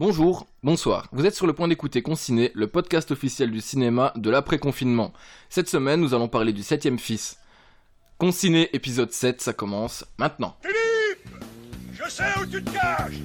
[0.00, 1.08] Bonjour, bonsoir.
[1.12, 5.12] Vous êtes sur le point d'écouter Conciné, le podcast officiel du cinéma de l'après-confinement.
[5.50, 7.38] Cette semaine, nous allons parler du septième fils.
[8.16, 10.56] Conciné épisode 7, ça commence maintenant.
[10.62, 11.44] Philippe
[11.92, 13.20] Je sais où tu te caches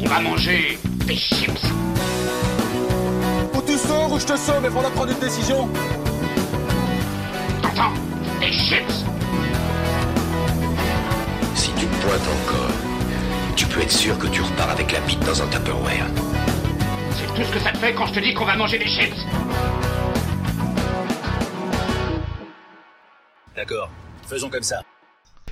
[0.00, 1.64] On va manger des chips.
[3.54, 5.66] Ou tu sors ou je te sauve, il faudra prendre une décision.
[7.62, 7.94] T'entends?
[8.38, 9.06] Des chips.
[11.54, 12.91] Si tu te pointes encore,
[13.72, 16.06] peux être sûr que tu repars avec la bite dans un Tupperware.
[17.12, 18.86] C'est tout ce que ça te fait quand je te dis qu'on va manger des
[18.86, 19.16] chips.
[23.56, 23.90] D'accord,
[24.28, 24.82] faisons comme ça.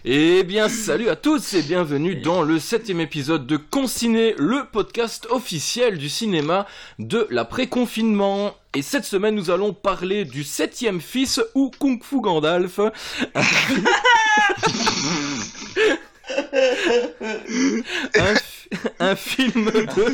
[0.05, 5.27] Eh bien, salut à tous et bienvenue dans le septième épisode de Conciné, le podcast
[5.31, 6.67] officiel du cinéma
[6.99, 8.55] de l'après-confinement.
[8.75, 12.81] Et cette semaine, nous allons parler du septième fils ou Kung Fu Gandalf.
[18.17, 20.07] un, fi- un film de...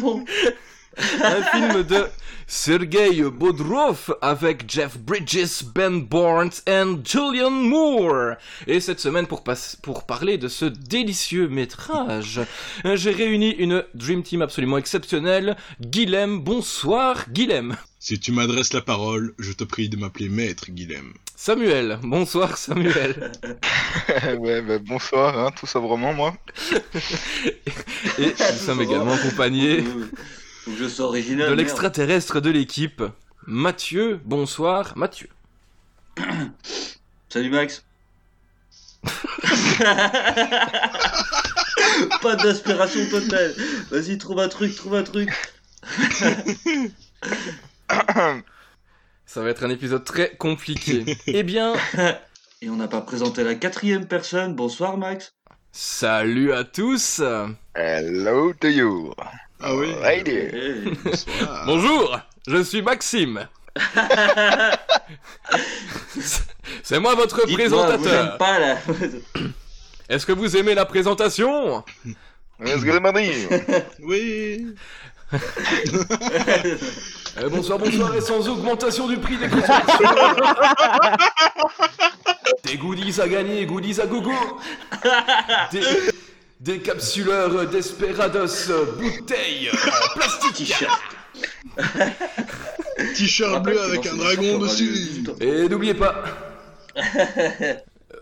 [1.22, 2.06] un film de
[2.46, 8.36] Sergei Bodrov avec Jeff Bridges, Ben Barnes et Julian Moore.
[8.68, 9.42] Et cette semaine, pour,
[9.82, 12.40] pour parler de ce délicieux métrage,
[12.94, 15.56] j'ai réuni une Dream Team absolument exceptionnelle.
[15.80, 17.76] Guilhem, bonsoir Guilhem.
[17.98, 21.12] Si tu m'adresses la parole, je te prie de m'appeler maître Guilhem.
[21.38, 23.30] Samuel, bonsoir Samuel.
[24.38, 26.34] ouais, bah, bonsoir, hein, tout sobrement, moi.
[28.18, 29.84] Et nous sommes également accompagnés
[30.66, 31.50] je original.
[31.50, 33.02] de l'extraterrestre de l'équipe,
[33.46, 35.28] Mathieu, bonsoir Mathieu.
[37.28, 37.84] Salut Max.
[42.22, 43.54] Pas d'aspiration totale.
[43.90, 45.30] Vas-y, trouve un truc, trouve un truc.
[49.26, 51.04] Ça va être un épisode très compliqué.
[51.26, 51.74] eh bien,
[52.62, 54.54] Et on n'a pas présenté la quatrième personne.
[54.54, 55.34] Bonsoir Max.
[55.72, 57.20] salut à tous.
[57.74, 59.12] Hello to you.
[59.60, 59.92] Ah oui.
[61.04, 61.64] Bonsoir.
[61.66, 63.46] Bonjour, je suis Maxime.
[66.82, 68.38] C'est moi votre Dites-moi, vous aimez présentateur.
[68.38, 68.78] pas là.
[70.08, 71.84] Est-ce que vous aimez la présentation?
[72.64, 74.74] Est-ce que Oui
[77.38, 80.08] Euh, Bonsoir, bonsoir, et sans augmentation du prix des consommations.
[82.64, 84.32] Des goodies à gagner, goodies à gogo.
[85.70, 85.82] Des,
[86.60, 90.54] des capsuleurs Desperados euh, bouteilles en plastique.
[90.54, 91.00] T-shirt.
[93.16, 96.24] T-shirt bleu avec un dragon dessus Et n'oubliez pas,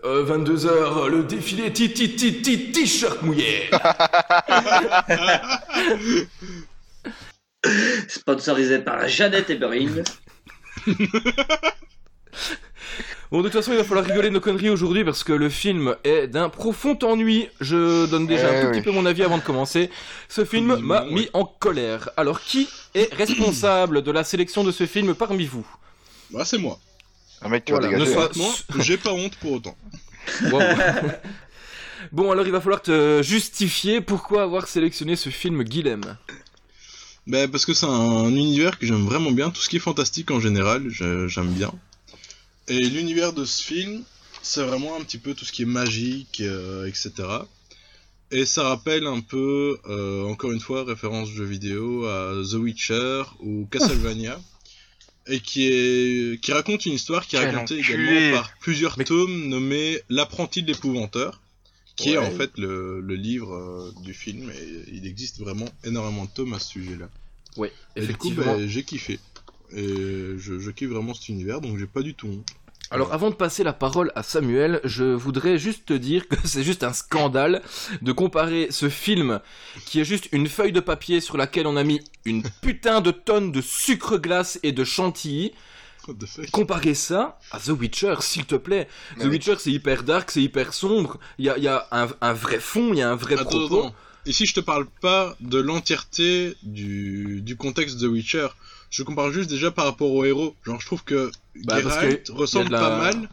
[0.03, 3.69] euh, 22h, le défilé ti ti ti ti t-shirt mouillé.
[8.07, 10.03] Sponsorisé par Jeannette Ebering.
[13.31, 15.49] Bon, de toute façon, il va falloir rigoler de nos conneries aujourd'hui parce que le
[15.49, 17.49] film est d'un profond ennui.
[17.59, 18.73] Je donne déjà Eh un tout oui.
[18.73, 19.89] petit peu mon avis avant de commencer.
[20.29, 22.09] Ce film m'a mis en colère.
[22.17, 25.65] Alors, qui est responsable de la sélection de ce film parmi vous?
[26.31, 26.79] Bah c'est moi.
[27.41, 28.13] Un mec, tu Voilà, vas ne dégager.
[28.13, 29.75] sois- Honnêtement, j'ai pas honte pour autant.
[30.51, 30.61] Wow.
[32.11, 36.17] Bon, alors il va falloir te justifier pourquoi avoir sélectionné ce film Guilhem.
[37.27, 40.29] Bah parce que c'est un univers que j'aime vraiment bien, tout ce qui est fantastique
[40.31, 41.73] en général, j'aime bien.
[42.67, 44.03] Et l'univers de ce film,
[44.41, 47.11] c'est vraiment un petit peu tout ce qui est magique, euh, etc.
[48.31, 53.23] Et ça rappelle un peu, euh, encore une fois, référence jeux vidéo à The Witcher
[53.39, 54.39] ou Castlevania.
[55.27, 59.47] Et qui est qui raconte une histoire qui est racontée également par plusieurs Mais- tomes
[59.47, 61.41] nommés L'apprenti de l'épouvanteur,
[61.95, 64.49] qui est en fait le, le livre euh, du film.
[64.51, 67.09] Et il existe vraiment énormément de tomes à ce sujet-là.
[67.57, 68.57] Oui, Et du coup, effectivement.
[68.57, 69.19] bah, j'ai kiffé.
[69.71, 69.87] Et
[70.37, 72.45] je, je kiffe vraiment cet univers, donc j'ai pas du tout honte.
[72.91, 76.63] Alors avant de passer la parole à Samuel, je voudrais juste te dire que c'est
[76.63, 77.61] juste un scandale
[78.01, 79.39] de comparer ce film
[79.85, 83.09] qui est juste une feuille de papier sur laquelle on a mis une putain de
[83.11, 85.53] tonne de sucre glace et de chantilly,
[86.51, 88.87] comparer ça à The Witcher, s'il te plaît.
[89.19, 92.07] The Witcher c'est hyper dark, c'est hyper sombre, il y a, il y a un,
[92.21, 93.79] un vrai fond, il y a un vrai Attends, propos.
[93.79, 93.95] attends.
[94.27, 98.47] Ici, je te parle pas de l'entièreté du, du contexte de Witcher.
[98.89, 100.55] Je compare juste déjà par rapport au héros.
[100.65, 101.29] Genre, je trouve que
[101.63, 103.29] Bah, Geralt que ressemble la- pas mal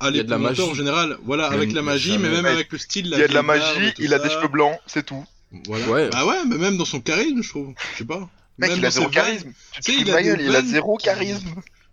[0.00, 0.62] à magie.
[0.62, 1.18] en général.
[1.24, 3.06] Voilà, avec la magie, jamais- mais même avec le style.
[3.06, 5.24] Il y a de la magie, il a des cheveux blancs, c'est tout.
[5.66, 5.86] Voilà.
[5.88, 6.10] Ouais.
[6.12, 7.74] Ah ouais, mais même dans son charisme, je trouve.
[7.94, 8.28] Je sais pas.
[8.58, 9.52] Mec, Même il a dans zéro charisme.
[9.82, 11.48] Tu sais, il a gueule, il a zéro qui- charisme.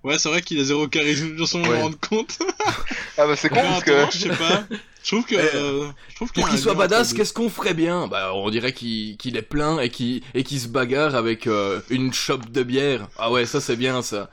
[0.05, 1.81] Ouais, c'est vrai qu'il a zéro charisme, j'en me Ouais.
[1.81, 2.37] rendre compte.
[3.17, 4.05] Ah bah c'est con parce que...
[4.11, 4.65] je sais pas.
[5.03, 5.35] Je trouve que.
[5.55, 8.07] euh, je trouve qu'il y Pour qu'il soit badass, qu'est-ce qu'on ferait bien?
[8.07, 12.13] Bah, on dirait qu'il est plein et qu'il et qu'il se bagarre avec euh, une
[12.13, 13.07] chope de bière.
[13.17, 14.29] Ah ouais, ça c'est bien ça.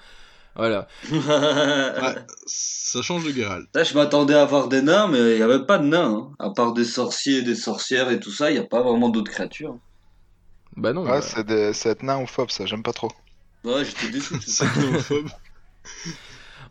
[0.57, 0.89] Voilà.
[1.13, 2.17] Ouais,
[2.47, 3.67] ça change de Geralt.
[3.75, 6.13] Là, je m'attendais à voir des nains, mais il n'y avait pas de nains.
[6.13, 6.33] hein.
[6.39, 9.09] À part des sorciers et des sorcières et tout ça, il n'y a pas vraiment
[9.09, 9.79] d'autres créatures.
[10.77, 11.03] Bah non.
[11.05, 13.11] Ouais, bah, c'est des- c'est être nainophobe, ça, j'aime pas trop.
[13.65, 14.35] Ouais, j'étais déçu.
[14.45, 15.29] C'est xénophobe.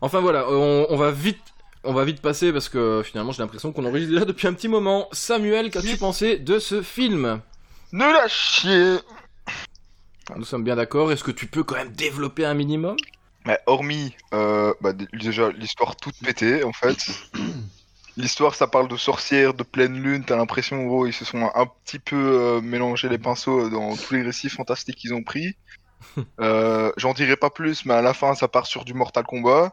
[0.00, 1.40] Enfin voilà, on, on va vite.
[1.84, 4.68] On va vite passer parce que finalement j'ai l'impression qu'on enregistre déjà depuis un petit
[4.68, 5.08] moment.
[5.10, 7.40] Samuel, qu'as-tu pensé de ce film?
[7.92, 8.98] Nul à chier
[10.36, 11.10] Nous sommes bien d'accord.
[11.10, 12.96] Est-ce que tu peux quand même développer un minimum?
[13.46, 16.96] Mais hormis, euh, bah, d- déjà, l'histoire toute pétée, en fait.
[18.16, 21.66] L'histoire, ça parle de sorcières, de pleine lune, t'as l'impression, gros, ils se sont un
[21.84, 25.56] petit peu euh, mélangé les pinceaux dans tous les récits fantastiques qu'ils ont pris.
[26.40, 29.72] Euh, J'en dirai pas plus, mais à la fin, ça part sur du Mortal Kombat.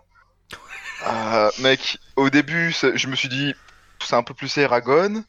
[1.08, 3.54] Euh, mec, au début, je me suis dit,
[4.04, 5.24] c'est un peu plus Eragon.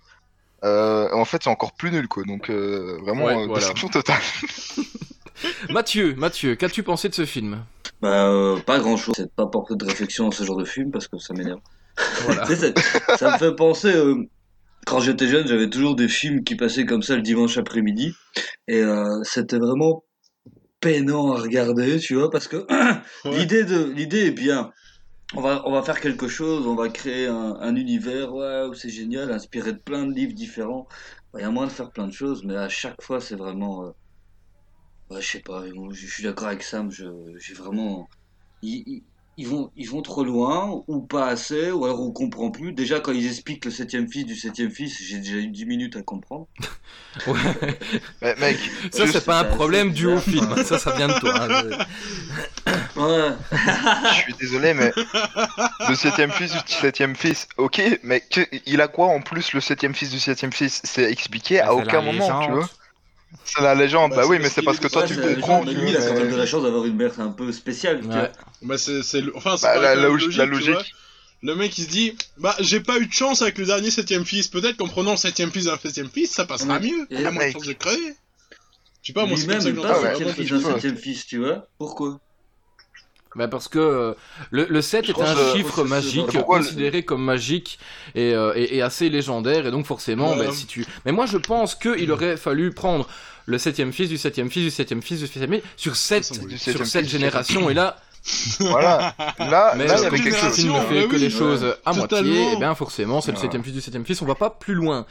[0.65, 2.23] Euh, en fait, c'est encore plus nul, quoi.
[2.25, 3.61] Donc, euh, vraiment, Ouais, euh, voilà.
[3.61, 4.21] déception totale.
[5.71, 7.65] Mathieu, Mathieu, qu'as-tu pensé de ce film?
[8.03, 9.15] Bah, euh, pas grand chose.
[9.17, 11.61] C'est pas porter de réflexion dans ce genre de film parce que ça m'énerve.
[12.23, 12.47] Voilà.
[12.47, 12.75] Tu sais,
[13.09, 13.93] ça, ça me fait penser.
[13.95, 14.17] euh,
[14.87, 18.15] quand j'étais jeune, j'avais toujours des films qui passaient comme ça le dimanche après-midi.
[18.69, 20.05] Et euh, c'était vraiment
[20.81, 22.67] peinant à regarder, tu vois, parce que
[23.27, 24.73] l'idée de l'idée est bien.
[25.35, 28.91] On va, on va faire quelque chose, on va créer un, un univers, où c'est
[28.91, 30.89] génial, inspiré de plein de livres différents.
[31.35, 33.85] Il y a moyen de faire plein de choses, mais à chaque fois, c'est vraiment.
[33.87, 33.91] euh,
[35.11, 38.09] Ouais, je sais pas, je, suis d'accord avec Sam, j'ai vraiment.
[39.41, 42.73] Ils vont, ils vont trop loin, ou pas assez, ou alors on comprend plus.
[42.73, 45.97] Déjà, quand ils expliquent le septième fils du septième fils, j'ai déjà eu 10 minutes
[45.97, 46.47] à comprendre.
[47.27, 47.79] Ouais.
[48.23, 48.59] Mais, mec,
[48.93, 50.55] Ça, c'est pas un problème dû au bizarre.
[50.55, 50.65] film.
[50.65, 51.33] Ça, ça vient de toi.
[51.41, 51.65] hein.
[52.97, 53.31] Ouais.
[54.13, 54.93] je suis désolé, mais
[55.89, 59.61] le septième fils du septième fils, ok, mais que- il a quoi en plus le
[59.61, 60.81] septième fils du septième fils?
[60.85, 62.69] C'est expliqué à aucun moment, tu vois.
[63.45, 65.65] C'est la légende, Bah, bah, oui, mais c'est parce que toi tu la comprends.
[65.65, 68.01] lui, il a quand même de la chance d'avoir une mère un peu spéciale.
[68.01, 68.23] tu vois.
[68.23, 68.31] Ouais.
[68.63, 69.01] Bah, c'est,
[69.35, 70.95] enfin, c'est Bah, pas la, même logique, la logique.
[71.43, 74.27] Le mec il se dit Bah j'ai pas eu de chance avec le dernier septième
[74.27, 76.81] fils, peut-être qu'en prenant le septième fils d'un septième fils ça passera Ouais.
[76.91, 77.07] mieux.
[77.11, 77.53] Et Il a moins de mec.
[77.55, 78.15] chance de crever.
[79.03, 81.67] Je sais pas, moi c'est que pas septième vraiment, fils d'un septième fils, tu vois.
[81.79, 82.21] Pourquoi?
[83.37, 84.15] Bah parce que euh,
[84.51, 87.79] le, le 7 Je est un euh, chiffre magique, le- considéré comme magique
[88.17, 90.47] et, euh, et, et assez légendaire, et donc forcément, Ouais.
[90.47, 90.85] bah, si tu...
[91.05, 93.07] Mais moi je pense qu'il aurait fallu prendre
[93.47, 96.35] le septième fils du septième fils du septième fils du septième fils sur cette, Ça,
[96.35, 96.49] ça, oui.
[96.49, 97.97] Du sur septième cette fils, génération, et là,
[98.59, 99.15] Voilà.
[99.39, 100.55] Là, mais là, il y euh, avait quelque chose.
[100.57, 101.31] film ne fait bah que oui, les ouais.
[101.31, 103.43] choses à moitié, et bien forcément c'est le Ouais.
[103.43, 105.07] septième fils du septième fils, on va pas plus loin.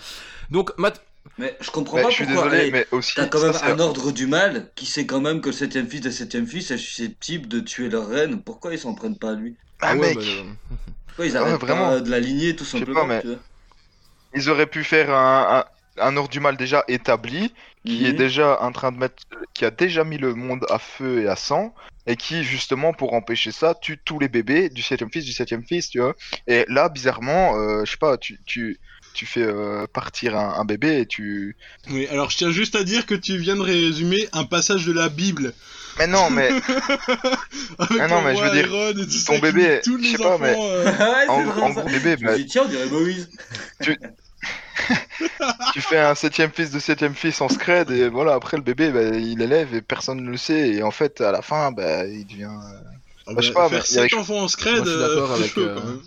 [0.52, 1.02] Donc, Matt...
[1.38, 2.50] Mais je comprends Mais pas je suis pourquoi.
[2.50, 3.14] désolé, mais aussi.
[3.16, 6.02] T'as quand même un ordre du mal qui sait quand même que le septième fils
[6.02, 8.44] de septième fils est susceptible de tuer leur reine.
[8.44, 9.58] Pourquoi ils s'en prennent pas à lui?
[9.82, 10.44] Ah, ouais, mec, bah, euh,
[11.08, 11.90] Pourquoi ils arrêtent vraiment.
[11.92, 13.40] pas de la lignée tout sais pas, simplement mais- tu vois?
[14.34, 15.66] ils auraient pu faire un,
[15.98, 17.54] un, un ordre du mal déjà établi,
[17.86, 18.18] qui est Mhm.
[18.18, 19.24] déjà en train de mettre,
[19.54, 21.74] qui a déjà mis le monde à feu et à sang,
[22.06, 25.66] et qui justement pour empêcher ça tue tous les bébés du septième fils du septième
[25.66, 26.16] fils, tu vois.
[26.48, 28.80] Et là, bizarrement, euh, je sais pas, tu tu
[29.14, 31.56] tu fais euh, partir un, un bébé et tu.
[31.90, 34.92] Oui, alors je tiens juste à dire que tu viens de résumer un passage de
[34.94, 35.54] la Bible.
[35.98, 36.50] Mais non, mais
[37.80, 38.70] Avec Ah non, le mais je veux dire,
[39.26, 41.82] ton ça, bébé, je sais pas, enfants, mais- euh, ouais, en, vrai, en ça.
[41.82, 43.30] gros bébé, bah, tiens, on dirait Moïse.
[45.74, 48.92] tu fais un septième fils de septième fils en scred et voilà après le bébé
[48.92, 52.06] bah, il élève et personne ne le sait et en fait à la fin bah
[52.06, 52.44] il devient.
[52.46, 52.80] euh,
[53.28, 54.76] ah je sais bah, pas, faire mais il y a 7 quelque- enfants en scred,
[54.78, 56.02] Moi, je suis d'accord c'est avec, chaud, euh, quand même.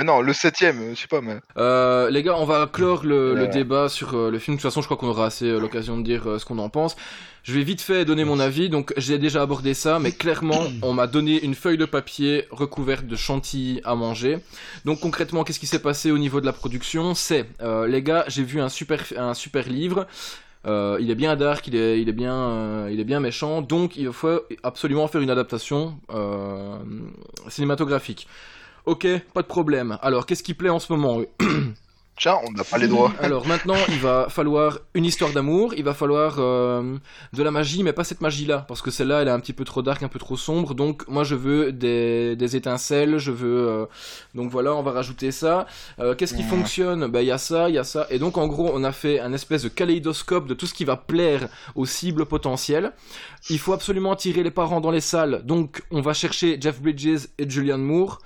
[0.00, 1.36] Mais non le septième, euh, je sais pas mais.
[1.58, 4.56] Euh, les gars, on va clore le, débat sur euh, le film.
[4.56, 6.70] De toute façon, je crois qu'on aura assez euh, l'occasion de dire ce qu'on en
[6.70, 6.96] pense.
[7.42, 8.70] Je vais vite fait donner mon avis.
[8.70, 13.06] Donc, j'ai déjà abordé ça, mais clairement, on m'a donné une feuille de papier recouverte
[13.06, 14.38] de chantilly à manger.
[14.86, 17.14] Donc, concrètement, qu'est-ce qui s'est passé au niveau de la production?
[17.14, 17.44] C'est,
[17.86, 20.06] les gars, j'ai vu un super, un super livre.
[20.66, 23.62] Euh, il est bien dark, il est, il est bien, euh, il est bien méchant.
[23.62, 26.78] Donc, il faut absolument faire une adaptation euh,
[27.48, 28.26] cinématographique.
[28.86, 29.98] Ok, pas de problème.
[30.02, 31.20] Alors, qu'est-ce qui plaît en ce moment
[32.18, 33.14] Tiens on n'a pas les droits.
[33.18, 36.98] alors maintenant, il va falloir une histoire d'amour, il va falloir euh,
[37.32, 39.64] de la magie, mais pas cette magie-là, parce que celle-là, elle est un petit peu
[39.64, 40.74] trop dark, un peu trop sombre.
[40.74, 43.68] Donc moi, je veux des, des étincelles, je veux.
[43.68, 43.86] euh,
[44.34, 45.64] donc voilà, on va rajouter ça.
[45.98, 46.48] Euh, Qu'est-ce qui Ouais.
[46.48, 47.06] fonctionne?
[47.06, 48.06] Ben il y a ça, il y a ça.
[48.10, 50.84] Et donc en gros, on a fait un espèce de kaléidoscope de tout ce qui
[50.84, 52.92] va plaire aux cibles potentielles.
[53.48, 55.40] Il faut absolument tirer les parents dans les salles.
[55.46, 58.18] Donc on va chercher Jeff Bridges et Julianne Moore.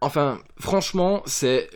[0.00, 1.70] Enfin, franchement, c'est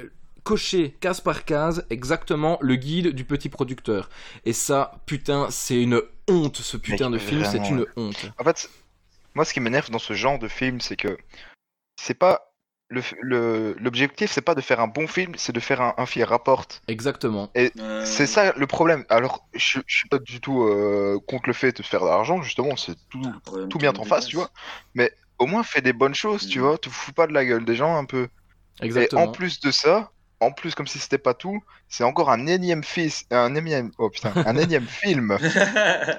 [0.45, 4.09] cocher case par case exactement le guide du petit producteur.
[4.45, 7.87] Et ça, putain, c'est une honte, ce putain Mec, de film, c'est une ouais.
[7.97, 8.27] honte.
[8.39, 8.69] En fait
[9.35, 11.17] moi ce qui m'énerve dans ce genre de film c'est que
[11.97, 12.53] c'est pas
[12.89, 15.95] le f- le- l'objectif c'est pas de faire un bon film c'est de faire un,
[15.97, 16.83] un film qui rapporte.
[16.89, 17.51] Exactement.
[17.57, 19.05] Euh, C'est ça le problème.
[19.09, 22.43] Alors je, je suis pas du tout euh, contre le fait de faire de l'argent
[22.43, 23.23] justement c'est tout
[23.71, 24.51] tout bien en face, tu vois.
[24.95, 26.65] Mais au moins fais des bonnes choses, tu Mhm.
[26.67, 26.79] vois.
[26.79, 28.29] Te fous pas de la gueule des gens un peu.
[28.81, 29.23] Et Exactement.
[29.25, 32.83] en plus de ça, en plus, comme si c'était pas tout, c'est encore un énième
[32.83, 35.39] fils, un énième, oh putain, un énième film.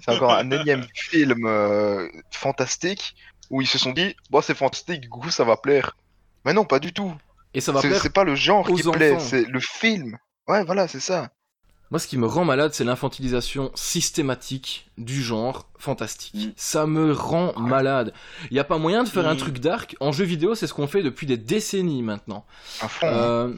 [0.00, 3.14] C'est encore un énième film euh, fantastique
[3.50, 5.96] où ils se sont dit, bon, c'est fantastique, du coup, ça va plaire.
[6.44, 7.12] Mais non, pas du tout.
[7.52, 9.24] Et ça va C'est plaire c'est pas le genre aux qui plaît, enfants.
[9.24, 10.16] c'est le film.
[10.46, 11.30] Ouais, voilà, c'est ça.
[11.90, 16.34] Moi, ce qui me rend malade, c'est l'infantilisation systématique du genre fantastique.
[16.34, 16.52] Mm.
[16.56, 18.12] Ça me rend malade.
[18.50, 19.38] Il n'y a pas moyen de faire un Mm.
[19.38, 19.96] truc dark.
[20.00, 22.44] En jeu vidéo, c'est ce qu'on fait depuis des décennies maintenant.
[22.82, 22.86] Hein.
[23.04, 23.54] Euh,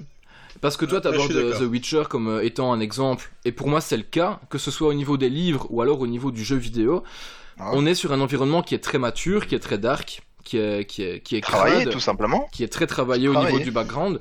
[0.60, 1.60] parce que toi, Ouais, tu abordes je suis d'accord.
[1.60, 4.70] The Witcher comme euh, étant un exemple, et pour moi, c'est le cas, que ce
[4.70, 7.02] soit au niveau des livres ou alors au niveau du jeu vidéo.
[7.58, 7.70] Ah.
[7.74, 10.86] On est sur un environnement qui est très mature, qui est très dark, qui est,
[10.86, 12.48] qui est, qui est Travailler, crade, tout simplement.
[12.52, 14.20] qui est très travaillé au niveau du background.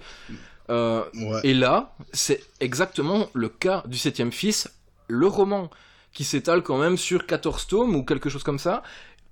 [0.71, 1.41] Euh, Ouais.
[1.43, 4.69] et là, c'est exactement le cas du septième fils,
[5.09, 5.69] le roman,
[6.13, 8.83] qui s'étale quand même sur 14 tomes ou quelque chose comme ça.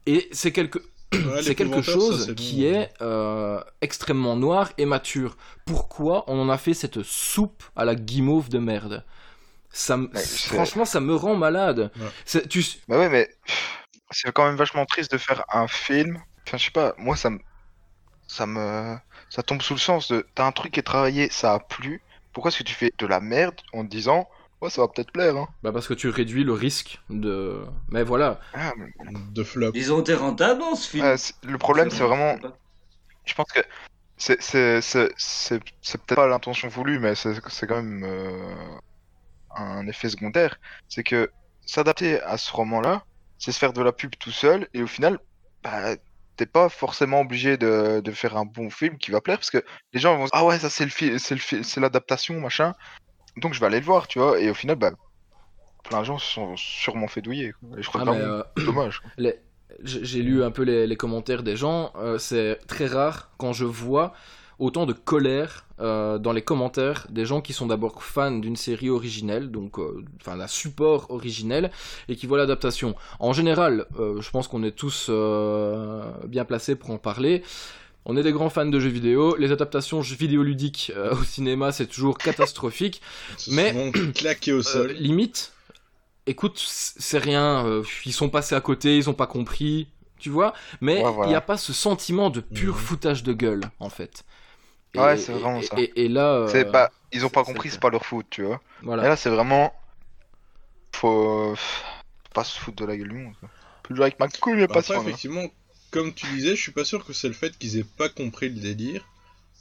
[0.07, 0.79] Et c'est quelque,
[1.13, 2.73] Ouais, c'est quelque ça, chose qui bon.
[2.73, 5.37] est euh, extrêmement noir et mature.
[5.65, 9.05] Pourquoi on en a fait cette soupe à la guimauve de merde?
[9.71, 10.09] Ça, Ouais,
[10.47, 11.91] Franchement, ça me rend malade.
[11.99, 12.13] Ouais.
[12.25, 13.29] C'est- Tu, Bah ouais, mais
[14.11, 16.21] c'est quand même vachement triste de faire un film.
[16.47, 17.39] Enfin, je sais pas, moi ça me.
[18.27, 18.97] Ça me.
[19.29, 20.25] Ça tombe sous le sens de.
[20.35, 22.01] T'as un truc qui est travaillé, ça a plu.
[22.33, 24.27] Pourquoi est-ce que tu fais de la merde en te disant.
[24.61, 25.47] Ouais, ça va peut-être plaire, hein.
[25.63, 27.63] bah parce que tu réduis le risque de.
[27.89, 28.41] Mais voilà.
[28.53, 28.91] Ah, mais-
[29.31, 29.71] De flop.
[29.73, 31.15] Ils ont été rentables dans ce film.
[31.43, 32.35] le problème, c'est vraiment.
[33.25, 33.61] Je pense que.
[34.17, 38.53] C'est c'est- c'est- c'est- c'est peut-être pas l'intention voulue, mais c'est c'est quand même euh,
[39.55, 40.59] un effet secondaire.
[40.89, 41.31] C'est que
[41.65, 43.05] s'adapter à ce roman-là,
[43.37, 45.19] c'est se faire de la pub tout seul, et au final,
[45.63, 45.95] bah,
[46.39, 49.61] t'es pas forcément obligé de, de faire un bon film qui va plaire, parce que
[49.93, 52.39] les gens vont se dire, ah ouais, ça c'est le fi- c'est le c'est l'adaptation,
[52.39, 52.73] machin,
[53.35, 54.91] donc je vais aller le voir, tu vois, et au final, bah,
[55.83, 57.77] plein de gens se sont sûrement fait douiller, quoi.
[57.77, 59.01] et je crois Ah, que mais, euh, dommage.
[59.17, 59.37] les-
[59.83, 61.91] j'ai j'ai lu un peu les, les commentaires des gens.
[61.95, 64.13] euh, c'est très rare quand je vois
[64.59, 68.89] autant de colère euh, dans les commentaires des gens qui sont d'abord fans d'une série
[68.89, 71.71] originelle, donc euh, enfin d'un support originel,
[72.09, 72.95] et qui voient l'adaptation.
[73.19, 77.41] En général, euh, je pense qu'on est tous euh, bien placés pour en parler.
[78.05, 79.35] On est des grands fans de jeux vidéo.
[79.37, 83.01] Les adaptations vidéoludiques euh, au cinéma, c'est toujours catastrophique.
[83.49, 84.91] Mais- claqué au Euh, sol.
[84.93, 85.53] limite,
[86.25, 89.87] écoute, c'est rien, euh, ils sont passés à côté, ils ont pas compris,
[90.17, 91.37] tu vois, mais il Ouais, n'y voilà.
[91.37, 92.79] a pas ce sentiment de pur Mhm.
[92.79, 94.23] foutage de gueule, en fait.
[94.95, 95.75] Ouais, c'est vraiment et- ça.
[95.79, 98.43] Et, et là, euh, C'est pas, ils ont pas compris, c'est- pas leur faute, tu
[98.43, 98.61] vois.
[98.81, 99.05] voilà.
[99.05, 99.73] Et là, c'est vraiment.
[100.93, 101.55] Faut.
[102.33, 103.33] pas se foutre de la gueule du monde.
[103.83, 105.01] Plus jouer avec ma couille, mais Bah, pas Après, sur.
[105.01, 105.45] effectivement,
[105.91, 108.49] comme tu disais, je suis pas sûr que c'est le fait qu'ils aient pas compris
[108.49, 109.03] le délire.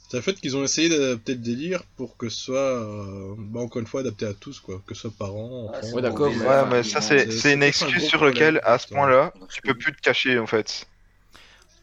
[0.09, 3.59] C'est le fait qu'ils ont essayé d'adapter le délire pour que ce soit, euh, bah,
[3.61, 4.81] encore une fois, adapté à tous, quoi.
[4.85, 5.87] Que ce soit parents, Ah, enfants.
[5.95, 9.33] Ouais, d'accord, mais- Ouais, mais ça, c'est une un excuse sur lequel, à ce point-là,
[9.51, 10.87] tu que- peux plus te cacher, en fait.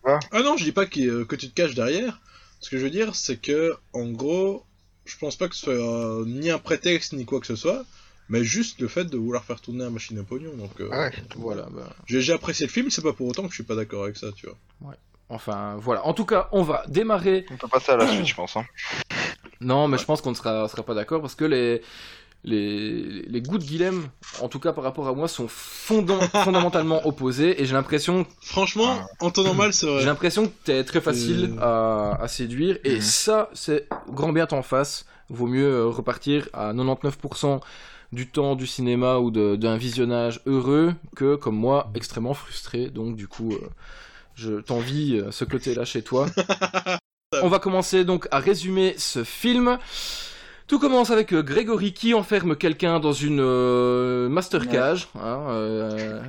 [0.04, 2.20] Ah non, je dis pas qu'il- que tu te caches derrière.
[2.60, 4.64] Ce que je veux dire, c'est que, en gros,
[5.04, 7.84] je pense pas que ce soit euh, ni un prétexte ni quoi que ce soit,
[8.28, 10.56] mais juste le fait de vouloir faire tourner la machine à pognon.
[10.56, 11.12] Donc, euh, Ah ouais.
[11.36, 14.04] Voilà, bah, j'ai apprécié le film, c'est pas pour autant que je suis pas d'accord
[14.04, 14.96] avec ça, tu vois.
[15.28, 16.04] enfin, voilà.
[16.06, 17.46] En tout cas, on va démarrer.
[17.50, 18.56] On peut passer à la suite, je pense.
[18.56, 18.66] Hein.
[19.60, 21.82] Non, mais je pense qu'on ne sera, sera pas d'accord parce que les,
[22.44, 24.08] les, les goûts de Guilhem,
[24.40, 29.00] en tout cas par rapport à moi, sont fondam- fondamentalement opposés et j'ai l'impression Franchement,
[29.20, 32.14] en temps normal, c'est J'ai l'impression que t'es très facile Euh.
[32.18, 33.00] à, à séduire et Mhm.
[33.00, 35.06] ça, c'est grand bien t'en face.
[35.28, 37.60] Vaut mieux euh, repartir à 99%
[38.12, 42.90] du temps du cinéma ou d'un visionnage heureux que, comme moi, extrêmement frustré.
[42.90, 43.68] Donc, du coup, euh,
[44.36, 46.26] je t'envie euh, ce côté-là chez toi.
[47.42, 49.78] On va commencer donc à résumer ce film.
[50.66, 54.66] Tout commence avec euh, Grégory qui enferme quelqu'un dans une euh, master Ouais.
[54.72, 56.20] cage, hein, euh,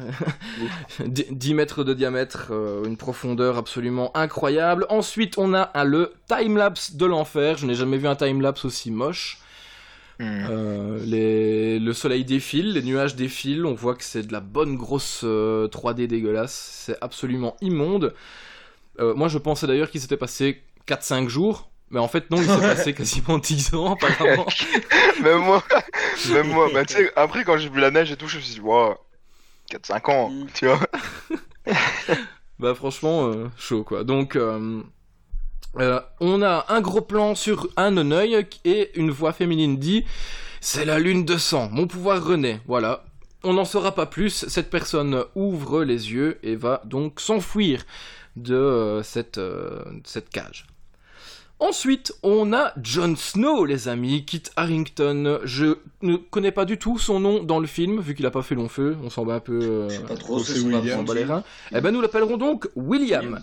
[1.06, 4.86] 10 mètres de diamètre, euh, une profondeur absolument incroyable.
[4.89, 7.58] Ensuite, on a un- le timelapse de l'enfer.
[7.58, 9.39] Je n'ai jamais vu un timelapse aussi moche.
[10.20, 10.46] Hmm.
[10.50, 14.75] Euh, les- Le soleil défile, les nuages défilent, on voit que c'est de la bonne
[14.75, 18.13] grosse euh, 3D dégueulasse, c'est absolument immonde.
[19.00, 22.60] Moi je pensais d'ailleurs qu'il s'était passé 4-5 jours, mais en fait non, il s'est
[22.60, 24.46] passé quasiment 10 ans apparemment.
[25.24, 25.63] même moi,
[26.32, 26.70] même moi.
[26.74, 26.84] Bah,
[27.15, 28.96] après, quand j'ai vu la neige et tout, je me suis dit, wow,
[29.72, 30.48] 4-5 ans, Mm.
[30.53, 30.79] tu vois.
[32.60, 34.03] Bah franchement, euh, chaud quoi.
[34.03, 34.82] Donc euh,
[35.79, 40.06] euh, on a un gros plan sur un œil et une voix féminine dit
[40.60, 42.60] C'est la lune de sang, mon pouvoir renaît.
[42.65, 43.03] Voilà.
[43.44, 44.46] On n'en saura pas plus.
[44.48, 47.84] Cette personne ouvre les yeux et va donc s'enfuir
[48.36, 50.65] de euh, cette, euh, cette cage.
[51.60, 55.40] Ensuite, on a Jon Snow, les amis, Kit Harrington.
[55.44, 58.44] Je ne connais pas du tout son nom dans le film, vu qu'il a pas
[58.44, 58.96] fait long feu.
[59.04, 59.60] On s'en bat un peu.
[59.60, 61.04] euh, Je sais pas trop, c'est William.
[61.08, 61.44] on les reins.
[61.74, 63.42] Eh ben, nous l'appellerons donc William.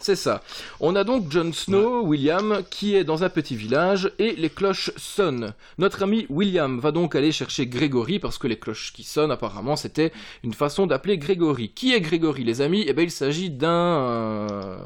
[0.00, 0.42] C'est ça.
[0.80, 4.90] On a donc Jon Snow, William, qui est dans un petit village et les cloches
[4.96, 5.54] sonnent.
[5.78, 9.76] Notre ami William va donc aller chercher Grégory parce que les cloches qui sonnent, apparemment,
[9.76, 11.70] c'était une façon d'appeler Grégory.
[11.70, 12.84] Qui est Grégory, les amis?
[12.88, 14.76] Eh bien, il s'agit d'un euh,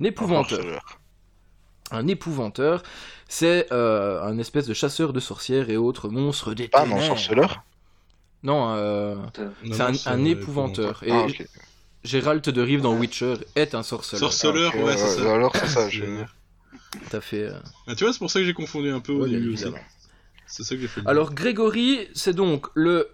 [0.00, 0.99] un épouvanteur.
[1.90, 2.82] Un épouvanteur,
[3.28, 7.62] c'est euh, un espèce de chasseur de sorcières et autres monstres des Ah non, sorceleur
[8.42, 9.16] Non, euh,
[9.72, 11.02] c'est un, épouvanteur.
[11.04, 11.26] Et Ah.
[12.02, 14.32] Gérald de Rive dans Witcher est un sorceleur.
[14.32, 15.34] Sorceleur, Ok, ouais, c'est ça.
[15.34, 16.06] Alors, c'est ça, j'ai...
[16.06, 16.28] Génial.
[17.10, 17.42] Tout fait.
[17.44, 17.52] euh,
[17.86, 19.66] Ah, tu vois, c'est pour ça que j'ai confondu un peu au ouais, début aussi.
[20.46, 21.02] C'est ça que j'ai fait.
[21.06, 23.08] Alors Grégory, c'est donc le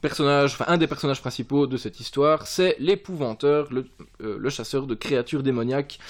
[0.00, 3.86] personnage, enfin un des personnages principaux de cette histoire, c'est l'épouvanteur, le,
[4.22, 6.00] euh, le chasseur de créatures démoniaques.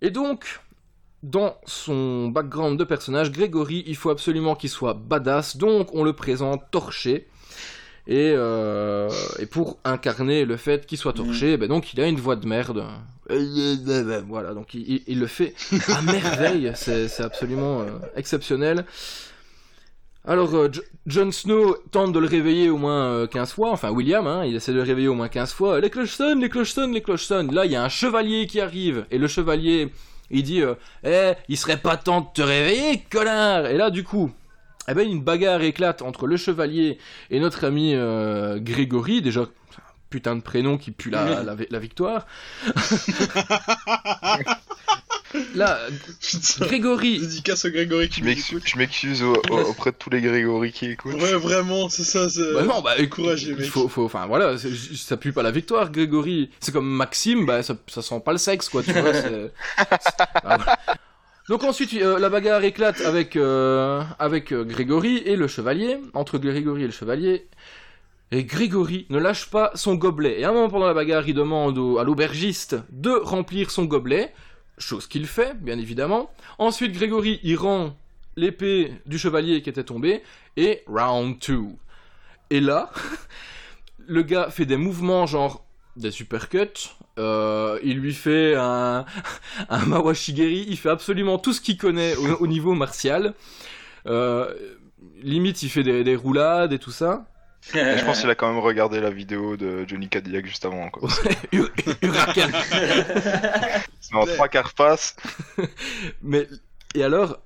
[0.00, 0.60] Et donc,
[1.22, 6.12] dans son background de personnage, Grégory, il faut absolument qu'il soit badass, donc on le
[6.12, 7.26] présente torché.
[8.06, 12.18] Et, euh, et pour incarner le fait qu'il soit torché, ben donc il a une
[12.18, 12.84] voix de merde.
[14.28, 15.54] Voilà, donc il, il- il le fait
[15.88, 18.86] à merveille, c'est absolument euh, exceptionnel.
[20.24, 23.90] Alors, euh, Jo- Jon Snow tente de le réveiller au moins euh, 15 fois, enfin
[23.90, 25.80] William, hein, il essaie de le réveiller au moins 15 fois.
[25.80, 27.54] Les cloches sonnent, les cloches sonnent, les cloches sonnent.
[27.54, 29.90] Là, il y a un chevalier qui arrive, et le chevalier,
[30.30, 33.66] il dit euh, Eh, il serait pas temps de te réveiller, connard.
[33.66, 34.30] Et là, du coup,
[34.88, 36.98] eh ben, une bagarre éclate entre le chevalier
[37.30, 39.46] et notre ami euh, Grégory, déjà,
[40.10, 42.26] putain de prénom qui pue la, la, la victoire.
[45.54, 45.78] Là,
[46.60, 48.68] Grégory, Dédicace au Grégory qui Je nous m'excuse- écoute.
[48.68, 51.14] je m'excuse au- au- auprès de tous les Grégory qui écoutent.
[51.14, 52.26] Ouais, vraiment, c'est ça.
[52.54, 53.04] Bah non, bah il
[53.56, 53.64] mec.
[53.66, 56.50] faut, faut, enfin voilà, ça pue pas la victoire, Grégory.
[56.60, 59.12] C'est comme Maxime, bah ça, ça sent pas le sexe, quoi, tu vois.
[59.12, 60.76] c'est- c'est- ah.
[61.48, 66.36] Donc ensuite, euh, la bagarre éclate avec, euh, avec euh, Grégory et le chevalier, entre
[66.38, 67.46] Grégory et le chevalier.
[68.30, 70.40] Et Grégory ne lâche pas son gobelet.
[70.40, 73.84] Et à un moment pendant la bagarre, il demande au- à l'aubergiste de remplir son
[73.86, 74.34] gobelet,
[74.78, 76.30] chose qu'il fait, bien évidemment.
[76.58, 77.96] Ensuite, Grégory, il rend
[78.36, 80.22] l'épée du chevalier qui était tombée,
[80.56, 81.60] et round 2.
[82.50, 82.90] Et là,
[84.06, 85.64] le gars fait des mouvements genre
[85.96, 89.04] des supercuts, euh, il lui fait un,
[89.68, 93.34] un Mawashigeri, il fait absolument tout ce qu'il connaît au, au niveau martial.
[94.06, 94.54] Euh,
[95.22, 97.26] limite, il fait des, des roulades et tout ça.
[97.74, 100.88] Et je pense qu'il a quand même regardé la vidéo de Johnny Cadillac juste avant.
[100.90, 101.08] Quoi.
[102.02, 102.48] Huracan.
[104.00, 105.16] C'est en trois quarts face.
[106.22, 106.46] Mais
[106.94, 107.38] et alors,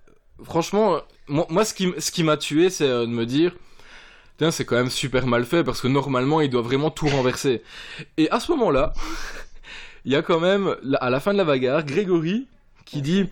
[0.44, 3.54] franchement, moi, moi, ce qui, ce m'a tué, c'est euh, de me dire,
[4.32, 7.62] Putain, c'est quand même super mal fait parce que normalement, il doit vraiment tout renverser.
[8.16, 8.92] Et à ce moment-là,
[10.04, 12.48] il y a quand même, à la fin de la bagarre, Grégory
[12.85, 13.28] qui dit,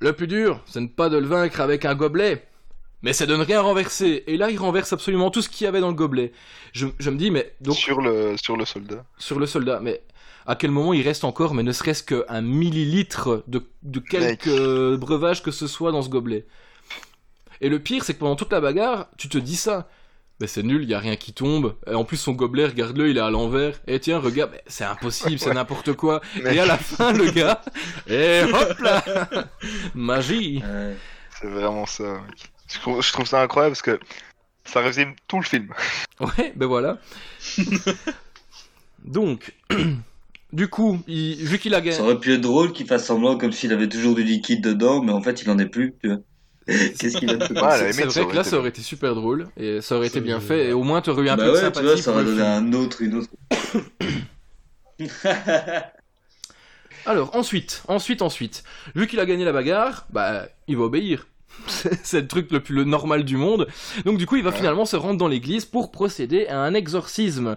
[0.00, 2.46] le plus dur, c'est de ne pas de le vaincre avec un gobelet.
[3.02, 4.24] Mais c'est de ne rien renverser.
[4.26, 6.32] Et là, il renverse absolument tout ce qu'il y avait dans le gobelet.
[6.72, 9.04] Je, je me dis, mais donc Sur le, sur le soldat.
[9.18, 9.80] sur le soldat.
[9.82, 10.02] Mais
[10.46, 14.46] à quel moment il reste encore, mais ne serait-ce qu'un millilitre de, de quelque Mec.
[14.48, 16.46] euh, breuvage que ce soit dans ce gobelet?
[17.60, 19.88] Et le pire, c'est que pendant toute la bagarre, tu te dis ça.
[20.40, 21.76] Mais c'est nul, il y a rien qui tombe.
[21.88, 23.80] Et en plus, son gobelet, regarde-le, il est à l'envers.
[23.86, 26.20] Et tiens, regarde, c'est impossible, c'est n'importe quoi.
[26.42, 27.60] Mais Et à la fin, le gars,
[28.08, 29.04] et hop là
[29.94, 30.96] Magie Ouais.
[31.40, 32.04] c'est vraiment ça.
[32.26, 32.51] mec.
[32.74, 34.00] Je trouve, ça incroyable parce que
[34.64, 35.72] ça résume tout le film.
[36.20, 36.98] Ouais, ben voilà.
[39.04, 39.52] Donc,
[40.52, 42.00] du coup, il- vu qu'il a Ça gagné...
[42.00, 45.12] aurait pu être drôle qu'il fasse semblant comme s'il avait toujours du liquide dedans, mais
[45.12, 45.94] en fait il en est plus.
[46.02, 46.10] Tu.
[46.66, 48.58] Qu'est-ce qu'il a fait Ouais, à la c'est ça vrai que aurait là, été ça
[48.58, 51.22] aurait été super drôle et ça aurait été Ça bien fait et au moins t'aurais
[51.24, 53.14] eu un Bah peu de ouais, tu sympathie vois, ça aurait donné un autre, une
[53.16, 53.28] autre.
[57.04, 58.62] Alors ensuite, ensuite, ensuite,
[58.94, 61.26] vu qu'il a gagné la bagarre, bah il va obéir.
[62.02, 63.68] C'est le truc le plus le normal du monde.
[64.04, 64.56] Donc du coup, il va Ouais.
[64.56, 67.56] finalement se rendre dans l'église pour procéder à un exorcisme.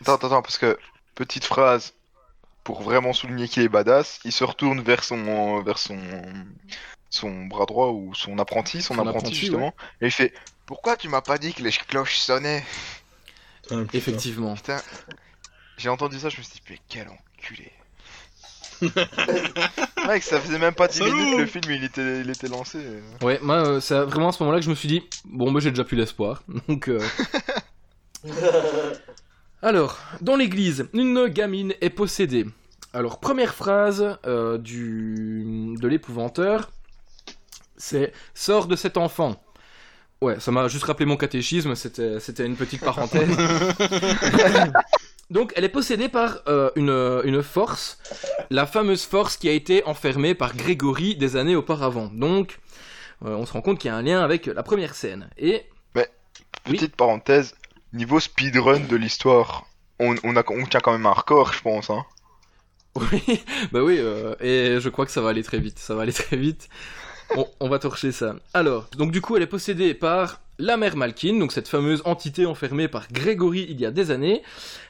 [0.00, 0.78] Attends, attends, attends, parce que,
[1.14, 1.94] petite phrase,
[2.64, 5.98] pour vraiment souligner qu'il est badass, il se retourne vers son, vers son,
[7.10, 10.34] son bras droit ou son apprenti, son, Son apprenti, apprenti, justement, et il fait
[10.66, 12.64] Pourquoi tu m'as pas dit que les cloches sonnaient?
[13.92, 14.54] Effectivement.
[14.54, 14.82] Putain,
[15.76, 17.72] j'ai entendu ça, je me suis dit, mais quel enculé.
[20.06, 22.48] Mec, ça faisait même pas 10 Salaud minutes que le film il était, il était
[22.48, 22.78] lancé.
[23.22, 25.60] Ouais, moi, euh, c'est vraiment à ce moment-là que je me suis dit, bon, bah,
[25.60, 26.42] j'ai déjà plus l'espoir.
[26.68, 27.00] Donc, euh,
[29.62, 32.46] Alors, dans l'église, une gamine est possédée.
[32.92, 35.76] Alors, première phrase euh, du...
[35.80, 36.70] de l'épouvanteur,
[37.76, 39.40] c'est «Sors de cet enfant».
[40.20, 43.28] Ouais, ça m'a juste rappelé mon catéchisme, c'était c'était une petite parenthèse.
[45.32, 46.90] Donc, elle est possédée par euh, une,
[47.24, 47.98] une force,
[48.50, 52.10] la fameuse force qui a été enfermée par Grégory des années auparavant.
[52.12, 52.58] Donc,
[53.24, 55.30] euh, on se rend compte qu'il y a un lien avec la première scène.
[55.38, 55.64] Et
[55.96, 56.02] Oui.
[56.64, 57.54] Petite parenthèse,
[57.94, 59.64] niveau speedrun de l'histoire,
[59.98, 61.88] on, on, a, on tient quand même un record, je pense.
[61.88, 62.04] Hein.
[62.94, 63.42] Oui,
[63.72, 66.12] bah oui, euh, et je crois que ça va aller très vite, ça va aller
[66.12, 66.68] très vite.
[67.36, 68.36] On, on va torcher ça.
[68.54, 72.46] Alors, donc du coup, elle est possédée par la mère Malkin, donc cette fameuse entité
[72.46, 74.42] enfermée par Grégory il y a des années.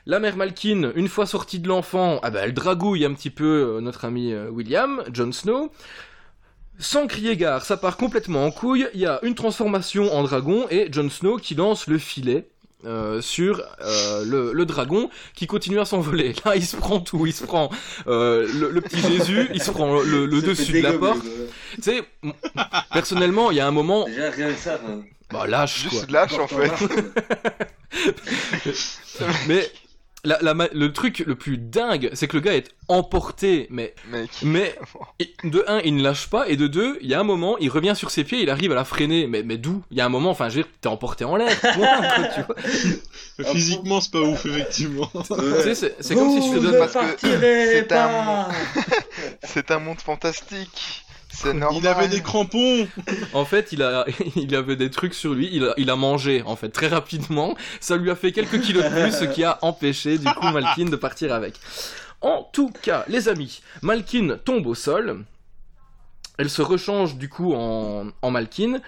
[0.07, 3.77] La mère Malkin, une fois sortie de l'enfant, ah bah, elle dragouille un petit peu
[3.77, 5.71] euh, notre ami euh, William, Jon Snow.
[6.79, 10.67] Sans crier gare, ça part complètement en couille, il y a une transformation en dragon
[10.71, 12.49] et Jon Snow qui lance le filet
[12.85, 16.35] euh, sur euh, le, le dragon qui continue à s'envoler.
[16.45, 17.71] Là, il se prend tout, il se prend
[18.07, 21.23] euh, le, le petit Jésus, il se prend le, dessus de la porte.
[21.77, 22.03] Tu sais,
[22.93, 24.05] personnellement, il y a un moment.
[24.07, 24.81] Déjà, rien que ça.
[24.87, 25.01] hein.
[25.33, 25.91] bah lâche quoi.
[25.91, 26.71] Juste lâche en fait.
[29.49, 29.71] Mais
[30.25, 34.31] la, le truc le plus dingue, c'est que le gars est emporté, mais Mec.
[34.43, 34.79] mais
[35.43, 37.69] de un, il ne lâche pas, et de deux, il y a un moment, il
[37.69, 39.27] revient sur ses pieds, il arrive à la freiner.
[39.27, 39.83] Mais mais d'où?
[39.91, 41.51] Il y a un moment, enfin, je veux dire, t'es emporté en l'air.
[43.53, 45.11] Physiquement, c'est pas ouf, effectivement.
[45.63, 48.09] Tu sais, c'est comme si je te Vous donne ne Parce que partirez c'est un
[48.09, 48.49] pas.
[49.45, 51.05] C'est un monde fantastique.
[51.35, 51.81] C'est normal.
[51.83, 52.87] Il avait des crampons
[53.33, 54.05] En fait, il a,
[54.37, 55.49] il avait des trucs sur lui.
[55.53, 57.57] Il a, il a mangé, en fait, très rapidement.
[57.81, 60.85] Ça lui a fait quelques kilos de plus, ce qui a empêché, du coup, Malkin
[60.87, 61.55] de partir avec.
[62.21, 65.25] En tout cas, les amis, Malkin tombe au sol.
[66.39, 68.81] Elle se rechange, du coup, en, en Malkin.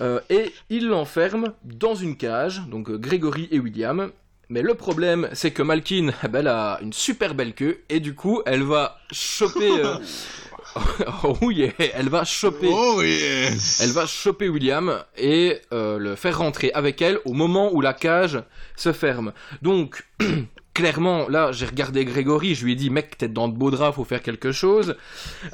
[0.00, 4.10] euh, et il l'enferme dans une cage, donc euh, Grégory et William.
[4.50, 8.00] Mais le problème, c'est que Malkin, eh ben, elle a une super belle queue, et
[8.00, 9.70] du coup, elle va choper...
[9.84, 9.96] euh,
[11.24, 12.68] oh yeah, elle va choper...
[12.70, 17.72] Oh yes Elle va choper William et euh, le faire rentrer avec elle au moment
[17.72, 18.42] où la cage
[18.76, 19.32] se ferme.
[19.62, 20.04] Donc,
[20.74, 23.94] clairement, là, j'ai regardé Grégory, je lui ai dit, mec, t'es dans de beaux draps,
[23.94, 24.96] faut faire quelque chose.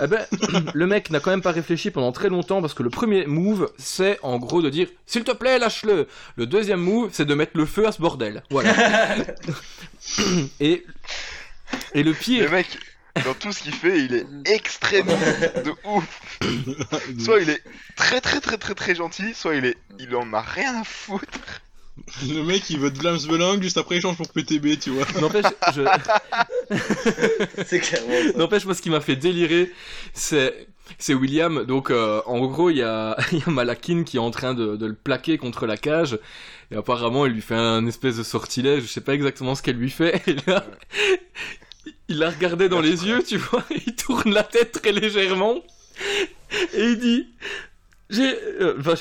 [0.03, 0.25] Eh ben,
[0.75, 3.71] le mec n'a quand même pas réfléchi pendant très longtemps parce que le premier move,
[3.77, 6.09] c'est en gros de dire, s'il te plaît, lâche-le.
[6.37, 8.43] Le deuxième move, c'est de mettre le feu à ce bordel.
[8.51, 8.75] Voilà.
[10.61, 10.85] et,
[11.95, 12.79] et le pire, Le mec,
[13.25, 15.13] dans tout ce qu'il fait, il est extrêmement
[15.65, 16.41] de ouf.
[17.19, 17.63] Soit il est
[17.97, 21.63] très très très très très gentil, soit il est, il en a rien à foutre.
[22.27, 25.05] Le mec, il veut de Blamsbelang, juste après, il change pour PTB, tu vois.
[25.21, 25.45] n'empêche,
[25.75, 25.83] je...
[27.67, 28.39] C'est clairement ça.
[28.39, 29.71] N'empêche, moi, ce qui m'a fait délirer,
[30.15, 30.67] c'est
[30.99, 31.65] c'est William.
[31.65, 34.55] Donc, euh, en gros, il y a, il y a Malakin qui est en train
[34.55, 36.19] de, de le plaquer contre la cage.
[36.71, 38.83] Et apparemment, il lui fait un espèce de sortilège.
[38.83, 40.23] Je sais pas exactement ce qu'elle lui fait.
[40.27, 40.65] Et là,
[42.11, 43.65] il la regardait dans les yeux, tu vois.
[43.87, 45.63] Il tourne la tête très légèrement.
[46.75, 47.29] Et il dit...
[48.11, 48.37] J'ai...
[48.61, 48.95] euh, Enfin,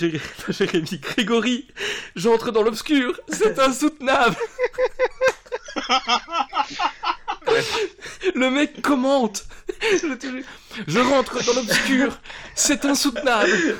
[0.49, 1.67] Jérémy, Grégory,
[2.15, 3.19] j'entre dans l'obscur.
[3.27, 4.35] C'est insoutenable.
[8.35, 9.45] Le mec commente.
[10.87, 12.19] Je rentre dans l'obscur.
[12.53, 13.75] C'est insoutenable.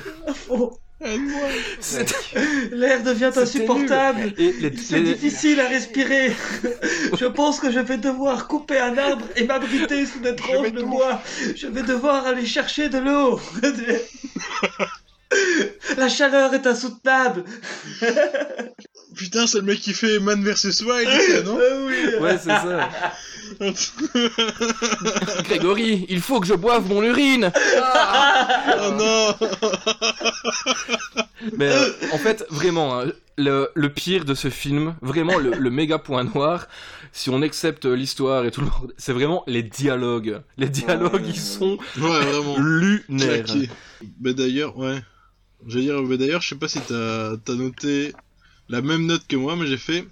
[1.80, 2.04] C'est-
[2.72, 4.34] L'air devient insupportable.
[4.36, 6.30] C'est les- difficile à respirer.
[7.18, 10.82] Je pense que je vais devoir couper un arbre et m'abriter sous des tranches de
[10.82, 11.22] bois.
[11.56, 13.40] Je vais devoir aller chercher de l'eau.
[15.96, 17.44] La chaleur est insoutenable.
[19.16, 22.14] Putain, c'est le mec qui fait Man vs Wild, non Ah oui.
[22.20, 22.88] Ouais, c'est ça.
[25.44, 27.52] Grégory, il faut que je boive mon urine.
[27.56, 29.34] Oh non
[31.56, 33.06] Mais euh, en fait, vraiment, hein,
[33.38, 36.66] le, le pire de ce film, vraiment le, le méga point noir,
[37.12, 40.40] si on accepte l'histoire et tout le bordel, c'est vraiment les dialogues.
[40.58, 42.56] Les dialogues, ils sont Ouais, vraiment.
[42.58, 43.44] lunaires.
[43.44, 43.70] Claqué.
[44.20, 45.00] Bah d'ailleurs, ouais.
[45.66, 48.12] Je veux dire, bah d'ailleurs, je sais pas si t'as as noté
[48.68, 50.04] la même note que moi, mais j'ai fait.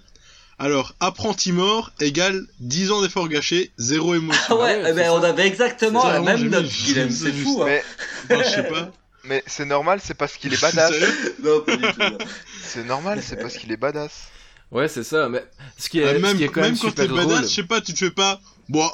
[0.59, 4.41] Alors, apprenti mort égale 10 ans d'efforts gâchés, zéro émotion.
[4.49, 7.09] Ah ouais, Ouais, eh c'est ben, on avait exactement C'est la même note qu'il aime.
[7.09, 7.61] c'est fou.
[7.63, 7.65] Hein.
[7.67, 7.83] Mais,
[8.35, 8.91] Enfin, je sais pas.
[9.23, 10.93] mais c'est normal, c'est parce qu'il est badass.
[11.43, 12.17] Non, pas du tout.
[12.61, 14.27] C'est normal, c'est parce qu'il est badass.
[14.71, 15.29] Ouais, c'est ça.
[15.29, 15.43] Mais
[15.77, 17.25] ce qui est, Ah, ce même, qui est quand même, même quand super t'es drôle.
[17.25, 18.41] badass, je sais pas, tu te fais pas.
[18.67, 18.87] Bon,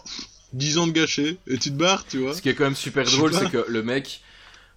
[0.53, 2.33] 10 ans de gâchés, et tu te barres, tu vois.
[2.35, 4.21] Ce qui est quand même super drôle, c'est que le mec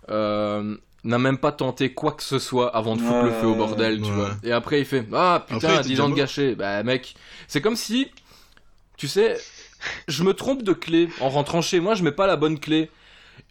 [0.08, 0.74] euh,
[1.08, 3.56] n'a même pas tenté quoi que ce soit avant de foutre le feu au Ouais,
[3.58, 4.30] bordel, tu vois.
[4.44, 6.54] Et après, il fait Ah putain, était 10 déjà ans de gâché.
[6.54, 7.14] Bah, mec,
[7.46, 8.10] c'est comme si,
[8.96, 9.38] tu sais,
[10.06, 11.08] je me trompe de clé.
[11.20, 12.90] En rentrant chez moi, je mets pas la bonne clé.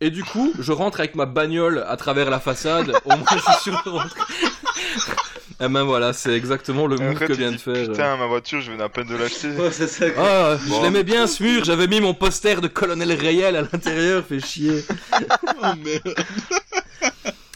[0.02, 2.94] Et du coup, je rentre avec ma bagnole à travers la façade.
[3.06, 4.22] Au moins, je suis sûr de rentrer.
[5.60, 7.88] Et ben voilà, c'est exactement le après, que vient de faire.
[7.88, 9.50] Putain, ma voiture, je venais à peine de l'acheter.
[9.54, 10.06] Ouais, c'est ça.
[10.16, 10.78] Ah, Bon.
[10.78, 14.40] je l'aimais bien ce mur, j'avais mis mon poster de colonel Rayel à l'intérieur, fait
[14.40, 14.84] chier.
[15.64, 16.16] Oh merde.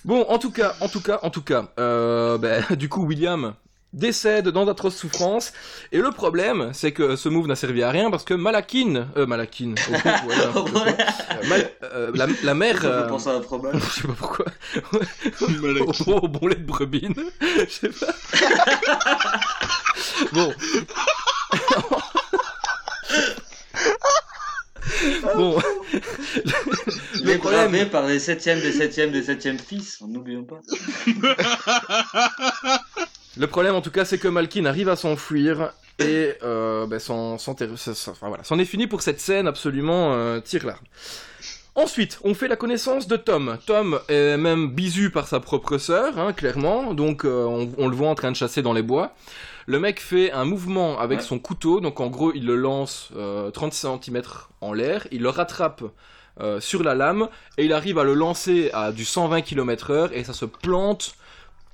[0.03, 3.53] Bon, en tout cas, en tout cas, en tout cas, euh, ben, du coup, William
[3.93, 5.51] décède dans d'atroces souffrances.
[5.91, 9.25] Et le problème, c'est que ce move n'a servi à rien parce que Malakin, euh,
[9.25, 9.75] Malakin,
[10.55, 10.65] oh.
[11.49, 13.75] Mal- euh, la, la mère, Ça euh, fait penser à un fromage.
[13.95, 14.45] je sais pas pourquoi,
[15.61, 16.09] Malaki.
[16.09, 17.09] au, bon lait de brebis,
[17.41, 18.13] je sais pas.
[20.31, 20.53] bon.
[27.65, 30.59] Élevé par les septièmes des septièmes des septièmes fils, n'oublions pas.
[33.37, 37.37] Le problème, en tout cas, c'est que Malkin arrive à s'enfuir et euh, ben, son,
[37.37, 40.79] son terri- ça- ça- enfin, voilà, c'en est fini pour cette scène absolument euh, tire-larme.
[41.75, 43.57] Ensuite, on fait la connaissance de Tom.
[43.65, 47.95] Tom est même bisu par sa propre sœur, hein, clairement, donc euh, on, on le
[47.95, 49.15] voit en train de chasser dans les bois.
[49.67, 51.25] Le mec fait un mouvement avec Ouais.
[51.25, 54.21] son couteau, donc en gros, il le lance euh, 30 cm
[54.61, 55.83] en l'air, il le rattrape
[56.39, 60.23] euh, sur la lame, et il arrive à le lancer à du 120 km/h, et
[60.23, 61.15] ça se plante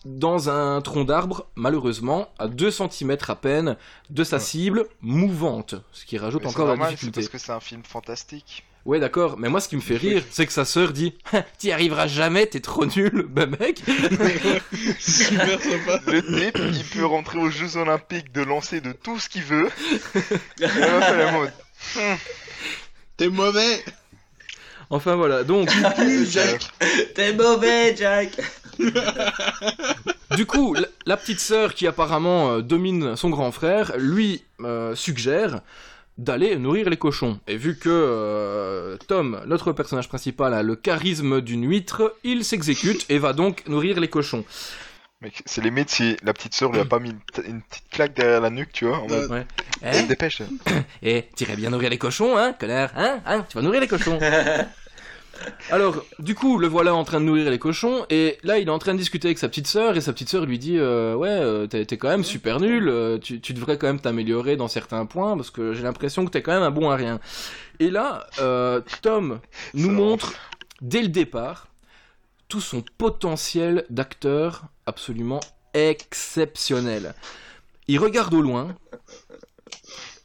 [0.05, 3.77] dans un tronc d'arbre, malheureusement, à 2 cm à peine
[4.09, 7.21] de sa cible mouvante, ce qui rajoute Mais encore la difficulté.
[7.21, 8.63] parce que c'est un film fantastique.
[8.87, 11.13] Ouais, d'accord, mais moi ce qui me fait rire, c'est que sa sœur dit
[11.57, 13.25] T'y arriveras jamais, t'es trop nul.
[13.29, 13.83] Ben mec,
[14.97, 15.99] Super sympa.
[16.07, 19.69] Le type, il peut rentrer aux Jeux Olympiques de lancer de tout ce qu'il veut.
[20.61, 20.65] Et
[21.25, 21.51] en mode,
[23.17, 23.83] T'es mauvais.
[24.89, 25.69] enfin voilà, donc,
[26.29, 26.61] Jack.
[27.13, 28.37] T'es mauvais, Jack
[30.35, 34.95] du coup, la, la petite sœur qui apparemment euh, domine son grand frère, lui euh,
[34.95, 35.61] suggère
[36.17, 37.39] d'aller nourrir les cochons.
[37.47, 43.05] Et vu que euh, Tom, notre personnage principal, a le charisme d'une huître, il s'exécute
[43.09, 44.43] et va donc nourrir les cochons.
[45.21, 47.89] Mec, c'est limite si la petite sœur lui a pas mis une, t- une petite
[47.89, 48.99] claque derrière la nuque, tu vois.
[48.99, 49.45] En mode, Ouais.
[49.83, 50.41] Eh, dépêche.
[51.01, 54.19] Eh, t'irais bien nourrir les cochons, hein, connard Hein Hein Tu vas nourrir les cochons
[55.69, 58.71] Alors, du coup, le voilà en train de nourrir les cochons, et là, il est
[58.71, 61.15] en train de discuter avec sa petite sœur, et sa petite sœur lui dit euh,
[61.15, 64.67] Ouais, euh, t'es quand même super nul, euh, tu, tu devrais quand même t'améliorer dans
[64.67, 67.19] certains points, parce que j'ai l'impression que t'es quand même un bon à rien.
[67.79, 69.39] Et là, euh, Tom
[69.73, 70.33] nous montre,
[70.81, 71.67] dès le départ,
[72.47, 75.41] tout son potentiel d'acteur absolument
[75.73, 77.13] exceptionnel.
[77.87, 78.75] Il regarde au loin.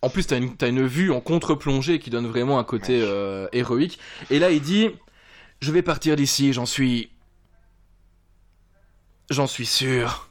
[0.02, 3.98] En plus, t'as une, une vue en contre-plongée qui donne vraiment un côté euh, héroïque.
[4.30, 4.90] Et là, il dit
[5.60, 7.10] Je vais partir d'ici, j'en suis.
[9.30, 10.28] J'en suis sûr.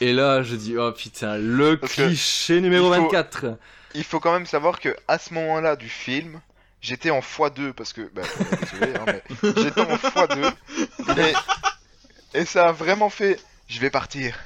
[0.00, 3.58] Et là, je dis Oh putain, le Parce cliché numéro il faut- 24.
[3.96, 6.40] Il faut quand même savoir que à ce moment-là du film,
[6.80, 8.22] j'étais en x2 parce que, bah,
[8.72, 9.22] désolé, hein, mais
[9.62, 10.52] j'étais en x2
[11.16, 11.32] et,
[12.40, 13.40] et ça a vraiment fait.
[13.68, 14.36] Je vais partir.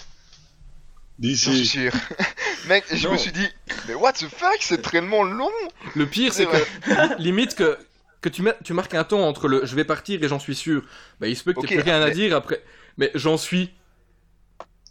[1.20, 1.66] J'en suis D'ici.
[1.66, 1.92] sûr.
[2.68, 3.12] Mec, je Non.
[3.14, 3.46] me suis dit,
[3.88, 5.50] mais what the fuck, c'est tellement long.
[5.96, 7.76] Le pire, c'est que limite que,
[8.20, 10.82] que tu, tu marques un temps entre le je vais partir et j'en suis sûr.
[11.20, 12.62] Bah, il se peut que Ok, t'aies plus rien à dire après.
[12.98, 13.70] Mais j'en suis.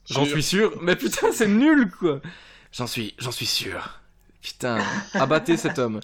[0.10, 0.74] J'en suis sûr.
[0.82, 2.22] Mais putain, c'est nul quoi.
[2.72, 4.00] J'en suis, j'en suis sûr.
[4.42, 4.78] Putain,
[5.13, 6.00] abattez cet homme.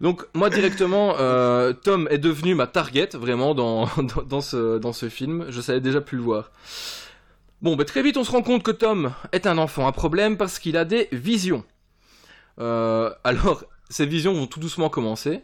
[0.00, 4.92] Donc moi directement, euh, Tom est devenu ma target vraiment dans, dans, dans ce, dans
[4.94, 5.46] ce film.
[5.50, 6.50] Je savais déjà plus le voir.
[7.62, 10.36] Bon, bah, très vite on se rend compte que Tom est un enfant à problème
[10.36, 11.64] parce qu'il a des visions.
[12.58, 15.40] Euh, alors, ces visions vont tout doucement commencer.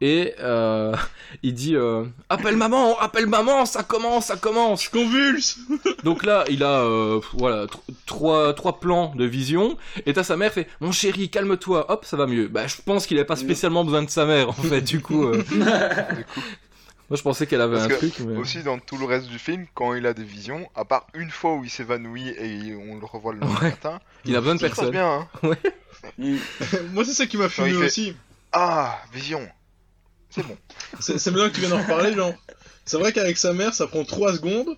[0.00, 0.94] Et euh,
[1.42, 4.84] il dit euh, Appelle maman, appelle maman, ça commence, ça commence.
[4.84, 5.56] Je convulse.
[6.04, 9.78] Donc là, il a euh, voilà tr- trois trois plans de vision.
[10.04, 11.90] Et t'as sa mère fait Mon chéri, calme-toi.
[11.90, 12.48] Hop, ça va mieux.
[12.48, 14.82] Bah, je pense qu'il avait pas spécialement besoin de sa mère en fait.
[14.82, 15.60] Du coup, euh, Du coup,
[17.10, 18.20] moi je pensais qu'elle avait Parce un que truc.
[18.20, 18.36] Mais...
[18.36, 21.30] aussi dans tout le reste du film, quand il a des visions, à part une
[21.30, 23.70] fois où il s'évanouit et on le revoit le lendemain Ouais.
[23.70, 24.90] matin, Il a besoin de personne.
[24.90, 25.26] bien.
[25.42, 25.56] Hein.
[26.92, 28.16] Moi, c'est ça qui m'a fumé fait- aussi.
[28.52, 29.46] Ah, vision.
[30.30, 30.56] C'est bon.
[31.00, 32.34] C'est bien que tu viennes en reparler, genre.
[32.84, 34.76] C'est vrai qu'avec sa mère, ça prend 3 secondes.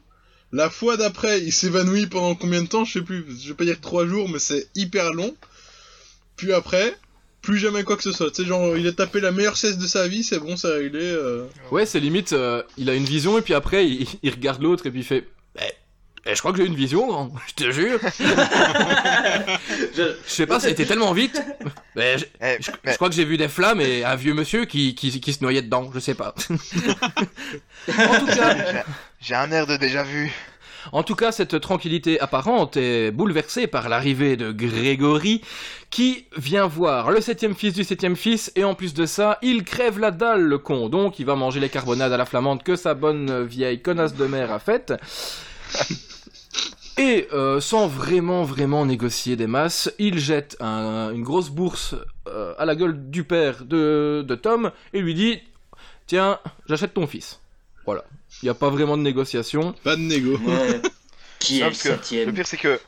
[0.52, 3.24] La fois d'après, il s'évanouit pendant combien de temps Je sais plus.
[3.40, 5.34] Je vais pas dire 3 jours, mais c'est hyper long.
[6.36, 6.94] Puis après,
[7.46, 8.30] plus jamais quoi que ce soit.
[8.32, 10.66] Tu sais, genre, il a tapé la meilleure cesse de sa vie, c'est bon, c'est
[10.72, 11.00] réglé.
[11.04, 11.44] euh.
[11.70, 14.87] Ouais, c'est limite, euh, il a une vision et puis après il, il regarde l'autre
[14.87, 15.28] et puis il fait
[15.59, 15.62] Eh,
[16.26, 17.32] eh, Je crois que j'ai une vision, grand.
[17.48, 18.00] je te jure.
[19.96, 21.40] Je- Je sais pas, ça a été tellement vite.
[21.94, 24.94] Mais je, Eh, je- crois que j'ai vu des flammes et un vieux monsieur qui,
[24.94, 26.35] qui, qui se noyait dedans, je sais pas.
[26.50, 28.82] en, tout cas, J'ai-
[29.20, 30.32] J'ai un air de déjà vu.
[30.92, 35.40] En tout cas, cette tranquillité apparente est bouleversée par l'arrivée de Grégory,
[35.90, 39.64] qui vient voir le septième fils du septième fils, et en plus de ça, il
[39.64, 40.88] crève la dalle, le con.
[40.88, 44.27] Donc, il va manger les carbonades à la flamande que sa bonne vieille connasse de
[44.27, 44.92] mère a faites.
[46.99, 51.94] Et euh, sans vraiment, vraiment négocier des masses, il jette un- une grosse bourse
[52.29, 55.38] euh, à la gueule du père de, de Tom et lui dit
[56.07, 57.40] Tiens, j'achète ton fils.
[57.87, 58.05] Voilà.
[58.42, 59.75] Il n'y a pas vraiment de négociation.
[59.85, 60.37] Pas de négo.
[60.38, 60.81] Ouais.
[61.38, 62.81] Qui Non, est le pire, c'est que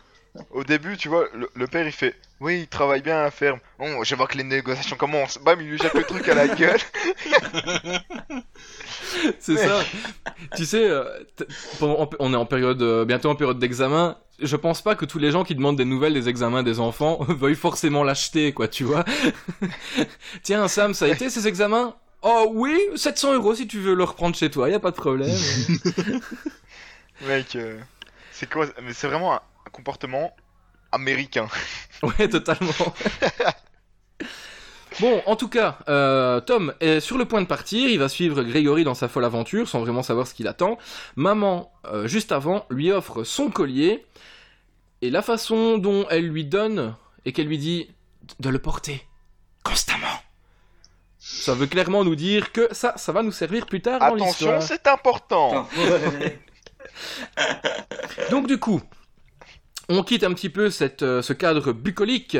[0.51, 3.31] au début, tu vois, le, le père il fait Oui, il travaille bien à la
[3.31, 3.59] ferme.
[3.79, 5.39] Bon, je vois que les négociations commencent.
[5.39, 6.79] Bam, il lui jette le truc à la gueule.
[9.41, 9.81] C'est ça.
[10.57, 11.05] tu sais, euh,
[11.81, 14.17] on est en période, euh, bientôt en période d'examen.
[14.41, 17.19] Je pense pas que tous les gens qui demandent des nouvelles des examens des enfants
[17.29, 19.05] veuillent forcément l'acheter, quoi, tu vois.
[20.43, 21.97] Tiens, Sam, ça a été ces examens?
[22.23, 24.97] Oh oui, 700 euros si tu veux le reprendre chez toi, y a pas de
[24.97, 25.31] problème.
[27.27, 27.79] Mec, euh,
[28.33, 30.35] c'est quoi Mais c'est vraiment un, un comportement
[30.93, 31.49] américain.
[32.03, 32.73] ouais, totalement.
[35.01, 38.43] Bon, en tout cas, euh, Tom est sur le point de partir, il va suivre
[38.43, 40.77] Grégory dans sa folle aventure sans vraiment savoir ce qu'il attend.
[41.15, 44.05] Maman, euh, juste avant, lui offre son collier,
[45.01, 47.91] et la façon dont elle lui donne, et qu'elle lui dit
[48.41, 49.07] de le porter
[49.63, 50.07] constamment.
[51.41, 54.27] Ça veut clairement nous dire que ça, ça va nous servir plus tard dans Attention,
[54.59, 54.63] l'histoire.
[54.63, 55.67] c'est important.
[58.31, 58.83] Donc du coup,
[59.89, 62.37] on quitte un petit peu cette, euh, ce cadre bucolique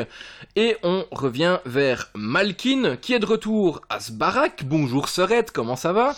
[0.55, 4.63] et on revient vers Malkin qui est de retour à Sbarak.
[4.65, 6.15] Bonjour Sorette, comment ça va?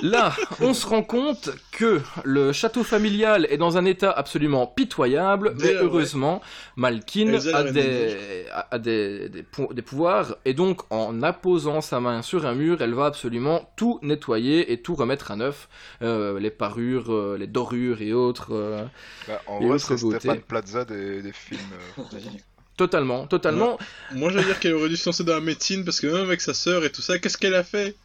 [0.00, 5.52] Là, on se rend compte que le château familial est dans un état absolument pitoyable,
[5.56, 5.78] mais ouais.
[5.80, 6.40] heureusement,
[6.76, 12.22] Malkin a, des, a, des, des, pou- des pouvoirs, et donc en apposant sa main
[12.22, 15.68] sur un mur, elle va absolument tout nettoyer et tout remettre à neuf,
[16.02, 18.54] euh, les parures, euh, les dorures et autres.
[18.54, 18.84] euh,
[19.26, 20.18] Bah, en Et vrai, c'est beauté.
[20.18, 22.42] Stéphane Plaza des, des films euh, fantasy.
[22.76, 23.78] Totalement, totalement.
[24.10, 26.40] Moi, j'allais dire qu'elle aurait dû se lancer dans la médecine parce que même avec
[26.40, 27.98] sa sœur et tout ça, qu'est-ce qu'elle a fait?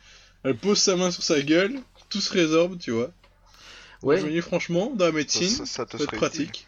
[0.46, 1.80] Elle pose sa main sur sa gueule,
[2.10, 3.12] tout se résorbe, tu vois.
[4.04, 4.20] Ouais.
[4.20, 6.68] Je me dis, franchement, dans la médecine, Ça, ça te ça peut être serait pratique.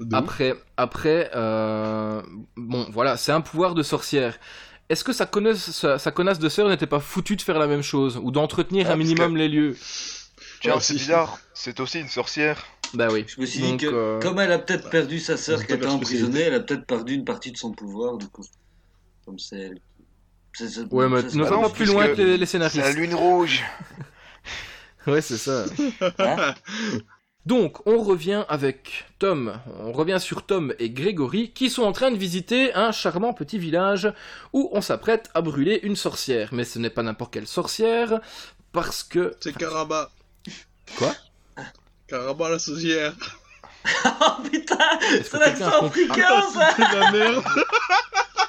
[0.00, 0.12] De ouf.
[0.14, 2.20] Après, après, euh,
[2.56, 4.38] bon, voilà, c'est un pouvoir de sorcière.
[4.88, 7.66] Est-ce que sa connasse, sa, sa connasse de sœur n'était pas foutue de faire la
[7.68, 9.76] même chose ou d'entretenir Ah, un minimum les lieux?
[10.60, 11.38] Tiens, Ouais, c'est bizarre.
[11.54, 12.64] C'est aussi une sorcière.
[12.94, 13.24] Bah oui.
[13.28, 15.72] Je me suis Donc, dit que, euh, comme elle a peut-être perdu sa sœur qui
[15.72, 18.44] était emprisonnée, elle a peut-être perdu une partie de son pouvoir, du coup.
[19.24, 19.80] Comme c'est elle.
[20.90, 22.96] Ouais, mais ne va pas plus loin que les, les C'est la scénaristes.
[22.98, 23.62] lune rouge.
[25.06, 25.66] Ouais, c'est ça.
[26.18, 26.54] Hein
[27.44, 32.10] Donc, on revient avec Tom, on revient sur Tom et Grégory qui sont en train
[32.10, 34.12] de visiter un charmant petit village
[34.52, 36.48] où on s'apprête à brûler une sorcière.
[36.52, 38.20] Mais ce n'est pas n'importe quelle sorcière,
[38.72, 39.36] parce que...
[39.38, 40.10] C'est Caraba.
[40.98, 41.14] Quoi?
[42.08, 43.14] Caraba la sorcière.
[44.04, 47.44] Oh putain C'est l'accent africain ça C'est de la merde.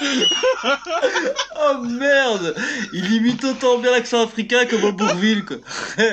[1.62, 2.54] Oh merde
[2.92, 5.56] Il imite autant bien l'accent africain que Bob Bourville quoi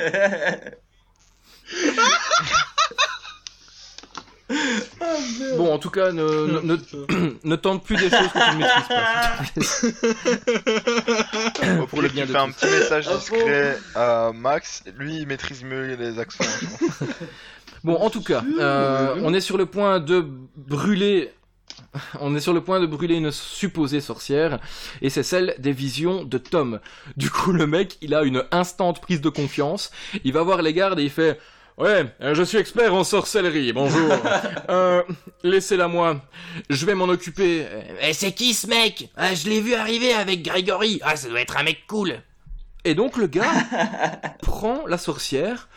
[5.58, 8.60] Bon, en tout cas, ne, ne, ne- ne tente plus des choses que tu ne
[8.60, 8.88] maîtrises
[11.68, 11.86] pas.
[11.86, 14.82] Pour le bien de fais un petit message Ah discret à Max.
[14.96, 16.44] Lui, il maîtrise mieux les accents.
[17.84, 21.30] Bon, en tout cas, euh, on est sur le point de brûler.
[22.20, 24.58] On est sur le point de brûler une supposée sorcière,
[25.02, 26.80] et c'est celle des visions de Tom.
[27.16, 29.90] Du coup, le mec, il a une instante prise de confiance.
[30.24, 31.38] Il va voir les gardes et il fait
[31.76, 34.12] Ouais, euh, je suis expert en sorcellerie, bonjour.
[34.68, 35.02] Euh,
[35.44, 36.20] laissez-la moi.
[36.68, 37.64] Je vais m'en occuper.
[38.02, 39.08] Eh, c'est qui ce mec?
[39.16, 41.00] Ah, Je l'ai vu arriver avec Grégory.
[41.02, 42.20] Ah, ça doit être un mec cool.
[42.84, 43.50] Et donc, le gars
[44.42, 45.68] prend la sorcière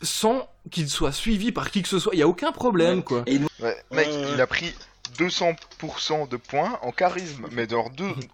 [0.00, 2.14] sans qu'il soit suivi par qui que ce soit.
[2.14, 3.24] Il y a aucun problème, quoi.
[3.26, 4.72] Et nous, Ouais, mec, il a pris
[5.18, 7.78] 200% de points en charisme, mais deux,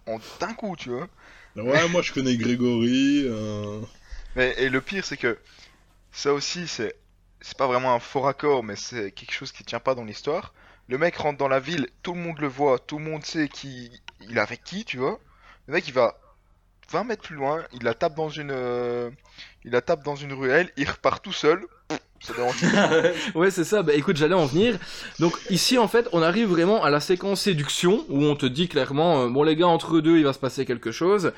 [0.07, 1.07] en d'un coup, tu vois.
[1.55, 3.23] Ouais, moi je connais Grégory.
[3.27, 3.81] euh,
[4.35, 5.39] Mais, et le pire, c'est que
[6.11, 6.95] ça aussi, c'est
[7.41, 10.53] c'est pas vraiment un faux raccord, mais c'est quelque chose qui tient pas dans l'histoire.
[10.87, 13.49] Le mec rentre dans la ville, tout le monde le voit, tout le monde sait
[13.49, 15.19] qui il est avec qui, tu vois.
[15.67, 16.19] Le mec, il va
[16.91, 19.11] 20 mètres plus loin, il la tape dans une, euh,
[19.65, 21.65] il la tape dans une ruelle, il repart tout seul.
[23.35, 23.83] Ouais, c'est ça.
[23.83, 24.77] Bah écoute, j'allais en venir.
[25.19, 28.67] Donc ici, en fait, on arrive vraiment à la séquence séduction où on te dit
[28.67, 31.33] clairement, euh, bon les gars, entre eux deux, il va se passer quelque chose.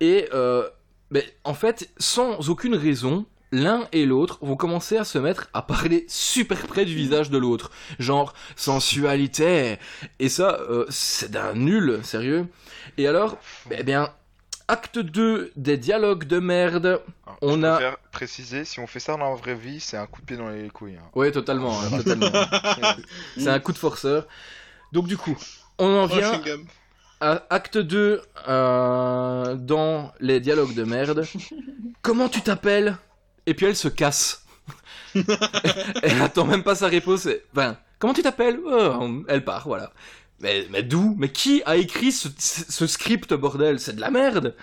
[0.00, 0.68] Et euh,
[1.10, 5.62] ben, en fait, sans aucune raison, l'un et l'autre vont commencer à se mettre à
[5.62, 7.70] parler super près du visage de l'autre.
[7.98, 9.78] Genre, sensualité.
[10.18, 12.46] Et ça, euh, c'est d'un nul, sérieux.
[12.98, 13.38] Et alors,
[13.70, 14.10] eh bien,
[14.70, 17.00] acte 2 des dialogues de merde.
[17.26, 19.96] Alors, On je a- préfère préciser, si on fait ça dans la vraie vie, c'est
[19.96, 20.96] un coup de pied dans les couilles.
[20.96, 21.08] hein.
[21.14, 22.30] Ouais, totalement, hein, totalement.
[23.38, 24.26] C'est un coup de forceur.
[24.92, 25.36] Donc du coup,
[25.78, 26.40] on en oh, vient
[27.20, 31.24] à acte 2 euh, dans les dialogues de merde.
[32.02, 32.96] Comment tu t'appelles?
[33.46, 34.44] Et puis elle se casse.
[36.02, 37.26] elle attend même pas sa réponse.
[37.26, 38.58] et- Enfin, comment tu t'appelles?
[38.64, 39.92] Oh, Elle part, voilà.
[40.40, 41.14] Mais, mais d'où?
[41.18, 43.78] Mais qui a écrit ce, script, bordel?
[43.78, 44.56] C'est de la merde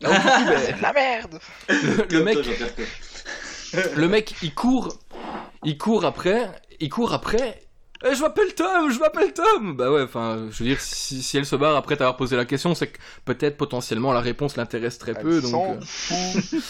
[0.00, 0.10] ben,
[0.58, 2.38] C'est de la merde le, mec,
[3.96, 4.98] le mec, il court,
[5.64, 6.50] il court après,
[6.80, 7.60] il court après.
[8.06, 9.76] Eh, je m'appelle Tom, je m'appelle Tom.
[9.76, 12.44] Bah ouais, enfin, je veux dire, si, si elle se barre après t'avoir posé la
[12.44, 15.40] question, c'est que peut-être potentiellement la réponse l'intéresse très peu.
[15.40, 15.78] Donc,
[16.12, 16.60] euh,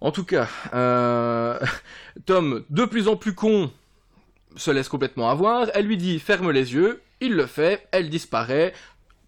[0.00, 1.58] en tout cas, euh,
[2.26, 3.72] Tom, de plus en plus con,
[4.54, 5.66] se laisse complètement avoir.
[5.74, 8.72] Elle lui dit ferme les yeux, il le fait, elle disparaît.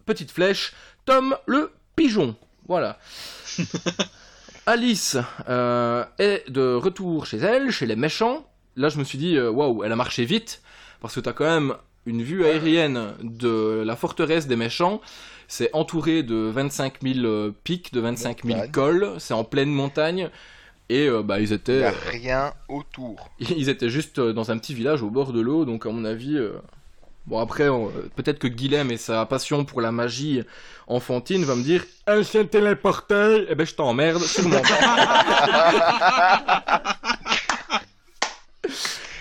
[0.05, 0.73] Petite flèche,
[1.05, 2.35] Tom le pigeon.
[2.67, 2.97] Voilà.
[4.65, 5.17] Alice
[5.49, 8.47] euh, est de retour chez elle, chez les méchants.
[8.75, 10.61] Là, je me suis dit, euh, waouh, elle a marché vite,
[11.01, 11.75] parce que t'as quand même
[12.05, 15.01] une vue aérienne de la forteresse des méchants.
[15.47, 18.71] C'est entouré de 25 000 euh, pics, de 25 000 Montagne.
[18.71, 19.13] cols.
[19.19, 20.29] C'est en pleine montagne.
[20.89, 23.29] Et euh, bah, ils Il étaient, n'y a rien autour.
[23.39, 25.65] ils étaient juste dans un petit village au bord de l'eau.
[25.65, 26.53] Donc, à mon avis, euh,
[27.25, 30.41] bon, après, on- peut-être que Guilhem et sa passion pour la magie
[30.87, 34.61] enfantine va me dire Un chien téléporté, eh ben, je t'emmerde, sûrement.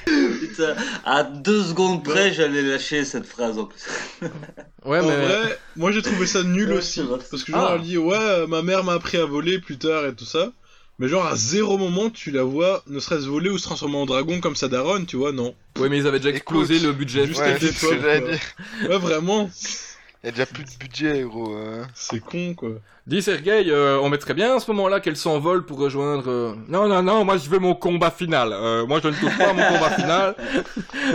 [0.05, 0.75] Putain,
[1.05, 3.81] à deux secondes près, j'allais lâcher cette phrase en plus.
[4.85, 5.17] Ouais, en mais.
[5.17, 7.03] vrai, moi j'ai trouvé ça nul aussi.
[7.31, 7.75] Parce que genre, Ah.
[7.77, 10.51] elle dit, ouais, ma mère m'a appris à voler plus tard et tout ça.
[11.03, 14.07] Mais genre, à zéro moment, tu la vois, ne serait-ce voler ou se transformer en
[14.07, 15.53] dragon comme sa daronne, tu vois, non.
[15.79, 17.27] Ouais, mais ils avaient déjà explosé Écoute, le budget.
[17.27, 18.89] juste Ouais, avec c'est ce que.
[18.89, 19.51] Ouais, vraiment,
[20.23, 21.55] Il y a déjà plus de budget, gros.
[21.57, 21.89] hein.
[21.95, 22.71] c'est con, quoi.
[23.09, 26.31] Dis Sergei, euh, on mettrait bien à ce moment-là qu'elle s'envole pour rejoindre.
[26.31, 28.53] euh, Non, non, non, moi je veux mon combat final.
[28.53, 30.37] Euh, moi je ne touche pas à mon combat final.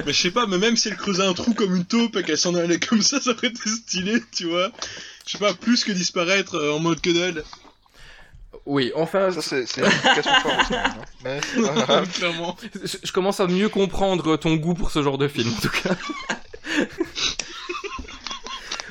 [0.05, 2.23] Mais je sais pas, mais même si elle creusait un trou comme une taupe et
[2.23, 4.69] qu'elle s'en allait comme ça, ça aurait été stylé, tu vois.
[5.25, 7.43] Je sais pas, plus que disparaître euh, en mode que dalle.
[8.67, 10.95] Oui, enfin, Ça, c'est c'est une explication forte, hein.
[11.23, 12.11] Mais c'est pas grave.
[12.13, 12.57] Clairement.
[12.83, 15.69] je je commence à mieux comprendre ton goût pour ce genre de film, en tout
[15.69, 15.95] cas.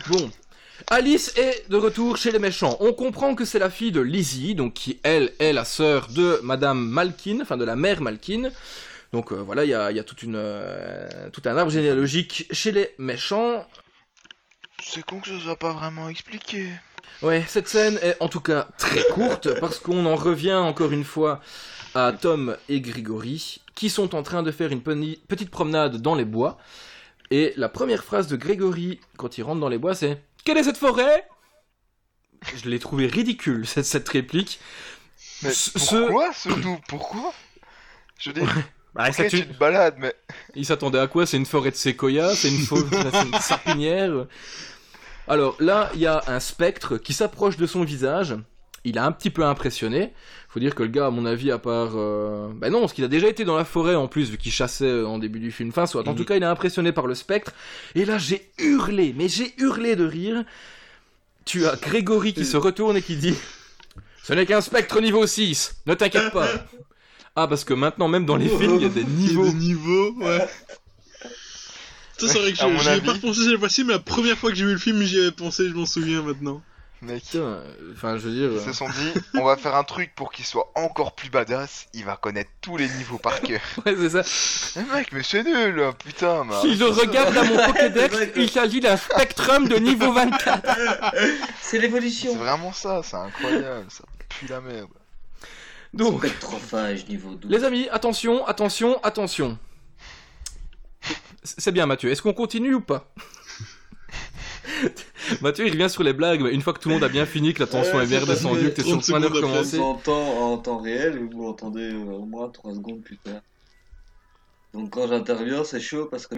[0.09, 0.31] bon.
[0.89, 2.79] Alice est de retour chez les méchants.
[2.81, 6.41] On comprend que c'est la fille de Lizzie, donc qui, elle, est la sœur de
[6.43, 8.51] Madame Malkin, enfin de la mère Malkin.
[9.13, 11.71] Donc euh, voilà, il y a, il y a toute une, euh, tout un arbre
[11.71, 13.67] généalogique chez les méchants.
[14.83, 16.71] C'est con que ce soit pas vraiment expliqué.
[17.23, 21.05] Ouais, cette scène est en tout cas très courte parce qu'on en revient encore une
[21.05, 21.41] fois
[21.95, 26.25] à Tom et Grégory qui sont en train de faire une petite promenade dans les
[26.27, 26.59] bois.
[27.31, 30.63] Et la première phrase de Grégory quand il rentre dans les bois c'est Quelle est
[30.65, 31.27] cette forêt?
[32.55, 34.61] Je l'ai trouvé ridicule cette, cette réplique.
[35.43, 37.33] Mais Ce- ce- pourquoi, surtout Pourquoi?
[38.19, 38.41] Je dis,
[38.95, 40.15] Bah, ça, ok, tu- tu te balades, mais
[40.55, 41.27] Il s'attendait à quoi?
[41.27, 44.27] C'est une forêt de séquoia C'est une, c'est une sapinière
[45.29, 48.37] Alors là, il y a un spectre qui s'approche de son visage.
[48.85, 50.13] Il a un petit peu impressionné.
[50.49, 51.93] Faut dire que le gars, à mon avis, à part...
[51.97, 54.53] euh, Bah non, parce qu'il a déjà été dans la forêt en plus, vu qu'il
[54.53, 55.71] chassait euh, en début du film.
[55.71, 56.07] Enfin, soit.
[56.07, 56.17] En Mhm.
[56.19, 57.53] tout cas, il est impressionné par le spectre.
[57.97, 60.45] Et là, j'ai hurlé, mais j'ai hurlé de rire.
[61.45, 63.35] Tu as Grégory qui se retourne et qui dit...
[64.23, 66.49] Ce n'est qu'un spectre niveau 6, ne t'inquiète pas.
[67.37, 69.29] Ah, parce que maintenant, même dans les films, il y a des Il y a
[69.29, 69.45] niveaux.
[69.45, 70.49] des niveaux, ouais.
[72.19, 74.65] Ça, c'est vrai que je- pas repensé cette fois-ci, mais la première fois que j'ai
[74.65, 76.63] vu le film, j'y avais pensé, je m'en souviens maintenant.
[77.03, 77.23] mec,
[77.93, 78.51] enfin, je veux dire...
[78.59, 81.87] ils se sont dit, on va faire un truc pour qu'il soit encore plus badass.
[81.93, 83.61] Il va connaître tous les niveaux par cœur.
[83.85, 84.81] Ouais, c'est ça.
[84.81, 86.45] Mais mec, mais c'est nul, hein, putain.
[86.63, 90.63] Si je regarde à mon Pokédex, il s'agit d'un Spectrum de niveau 24.
[91.15, 92.35] C'est C'est l'évolution.
[92.37, 94.89] vraiment ça, c'est incroyable, ça pue la merde.
[95.95, 97.51] Donc, Spectrophage niveau 12.
[97.51, 99.59] les amis, attention, attention, attention.
[101.47, 102.11] C'est bien, Mathieu.
[102.11, 103.13] Est-ce qu'on continue ou pas
[105.41, 107.25] Mathieu, il revient sur les blagues, mais une fois que tout le monde a bien
[107.25, 109.27] fini, que la tension Ouais, est bien redescendue, que t'es sur le 30 point de
[109.27, 109.77] recommencer.
[109.77, 113.41] s'entend en temps réel vous l'entendez euh, au moins 3 secondes plus tard.
[114.75, 116.37] Donc quand j'interviens, c'est chaud parce que.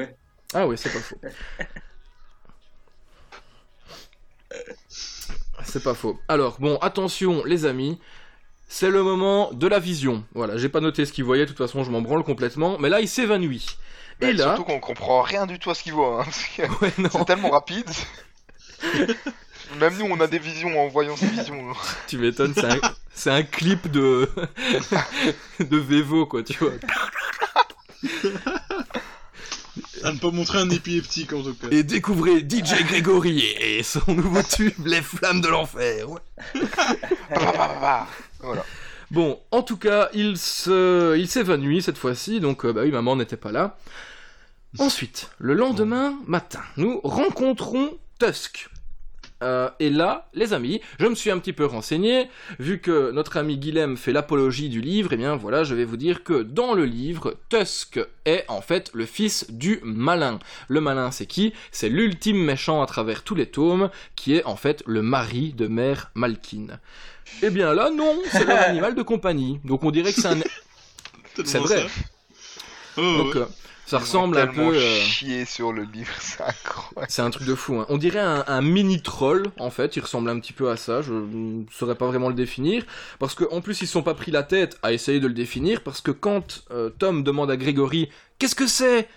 [0.54, 1.16] Ah oui, c'est pas faux.
[5.64, 6.18] C'est pas faux.
[6.28, 7.98] Alors, bon, attention, les amis.
[8.70, 10.24] C'est le moment de la vision.
[10.34, 12.78] Voilà, j'ai pas noté ce qu'il voyait, de toute façon, je m'en branle complètement.
[12.78, 13.78] Mais là, il s'évanouit.
[14.20, 14.44] Et là.
[14.44, 17.88] Surtout qu'on comprend rien du tout à ce qu'il voit, hein, Ouais, c'est tellement rapide.
[19.80, 21.72] Même nous, on a des visions en voyant ces visions.
[22.06, 22.80] tu m'étonnes, c'est un,
[23.12, 24.28] c'est un clip de.
[25.60, 26.72] de Vevo, quoi, tu vois.
[30.04, 31.68] À ne pas montrer un épileptique en tout cas.
[31.70, 36.08] Et découvrez DJ Grégory et son nouveau tube, Les Flammes de l'Enfer.
[36.08, 36.20] Ouais.
[36.54, 36.60] Bah,
[37.30, 38.06] bah, bah, bah.
[38.40, 38.64] Voilà.
[39.10, 43.16] Bon, en tout cas, il se, il s'évanouit cette fois-ci, donc euh, bah oui, maman
[43.16, 43.78] n'était pas là.
[44.78, 48.68] Ensuite, le lendemain matin, nous rencontrons Tusk.
[49.42, 53.36] Euh, et là, les amis, je me suis un petit peu renseigné, vu que notre
[53.36, 56.74] ami Guilhem fait l'apologie du livre, et bien voilà, je vais vous dire que dans
[56.74, 60.40] le livre, Tusk est en fait le fils du malin.
[60.68, 61.52] Le malin, c'est qui?
[61.70, 65.68] C'est l'ultime méchant à travers tous les tomes, qui est en fait le mari de
[65.68, 66.66] Mère Malkin.
[67.42, 69.60] Eh bien là, non, c'est leur animal de compagnie.
[69.64, 70.38] Donc on dirait que c'est un...
[71.44, 71.82] C'est vrai.
[71.82, 71.86] ça.
[72.96, 73.40] Oh, Donc ouais.
[73.42, 73.46] euh,
[73.88, 74.74] ça Ils ont ressemble un peu...
[74.74, 77.06] euh, chié sur le livre, c'est incroyable.
[77.10, 77.76] C'est un truc de fou.
[77.80, 77.86] Hein.
[77.88, 79.96] On dirait un, un mini troll, en fait.
[79.96, 81.00] Il ressemble un petit peu à ça.
[81.02, 82.84] Je ne saurais pas vraiment le définir.
[83.18, 85.82] Parce qu'en plus, ils se sont pas pris la tête à essayer de le définir.
[85.82, 88.08] Parce que quand euh, Tom demande à Grégory
[88.38, 89.08] Qu'est-ce que c'est?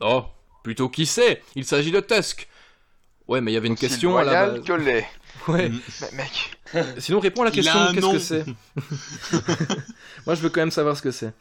[0.00, 0.24] Oh,
[0.62, 1.42] plutôt qui c'est?
[1.54, 2.48] Il s'agit de Tusk.
[3.26, 4.64] Ouais, mais il y avait une Aussi question à la base.
[4.64, 5.02] que.
[5.46, 5.70] Ouais.
[6.00, 6.58] Mais mec,
[6.98, 8.44] Sinon, réponds à la question, qu'est-ce que c'est?
[10.26, 11.32] Moi, je veux quand même savoir ce que c'est.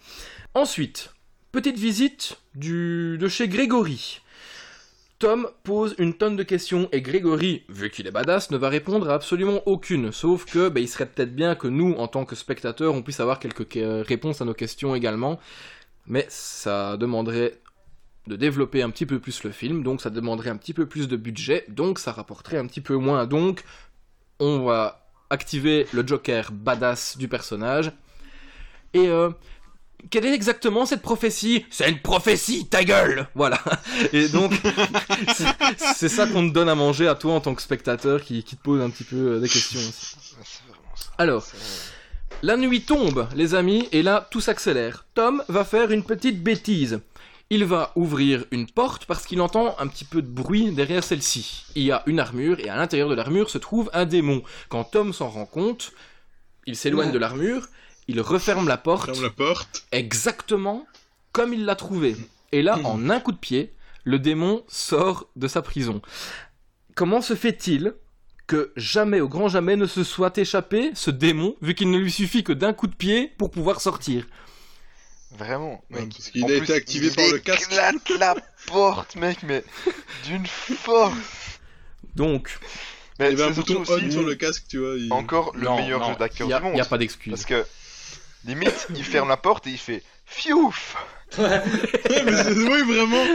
[0.54, 1.12] Ensuite,
[1.58, 4.22] petite visite de chez Grégory.
[5.18, 9.10] Tom pose une tonne de questions et Grégory, vu qu'il est badass, ne va répondre
[9.10, 10.12] à absolument aucune.
[10.12, 13.20] Sauf que bah, il serait peut-être bien que nous, en tant que spectateurs, on puisse
[13.22, 15.40] avoir quelques que- réponses à nos questions également.
[16.06, 17.60] Mais ça demanderait
[18.28, 21.08] de développer un petit peu plus le film, donc ça demanderait un petit peu plus
[21.08, 23.26] de budget, donc ça rapporterait un petit peu moins.
[23.26, 23.64] Donc
[24.40, 27.92] on va activer le Joker badass du personnage.
[28.94, 29.32] Et euh,
[30.10, 31.66] quelle est exactement cette prophétie?
[31.70, 33.60] C'est une prophétie, ta gueule Voilà.
[34.14, 34.54] Et donc,
[35.96, 38.56] c'est- ça qu'on te donne à manger à toi en tant que spectateur qui, qui
[38.56, 40.16] te pose un petit peu euh, des questions aussi.
[40.44, 41.10] c'est vraiment ça.
[41.18, 41.46] Alors,
[42.44, 45.06] la nuit tombe, les amis, et là, tout s'accélère.
[45.16, 47.00] Tom va faire une petite bêtise.
[47.50, 51.66] Il va ouvrir une porte parce qu'il entend un petit peu de bruit derrière celle-ci.
[51.76, 54.44] Il y a une armure, et à l'intérieur de l'armure se trouve un démon.
[54.70, 55.92] Quand Tom s'en rend compte,
[56.66, 57.68] il s'éloigne de l'armure,
[58.08, 59.86] il referme la porte, Ferme la porte.
[59.92, 60.86] exactement
[61.32, 62.16] comme il l'a trouvé.
[62.52, 66.02] Et là, en un coup de pied, le démon sort de sa prison.
[66.96, 67.94] Comment se fait-il
[68.48, 72.12] que jamais, au grand jamais, ne se soit échappé ce démon, vu qu'il ne lui
[72.12, 74.26] suffit que d'un coup de pied pour pouvoir sortir?
[75.38, 76.14] Vraiment, Ouais, mec.
[76.14, 77.64] parce qu'il a plus, été activé il par le casque.
[77.70, 78.36] éclate la
[78.68, 79.64] porte, mec, mais
[80.26, 81.18] d'une force.
[82.16, 82.58] Donc,
[83.20, 84.96] Mais Il y avait un bouton on aussi sur le casque, tu vois.
[84.96, 86.78] il- encore le non, meilleur non, jeu d'acteur du monde.
[86.78, 87.32] y a pas d'excuse.
[87.32, 87.66] Parce que
[88.46, 90.96] limite, il ferme la porte et il fait fiouf.
[91.38, 91.62] Ouais,
[92.26, 93.26] mais c'est oui, vraiment.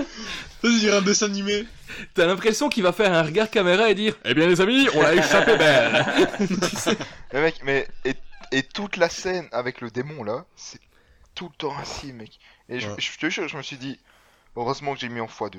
[0.63, 1.67] Ça, je dirais un dessin animé.
[2.15, 5.03] T'as l'impression qu'il va faire un regard caméra et dire Eh bien les amis, on
[5.03, 6.97] a échappé belle Tu sais,
[7.33, 8.15] Mais mec, mais et,
[8.53, 10.81] et toute la scène avec le démon là, c'est
[11.35, 12.39] tout le temps ainsi, mec.
[12.69, 12.95] Et je, Ouais.
[12.99, 13.99] je te jure, je me suis dit,
[14.57, 15.59] heureusement que j'ai mis en x2.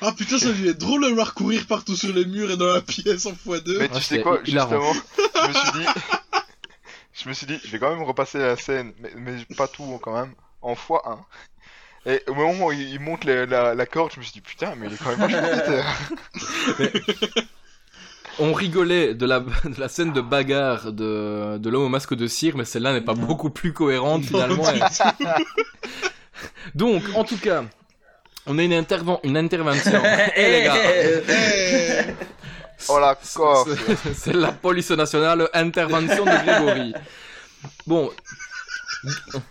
[0.00, 2.56] Ah putain, ça devait être drôle de le voir courir partout sur les murs et
[2.56, 3.78] dans la pièce en x2.
[3.78, 4.92] Mais Ah, tu c'est sais quoi, hilarant.
[4.92, 5.02] justement,
[5.42, 5.86] je me suis dit,
[7.14, 9.98] je me suis dit, je vais quand même repasser la scène, mais, mais pas tout
[10.02, 11.18] quand même, en x1.
[12.06, 14.74] Et au moment où il monte la, la, la corde, je me suis dit, putain,
[14.76, 15.70] mais il est quand même vachement vite.
[17.38, 17.42] euh.
[18.40, 22.26] On rigolait de la, de la scène de bagarre de, de l'homme au masque de
[22.26, 24.64] cire, mais celle-là n'est pas beaucoup plus cohérente finalement.
[26.74, 27.62] Donc, en tout cas,
[28.46, 30.02] on a une, interven- une intervention.
[30.36, 30.74] Eh les gars
[32.88, 33.16] Oh la.
[34.14, 36.94] C'est- la police nationale, intervention de Grégory.
[37.86, 38.10] Bon,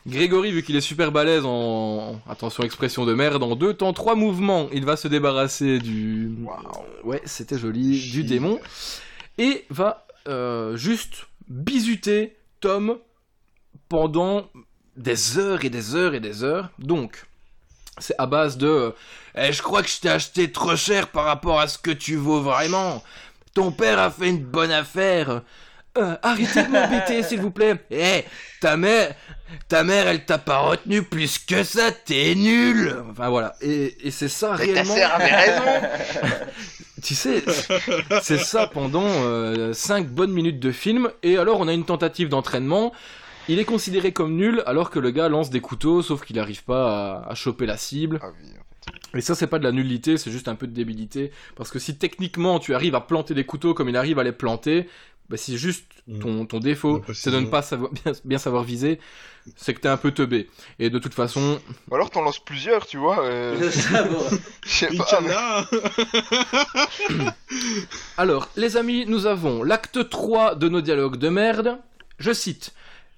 [0.07, 4.15] Grégory, vu qu'il est super balèze en, attention expression de merde, en deux temps, trois
[4.15, 6.32] mouvements, il va se débarrasser du,
[7.03, 8.59] ouais, c'était joli, du démon,
[9.38, 12.97] et va euh, juste bisuter Tom
[13.89, 14.47] pendant
[14.95, 16.69] des heures et des heures et des heures.
[16.80, 17.26] Donc,
[17.99, 18.93] c'est à base de
[19.37, 22.15] Eh, je crois que je t'ai acheté trop cher par rapport à ce que tu
[22.15, 23.03] vaux vraiment.
[23.53, 25.41] Ton père a fait une bonne affaire.
[25.97, 27.75] Euh, arrêtez de m'embêter, s'il vous plaît.
[27.91, 28.23] Eh,
[28.61, 29.13] ta mère,
[29.69, 32.95] ta mère, elle t'a pas retenu plus que ça, t'es nul.
[33.11, 34.95] Enfin voilà, et, et c'est ça Mais ta réellement.
[34.95, 35.63] sœur avait raison.
[37.03, 37.43] Tu sais,
[38.21, 42.93] c'est ça pendant 5 bonnes minutes de film, et alors on a une tentative d'entraînement.
[43.49, 46.63] Il est considéré comme nul alors que le gars lance des couteaux, sauf qu'il n'arrive
[46.63, 48.19] pas à, à choper la cible.
[48.21, 49.17] Ah oui, en fait.
[49.17, 51.31] Et ça, c'est pas de la nullité, c'est juste un peu de débilité.
[51.55, 54.31] Parce que si techniquement tu arrives à planter des couteaux comme il arrive à les
[54.31, 54.87] planter,
[55.29, 56.19] bah, si juste Mm.
[56.19, 58.99] ton, ton défaut, c'est de ne pas savoir, bien, bien savoir viser,
[59.55, 60.49] c'est que t'es un peu teubé.
[60.77, 63.23] Et de toute façon, Ou alors t'en lances plusieurs, tu vois.
[63.25, 63.57] euh.
[64.65, 65.21] Je sais pas.
[65.21, 67.29] mais-.
[68.17, 71.77] Alors, les amis, nous avons l'acte 3 de nos dialogues de merde.
[72.19, 72.73] Je cite.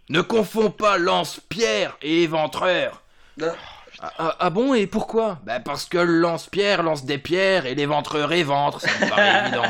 [0.10, 3.02] Ne confonds pas lance-pierre et éventreur.
[3.42, 5.40] Ah, ah- ah bon, et pourquoi?
[5.46, 9.64] Bah parce que le lance-pierre lance des pierres et l'éventreur éventre, ça me paraît évident.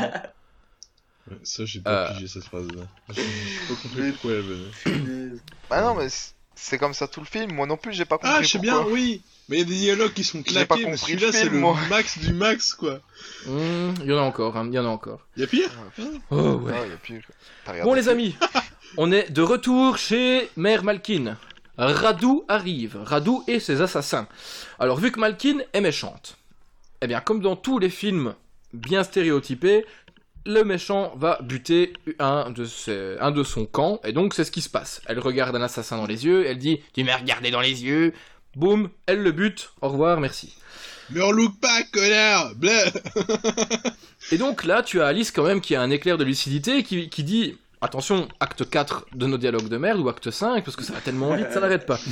[1.30, 2.12] Ouais, Ça, j'ai pas Euh.
[2.12, 2.82] pigé cette phrase-là.
[3.10, 5.36] J'ai pas compris pourquoi elle venait.
[5.70, 6.08] Bah non, mais
[6.54, 7.52] c'est- comme ça tout le film.
[7.52, 8.32] Moi non plus, j'ai pas compris.
[8.36, 9.22] Ah, je sais bien, oui.
[9.48, 11.44] Mais il y a des dialogues qui sont J'ai pas claqués, mais celui-là, le c'est
[11.48, 11.76] le moi.
[11.88, 12.98] max du max, quoi.
[13.46, 15.20] Hmm, Il y en a encore, hein, il y en a encore.
[15.36, 15.70] Il y a pire?
[16.30, 16.72] Oh ouais.
[16.76, 17.22] Ah, y a pire.
[17.84, 18.34] Bon les amis,
[18.96, 21.36] on est de retour chez Mère Malkin.
[21.78, 24.26] Radou arrive, Radou et ses assassins.
[24.78, 26.36] Alors vu que Malkin est méchante,
[27.02, 28.34] eh bien comme dans tous les films
[28.72, 29.84] bien stéréotypés,
[30.46, 34.50] le méchant va buter un de, ses- un de son camp, et donc c'est ce
[34.52, 35.02] qui se passe.
[35.06, 38.14] Elle regarde un assassin dans les yeux, elle dit Tu m'as regardé dans les yeux.
[38.54, 40.54] boum, elle le bute, au revoir, merci.
[41.10, 42.52] Mais on look pas, connard
[44.32, 47.08] Et donc là, tu as Alice quand même qui a un éclair de lucidité qui,
[47.08, 50.82] qui dit attention, acte 4 de nos dialogues de merde ou acte 5 parce que
[50.84, 51.98] ça va tellement vite, ça n'arrête pas.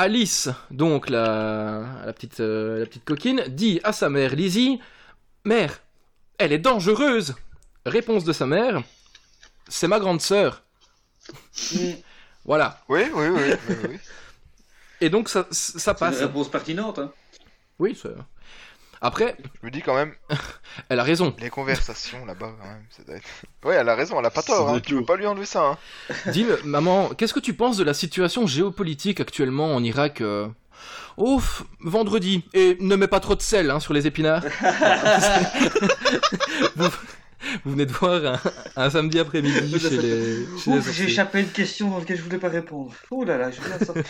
[0.00, 4.80] Alice, donc la, la petite, euh, la petite coquine, dit à sa mère Lizzie
[5.44, 5.80] Mère,
[6.38, 7.34] elle est dangereuse
[7.84, 8.82] Réponse de sa mère
[9.68, 10.62] C'est ma grande sœur.
[12.44, 12.80] voilà.
[12.88, 13.40] Oui, oui, oui.
[13.68, 13.98] oui, oui.
[15.00, 16.18] Et donc ça, ça C'est une passe.
[16.20, 16.98] réponse pertinente.
[16.98, 17.12] Hein.
[17.78, 18.08] Oui, ça-
[19.00, 20.12] Après, Je me dis quand même,
[20.88, 21.34] elle a raison.
[21.38, 23.28] les conversations là-bas, quand même, ça doit être.
[23.64, 24.80] Ouais, elle a raison, elle a pas tort, doit hein.
[24.80, 25.78] Tu peux pas lui enlever ça, hein.
[26.32, 30.48] Dis, maman, qu'est-ce que tu penses de la situation géopolitique actuellement en Irak euh
[31.20, 31.42] Oh,
[31.80, 32.44] vendredi.
[32.54, 34.44] Et ne mets pas trop de sel hein, sur les épinards.
[37.64, 38.40] vous, venez de voir un,
[38.76, 42.38] un samedi après-midi chez les, Ouf, j'ai échappé à une question dans laquelle je voulais
[42.38, 42.92] pas répondre.
[43.10, 44.04] Oh là là, je viens de sortir.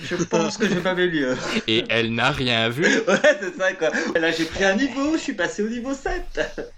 [0.00, 1.62] Je pense que je pas m'améliorer.
[1.68, 2.84] Et elle n'a rien vu.
[3.06, 3.90] Ouais, c'est ça quoi.
[4.18, 6.72] Là, j'ai pris un niveau, je suis passé au niveau 7.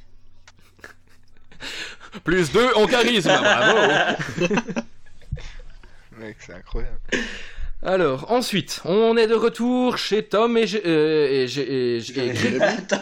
[2.22, 3.28] Plus 2 en charisme.
[3.28, 3.92] Bravo.
[6.18, 6.98] Mec, c'est incroyable.
[7.84, 12.32] Alors, ensuite, on est de retour chez Tom et, Gé- euh, et, et, et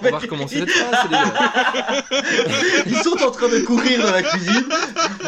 [0.02, 0.96] On va recommencer cette phrase.
[1.02, 2.82] c'est dégueulasse.
[2.86, 4.64] Ils sont en train de courir dans la cuisine.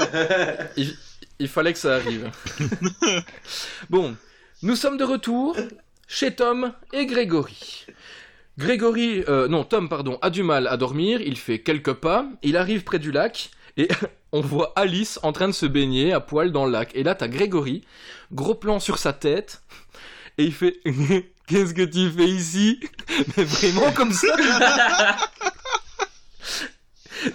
[0.77, 0.97] Il,
[1.39, 2.31] il fallait que ça arrive.
[3.91, 4.17] bon,
[4.63, 5.57] nous sommes de retour
[6.09, 7.87] chez Tom et Grégory.
[8.59, 12.57] Grégory, euh, non, Tom, pardon, a du mal à dormir, il fait quelques pas, il
[12.57, 13.89] arrive près du lac, et
[14.33, 16.91] on voit Alice en train de se baigner à poil dans le lac.
[16.95, 17.85] Et là, t'as Grégory,
[18.33, 19.62] gros plan sur sa tête,
[20.39, 20.81] et il fait
[21.47, 22.81] Qu'est-ce que tu fais ici?
[23.37, 24.29] Mais vraiment comme ça?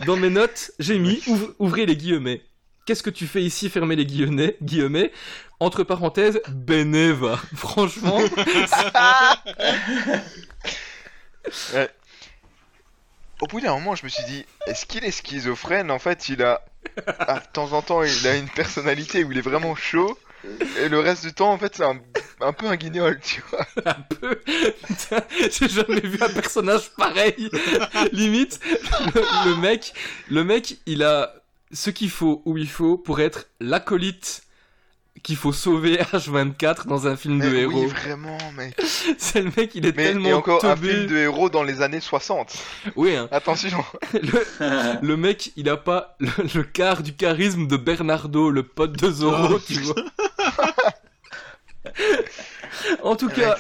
[0.07, 2.41] Dans mes notes, j'ai mis ouvre- Ouvrez les guillemets.
[2.85, 3.69] Qu'est-ce que tu fais ici?
[3.69, 4.57] Fermez les guillemets.
[4.63, 5.11] guillemets.
[5.59, 7.39] Entre parenthèses, Beneva.
[7.55, 8.17] Franchement,
[13.41, 16.43] Au bout d'un moment, je me suis dit, est-ce qu'il est schizophrène En fait, il
[16.43, 16.61] a.
[17.19, 20.17] ah, de temps en temps, il a une personnalité où il est vraiment chaud.
[20.77, 23.65] Et le reste du temps, en fait, c'est un, peu un guignol, tu vois.
[23.85, 24.41] un peu.
[25.51, 27.49] J'ai jamais vu un personnage pareil.
[28.11, 28.59] Limite,
[29.15, 29.93] le, le mec,
[30.29, 31.33] le mec, il a
[31.71, 34.43] ce qu'il faut où il faut pour être l'acolyte
[35.23, 37.81] qu'il faut sauver H24 dans un film de Mais héros.
[37.83, 38.79] oui, vraiment, mec.
[39.17, 41.81] C'est le mec, il est Mais tellement et encore un film de héros dans les
[41.81, 42.53] années 60.
[42.95, 43.27] Oui, hein.
[43.31, 43.83] Attention.
[44.13, 48.93] le, le mec, il a pas le, le quart du charisme de Bernardo, le pote
[48.93, 49.95] de Zorro, Oh, tu vois.
[53.03, 53.57] en tout Mec, cas,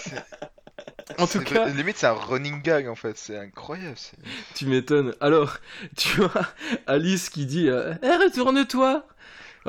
[1.17, 3.17] en tout cas, Limite, c'est un running gag, en fait.
[3.17, 3.95] C'est incroyable.
[3.97, 4.17] c'est-
[4.55, 5.13] tu m'étonnes.
[5.21, 5.57] Alors,
[5.97, 6.53] tu as
[6.87, 9.05] Alice qui dit euh, Eh, retourne-toi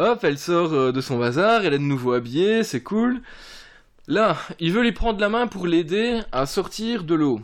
[0.00, 3.20] Hop, elle sort euh, de son bazar, elle est de nouveau habillée, c'est cool.
[4.06, 7.42] Là, il veut lui prendre la main pour l'aider à sortir de l'eau.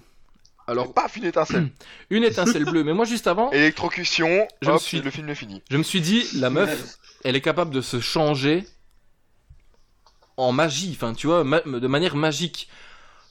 [0.66, 1.68] Alors, Paf, une étincelle.
[2.10, 4.48] une étincelle bleue, mais moi juste avant, Électrocution.
[4.62, 5.62] Je me suis- le film est fini.
[5.70, 8.64] je me suis dit, la meuf, elle est capable de se changer
[10.38, 12.68] en magie, enfin tu vois, ma- de manière magique.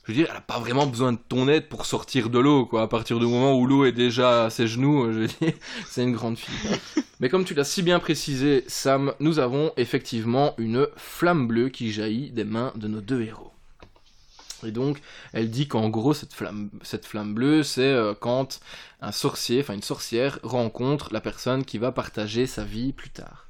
[0.05, 2.67] Je veux dire, elle a pas vraiment besoin de ton aide pour sortir de l'eau,
[2.67, 2.83] quoi.
[2.83, 5.53] À partir du moment où l'eau est déjà à ses genoux, euh, je veux dire,
[5.89, 6.79] c'est une grande fille.
[7.19, 11.91] Mais comme tu l'as si bien précisé, Sam, nous avons effectivement une flamme bleue qui
[11.91, 13.51] jaillit des mains de nos deux héros.
[14.63, 14.99] Et donc,
[15.33, 18.59] elle dit qu'en gros, cette flamme, cette flamme bleue, c'est euh, quand
[19.01, 23.47] un sorcier, enfin une sorcière, rencontre la personne qui va partager sa vie plus tard.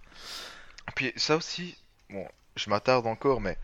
[0.95, 1.75] Puis ça aussi,
[2.09, 2.25] bon,
[2.55, 3.57] je m'attarde encore, mais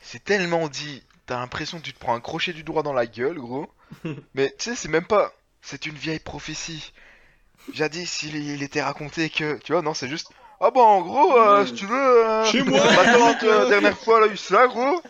[0.00, 1.02] c'est tellement dit.
[1.26, 3.68] T'as l'impression que tu te prends un crochet du doigt dans la gueule, gros.
[4.34, 5.32] mais tu sais, c'est même pas.
[5.60, 6.92] C'est une vieille prophétie.
[7.72, 9.58] Jadis, il, il était raconté que.
[9.62, 10.30] Tu vois, non, c'est juste.
[10.60, 12.26] Ah bah en gros, euh, si tu veux.
[12.26, 12.80] euh, Chez moi.
[12.92, 15.02] Ma tante, euh, dernière fois, elle a eu ça, gros.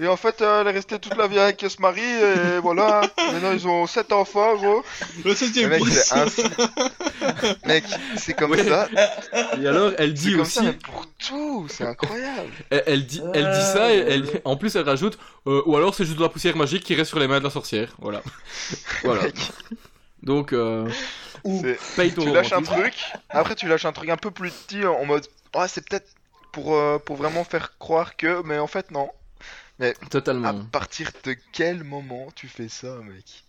[0.00, 3.02] Et en fait, euh, elle est restée toute la vie avec ce mari, et voilà.
[3.32, 4.84] Maintenant, ils ont sept enfants, gros.
[5.24, 6.42] Le septième mec, c'est ainsi.
[7.66, 7.84] Mec,
[8.16, 8.64] c'est comme Ouais.
[8.64, 8.88] ça.
[9.60, 11.66] Et alors, elle C'est dit comme aussi, ça, mais pour tout.
[11.68, 12.50] C'est incroyable.
[12.70, 15.94] elle, elle dit, elle dit ça, et elle, en plus elle rajoute, euh, ou alors
[15.94, 17.94] c'est juste de la poussière magique qui reste sur les mains de la sorcière.
[17.98, 18.22] Voilà.
[19.04, 19.22] voilà.
[19.22, 19.34] Mec,
[20.22, 20.88] Donc, euh,
[21.44, 22.94] c'est- paye ton tu lâches un truc,
[23.30, 26.08] après tu lâches un truc un peu plus petit en mode ouais c'est peut-être
[26.52, 29.10] pour, euh, pour vraiment faire croire que, mais en fait non.
[29.80, 30.64] À Totalement.
[30.70, 33.44] partir de quel moment tu fais ça mec?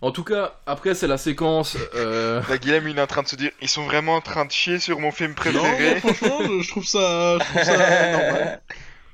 [0.00, 1.76] En tout cas, après c'est la séquence.
[1.94, 2.42] Euh...
[2.48, 4.50] La Guillaume il est en train de se dire ils sont vraiment en train de
[4.50, 6.00] chier sur mon film préféré.
[6.00, 8.62] franchement, je, trouve ça, je trouve ça normal.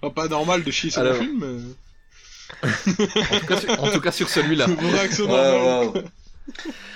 [0.00, 1.74] Enfin, pas normal de chier sur Alors- le film, mais...
[2.62, 4.66] En, tout cas, sur, en tout cas sur celui-là.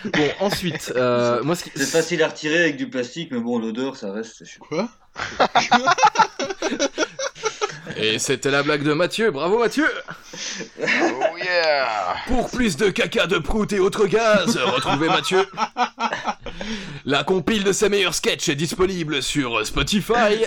[0.05, 1.55] Bon, ensuite, euh, moi.
[1.55, 4.43] C'est facile à retirer avec du plastique, mais bon, l'odeur, ça reste.
[4.59, 4.89] Quoi?
[7.97, 9.89] Et c'était la blague de Mathieu, bravo Mathieu
[10.81, 15.45] oh yeah Pour plus de caca de prout et autres gaz, retrouvez Mathieu.
[17.05, 20.45] La compile de ses meilleurs sketchs est disponible sur Spotify.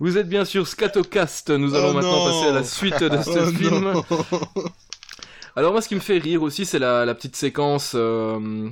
[0.00, 2.32] Vous êtes bien sûr Scatocast, nous allons Oh maintenant non.
[2.42, 3.80] passer à la suite de ce Oh film.
[3.92, 4.04] non.
[5.56, 7.92] Alors moi ce qui me fait rire aussi c'est la, la petite séquence...
[7.96, 8.68] euh,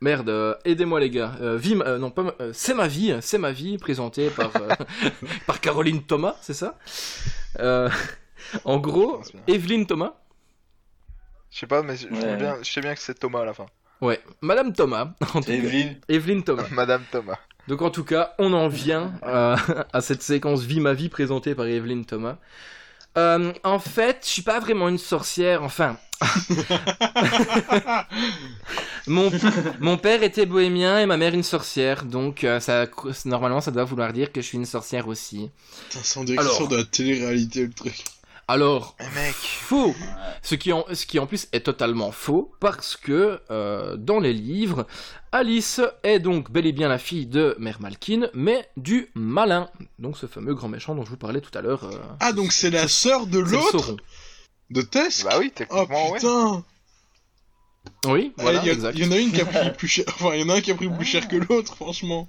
[0.00, 1.32] Merde, euh, aidez-moi les gars.
[1.40, 4.68] Euh, euh, non pas, euh, c'est ma vie, c'est ma vie, présentée par euh,
[5.46, 6.78] par Caroline Thomas, c'est ça?
[7.60, 7.88] Euh,
[8.64, 9.20] En gros.
[9.48, 10.14] Evelyne Thomas.
[11.50, 12.20] Je sais pas, mais je, je Ouais.
[12.20, 13.66] trouve bien, je sais bien que c'est Thomas à la fin.
[14.00, 15.12] Ouais, Madame Thomas.
[15.34, 15.52] En tout cas.
[15.52, 15.96] Evelyne.
[16.08, 16.66] Evelyne Thomas.
[16.70, 17.38] Madame Thomas.
[17.66, 19.56] Donc en tout cas, on en vient euh,
[19.92, 22.36] à cette séquence Vie ma vie présentée par Evelyne Thomas.
[23.16, 25.96] Euh, en fait, je suis pas vraiment une sorcière, enfin.
[29.06, 29.30] mon,
[29.78, 32.86] mon père était bohémien et ma mère une sorcière, donc euh, ça,
[33.24, 35.48] normalement ça doit vouloir dire que je suis une sorcière aussi.
[35.90, 36.68] Putain, direction Alors.
[36.68, 38.04] de la télé-réalité, le truc.
[38.50, 39.34] Alors, Mais mec.
[39.34, 39.94] faux
[40.42, 44.32] ce qui, en, ce qui en plus est totalement faux, parce que euh, dans les
[44.32, 44.86] livres,
[45.32, 49.68] Alice est donc bel et bien la fille de Mère Malkin, mais du malin.
[49.98, 51.84] Donc ce fameux grand méchant dont je vous parlais tout à l'heure.
[51.84, 53.96] euh, Ah, donc c'est la sœur de l'autre.
[54.70, 56.18] De Tess Bah oui, Oh techniquement, ouais.
[56.18, 56.64] putain
[58.06, 58.98] Oui, voilà, Eh, y, a- exact.
[58.98, 60.04] y en a une qui a pris plus cher.
[60.08, 62.28] Enfin, y en a un qui a pris plus cher que l'autre, franchement.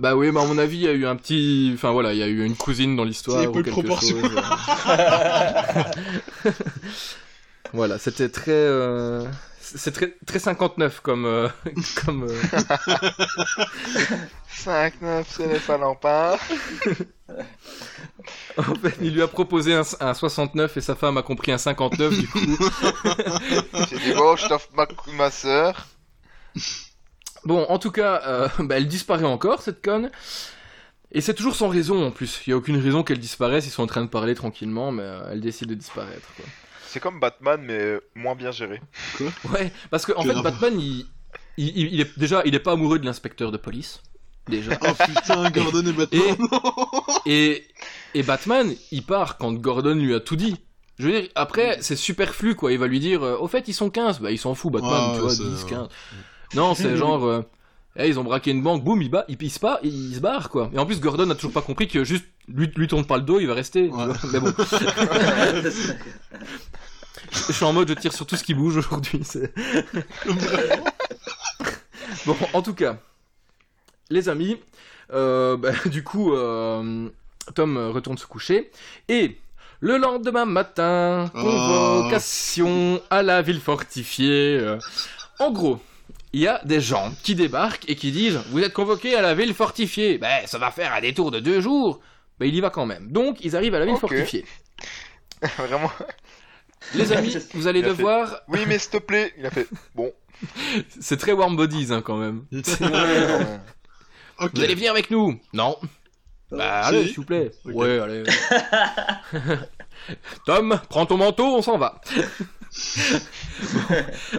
[0.00, 1.72] Bah oui, mais à mon avis, il y a eu un petit...
[1.74, 3.70] Enfin voilà, il y a eu une cousine dans l'histoire C'est ou peu de quelque
[3.70, 4.16] proportion.
[4.20, 4.30] chose.
[4.32, 5.82] euh.
[7.72, 8.50] voilà, c'était très...
[8.52, 9.24] euh,
[9.60, 11.24] C'est très, très 59 comme...
[11.26, 11.48] euh,
[12.04, 12.42] comme euh,
[14.48, 16.36] 5-9, c'est les palampins.
[18.56, 21.58] En fait, il lui a proposé un, un 69 et sa femme a compris un
[21.58, 22.40] 59, du coup...
[23.90, 25.86] J'ai dit, oh, je t'offre ma, ma sœur.
[27.44, 30.10] Bon, en tout cas, euh, bah, elle disparaît encore, cette conne.
[31.12, 32.40] Et c'est toujours sans raison, en plus.
[32.46, 35.02] Il y a aucune raison qu'elle disparaisse, ils sont en train de parler tranquillement, mais
[35.02, 36.44] euh, elle décide de disparaître, quoi.
[36.86, 38.80] C'est comme Batman, mais moins bien géré.
[39.52, 40.34] Ouais, parce que en fait.
[40.42, 41.06] Batman, il,
[41.56, 44.02] il, il- il est déjà, il est pas amoureux de l'inspecteur de police,
[44.48, 44.72] déjà.
[44.82, 46.36] Oh putain, Gordon et Batman.
[47.26, 47.64] Et,
[48.14, 50.56] et Batman, il part quand Gordon lui a tout dit.
[50.98, 52.72] Je veux dire, après, c'est superflu, quoi.
[52.72, 54.20] Il va lui dire, euh, au fait, ils sont 15.
[54.20, 55.88] Bah, il s'en fout, Batman, tu vois, c'est- 10, 15.
[56.54, 57.42] Non, c'est genre, euh,
[57.98, 60.70] ils ont braqué une banque, boum, il, ba- il pisse pas, il, se barre, quoi.
[60.72, 63.22] Et en plus, Gordon a toujours pas compris que juste, lui, lui tourne pas le
[63.22, 63.88] dos, il va rester.
[63.88, 64.04] Ouais.
[64.32, 64.52] Mais bon,
[67.32, 69.20] je suis en mode, je tire sur tout ce qui bouge aujourd'hui.
[69.24, 69.52] c'est-
[72.26, 72.96] bon, en tout cas,
[74.10, 74.56] les amis,
[75.12, 77.08] euh, bah, du coup, euh,
[77.54, 78.70] Tom retourne se coucher
[79.08, 79.36] et
[79.80, 81.40] le lendemain matin, Oh.
[81.42, 84.76] convocation à la ville fortifiée.
[85.38, 85.80] En gros,
[86.32, 89.34] il y a des gens qui débarquent et qui disent Vous êtes convoqués à la
[89.34, 90.18] ville fortifiée.
[90.18, 92.00] Ben, ça va faire un détour de deux jours.
[92.38, 93.10] Ben, il y va quand même.
[93.10, 94.44] Donc, ils arrivent à la ville fortifiée.
[95.58, 95.90] Vraiment.
[96.94, 98.40] Les amis, vous allez Il devoir.
[98.48, 99.32] Oui, mais s'il te plaît.
[99.38, 99.66] Il a fait.
[99.94, 100.12] Bon.
[101.00, 102.44] C'est très warm bodies hein, quand même.
[102.52, 103.58] Ouais.
[104.38, 104.52] Ok.
[104.54, 105.76] Vous allez venir avec nous Non
[106.50, 106.88] Bah, Si.
[106.88, 107.50] allez, s'il vous plaît.
[107.66, 107.74] Ok.
[107.74, 108.24] Ouais, allez.
[110.46, 112.00] Tom, prends ton manteau, on s'en va.
[113.74, 113.96] Bon,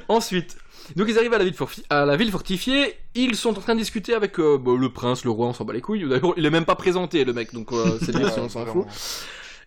[0.08, 0.58] Ensuite,
[0.96, 3.74] donc ils arrivent à la, ville forti- à la ville fortifiée, ils sont en train
[3.76, 6.08] de discuter avec euh, bah, le prince, le roi, on s'en bat les couilles.
[6.08, 8.66] D'ailleurs, il est même pas présenté, le mec, donc euh, c'est dire si on s'en
[8.66, 8.86] fout.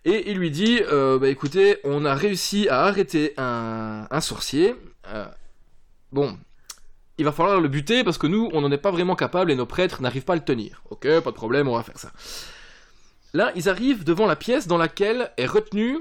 [0.05, 4.75] Et il lui dit, euh, bah écoutez, on a réussi à arrêter un, un sorcier.
[6.11, 6.37] Bon,
[7.17, 9.55] il va falloir le buter parce que nous, on n'en est pas vraiment capable et
[9.55, 10.83] nos prêtres n'arrivent pas à le tenir.
[10.91, 12.11] Ok, pas de problème, on va faire ça.
[13.33, 15.99] Là, ils arrivent devant la pièce dans laquelle est retenu,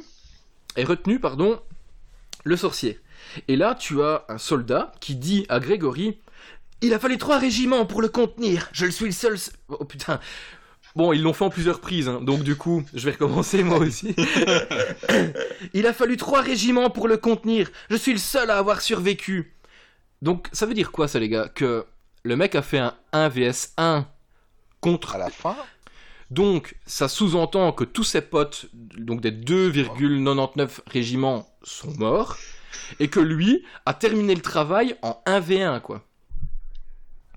[0.76, 1.60] est retenu, pardon,
[2.44, 3.00] le sorcier.
[3.48, 6.18] Et là, tu as un soldat qui dit à Grégory,
[6.80, 8.68] il a fallu trois régiments pour le contenir.
[8.72, 9.38] Je le suis le seul.
[9.68, 10.20] Oh putain.
[10.96, 13.78] Bon, ils l'ont fait en plusieurs prises, hein, donc du coup, je vais recommencer moi
[13.78, 14.14] aussi.
[15.74, 17.68] Il a fallu trois régiments pour le contenir.
[17.90, 19.56] Je suis le seul à avoir survécu.
[20.22, 21.48] Donc, ça veut dire quoi, ça, les gars?
[21.48, 21.84] Que
[22.22, 24.06] le mec a fait un 1 vs 1
[24.80, 25.16] contre.
[25.16, 25.56] À la fin?
[26.30, 32.38] Donc, ça sous-entend que tous ses potes, donc des 2,99 régiments, sont morts.
[33.00, 36.02] Et que lui a terminé le travail en 1v1, quoi.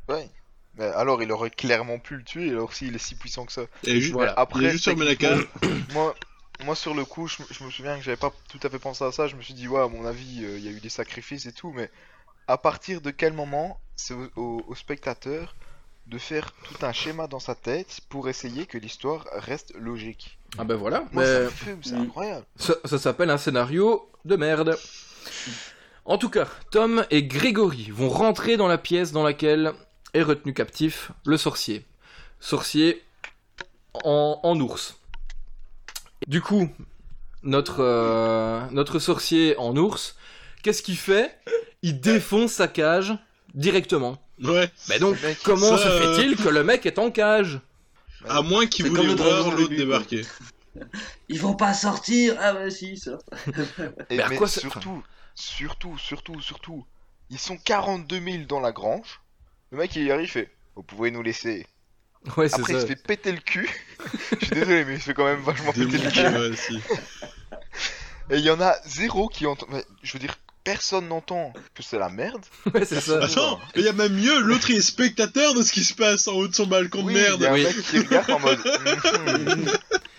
[0.10, 0.30] Ouais.
[0.76, 3.64] Mais alors, il aurait clairement pu le tuer, alors s'il est si puissant que ça.
[3.84, 4.34] Et ju- Voilà.
[4.34, 5.48] il a Après, juste fermé la cage.
[5.94, 6.16] moi,
[6.64, 8.80] moi, sur le coup, je, me- je me souviens que j'avais pas tout à fait
[8.80, 9.28] pensé à ça.
[9.28, 11.46] Je me suis dit, ouais, à mon avis, euh, il y a eu des sacrifices
[11.48, 11.90] et tout, mais
[12.48, 15.56] à partir de quel moment c'est au, au- au spectateur
[16.06, 20.38] de faire tout un schéma dans sa tête pour essayer que l'histoire reste logique?
[20.58, 21.00] Ah ben voilà.
[21.12, 22.46] Moi, mais- ça me fume, c'est incroyable.
[22.56, 24.78] Ça, ça s'appelle un scénario de merde.
[26.06, 29.74] En tout cas, Tom et Grégory vont rentrer dans la pièce dans laquelle
[30.14, 31.86] est retenu captif le sorcier.
[32.40, 33.04] Sorcier
[34.04, 34.96] en, en ours.
[36.28, 36.70] Du coup,
[37.44, 40.16] notre, euh, notre sorcier en ours,
[40.64, 41.38] qu'est-ce qu'il fait?
[41.82, 43.14] Il défonce sa cage
[43.54, 44.18] directement.
[44.42, 44.72] Ouais.
[44.90, 47.60] Mais donc, comment ça, se euh, fait-il que le mec est en cage?
[48.28, 50.26] À moins qu'ils C'est voulaient comme le voir dragon au l'autre débarquer.
[51.30, 53.28] Ils vont pas sortir Ah bah si, ils sortent.
[54.10, 55.04] Et, Mais à mais quoi ça- surtout,
[55.38, 56.86] surtout, surtout, surtout,
[57.30, 59.22] ils sont 42 000 dans la grange.
[59.72, 61.68] Le mec il y arrive, il fait Vous pouvez nous laisser.
[62.36, 62.82] Ouais, c'est Après il ça.
[62.82, 63.70] se fait péter le cul.
[64.40, 66.80] Je suis désolé, mais il se fait quand même vachement péter le cul.
[68.30, 69.66] Et il y en a zéro qui entend.
[69.70, 72.44] mais, je veux dire, personne n'entend que c'est la merde.
[72.74, 73.24] Ouais, c'est ça.
[73.24, 76.28] Attends, il y a même mieux, l'autre il est spectateur de ce qui se passe
[76.28, 77.42] en haut de son balcon Oui, de il merde.
[77.42, 77.64] y a un Oui.
[77.64, 78.60] mec qui regarde en mode.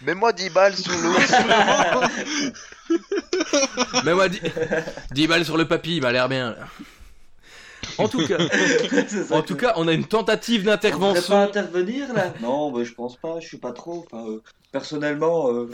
[0.05, 1.14] Mets-moi 10 balles sur l'eau.
[4.05, 4.40] Mais moi, 10,
[5.12, 6.57] 10 balles sur le papy, il m'a l'air bien.
[7.96, 8.38] En tout cas,
[9.30, 11.40] en que- tout cas, on a une tentative On devrait pas d'intervention.
[11.42, 14.05] intervenir là Non, bah, je pense pas, je suis pas trop.
[14.11, 14.42] Enfin, euh,
[14.72, 15.68] personnellement, euh,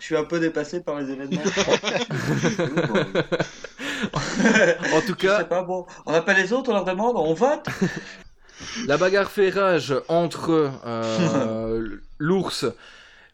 [0.00, 1.42] je suis un peu dépassé par les événements.
[4.92, 5.86] En tout Je sais cas, pas, bon.
[6.06, 7.66] On appelle les autres, on leur demande, on vote
[8.86, 11.88] la bagarre fait rage entre euh,
[12.18, 12.64] l'ours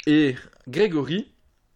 [0.07, 0.35] et
[0.67, 1.31] Grégory.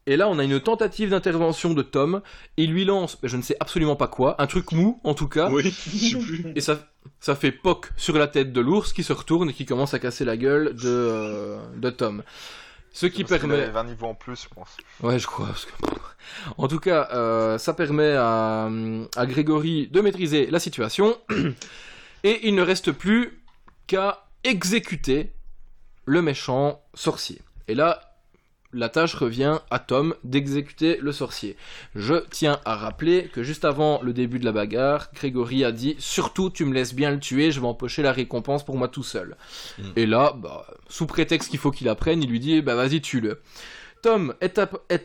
[0.07, 2.21] Et là, on a une tentative d'intervention de Tom.
[2.59, 5.49] Il lui lance, je ne sais absolument pas quoi, un truc mou en tout cas.
[5.51, 6.53] Oui, je sais plus.
[6.55, 6.79] Et ça,
[7.21, 9.99] ça fait poc sur la tête de l'ours qui se retourne et qui commence à
[9.99, 12.23] casser la gueule de, euh, de Tom.
[12.93, 13.55] Ce qui permet.
[13.55, 14.77] avait 20 niveaux en plus, je pense.
[15.03, 15.47] Ouais, je crois.
[15.47, 15.73] parce que-
[16.59, 18.69] En tout cas, euh, ça permet à,
[19.17, 21.17] à Grégory de maîtriser la situation.
[22.25, 23.43] Et il ne reste plus
[23.87, 25.33] qu'à exécuter
[26.05, 27.41] le méchant sorcier.
[27.69, 28.14] Et là,
[28.75, 31.57] la tâche revient à Tom d'exécuter le sorcier.
[31.95, 35.97] Je tiens à rappeler que juste avant le début de la bagarre, Grégory a dit
[35.99, 39.03] Surtout, tu me laisses bien le tuer, je vais empocher la récompense pour moi tout
[39.03, 39.37] seul.
[39.79, 39.83] Mm.
[39.97, 43.41] Et là, bah, sous prétexte qu'il faut qu'il apprenne, il lui dit Bah vas-y, tue-le.
[44.03, 44.59] Tom est,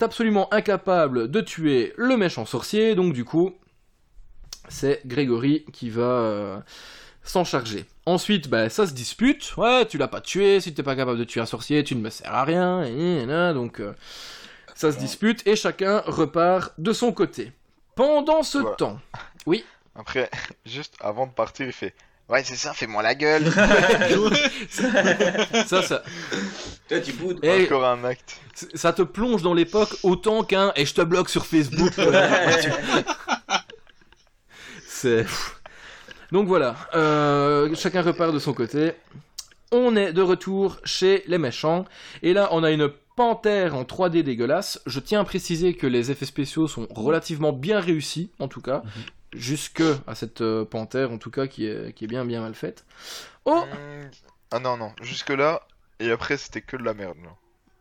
[0.03, 3.55] absolument incapable de tuer le méchant sorcier, donc du coup,
[4.67, 6.59] c'est Grégory qui va euh,
[7.23, 7.85] s'en charger.
[8.05, 9.55] Ensuite, bah, ça se dispute.
[9.57, 12.01] Ouais, tu l'as pas tué, si t'es pas capable de tuer un sorcier, tu ne
[12.01, 13.93] me sers à rien, et, et, et, donc euh,
[14.75, 17.51] ça se dispute, et chacun repart de son côté.
[17.95, 18.75] Pendant ce Voilà.
[18.77, 18.99] temps,
[19.95, 20.29] Après,
[20.65, 21.93] juste avant de partir, il fait
[22.29, 23.43] Ouais, c'est ça, fais-moi la gueule.
[24.69, 26.03] ça, ça,
[26.87, 27.39] Toi, tu boudes.
[27.43, 28.39] et Encore un acte.
[28.75, 31.91] ça te plonge dans l'époque autant qu'un et je te bloque sur Facebook.
[34.87, 35.25] C'est.
[36.31, 38.93] Donc voilà, euh, chacun repart de son côté.
[39.71, 41.85] On est de retour chez les méchants.
[42.23, 44.79] Et là, on a une panthère en 3D dégueulasse.
[44.85, 48.83] Je tiens à préciser que les effets spéciaux sont relativement bien réussis, en tout cas.
[49.33, 52.55] Jusque à cette euh, panthère, en tout cas, qui est, qui est bien, bien mal
[52.55, 52.83] faite.
[53.45, 54.09] Oh Hmm,
[54.51, 55.61] Ah non, non, jusque-là.
[55.99, 57.17] Et après, c'était que de la merde.
[57.23, 57.29] là.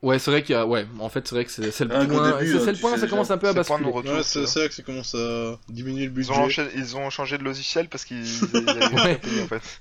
[0.01, 0.65] Ouais, c'est vrai qu'il y a.
[0.65, 2.39] Ouais, en fait, c'est vrai que c'est le Ah, point.
[2.41, 3.85] C'est hein, c'est le point, sais ça commence un peu à basculer.
[3.91, 6.31] Ouais, c'est là que ça commence à diminuer le Ils budget.
[6.33, 8.25] ont, encha- ils ont changé de logiciel parce qu'ils
[8.55, 9.21] ils avaient Ouais.
[9.43, 9.81] en fait.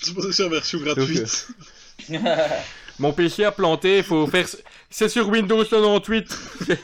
[0.00, 1.48] C'est pour ça que c'est la version gratuite.
[3.00, 4.46] Mon PC a planté, faut faire.
[4.90, 6.38] C'est sur Windows 98.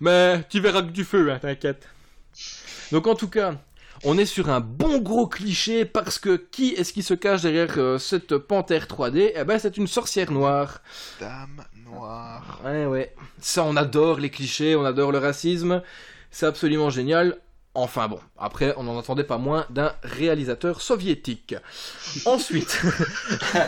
[0.00, 1.86] Mais tu verras que du feu, hein, t'inquiète.
[2.90, 3.54] Donc en tout cas,
[4.04, 7.74] on est sur un bon gros cliché parce que qui est-ce qui se cache derrière
[7.78, 10.80] euh, cette panthère 3D Eh ben, c'est une sorcière noire.
[11.20, 12.60] Dame noire.
[12.64, 13.14] Ouais, ouais.
[13.40, 15.82] Ça, on adore les clichés, on adore le racisme.
[16.30, 17.36] C'est absolument génial.
[17.74, 21.54] Enfin bon, après, on n'en attendait pas moins d'un réalisateur soviétique.
[22.24, 22.80] Ensuite.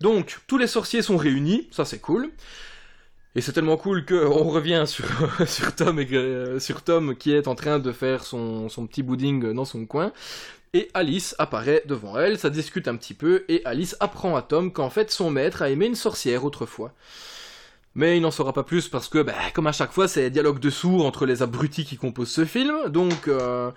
[0.00, 2.30] Donc, tous les sorciers sont réunis, ça c'est cool.
[3.36, 4.04] Et c'est tellement cool
[4.48, 4.84] revient
[5.46, 9.02] sur, Tom et, euh, sur Tom qui est en train de faire son, son petit
[9.02, 10.12] pudding dans son coin.
[10.72, 14.72] Et Alice apparaît devant elle, ça discute un petit peu, et Alice apprend à Tom
[14.72, 16.92] qu'en fait son maître a aimé une sorcière autrefois.
[17.96, 20.60] Mais il n'en saura pas plus parce que, bah, comme à chaque fois, c'est dialogue
[20.60, 22.88] de sourds entre les abrutis qui composent ce film.
[22.88, 23.72] Donc, euh,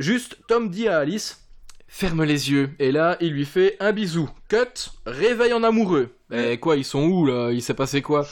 [0.00, 1.43] juste, Tom dit à Alice
[1.96, 2.74] Ferme les yeux.
[2.80, 4.28] Et là, il lui fait un bisou.
[4.48, 6.12] Cut, réveil en amoureux.
[6.32, 7.52] Et quoi, ils sont où là?
[7.52, 8.26] Il s'est passé quoi?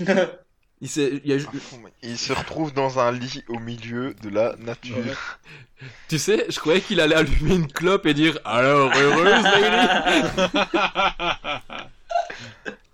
[0.80, 4.96] Il, a se retrouve dans un lit au milieu de la nature.
[6.08, 9.86] Tu sais, je croyais qu'il allait allumer une clope et dire Alors, heureuse, Lady?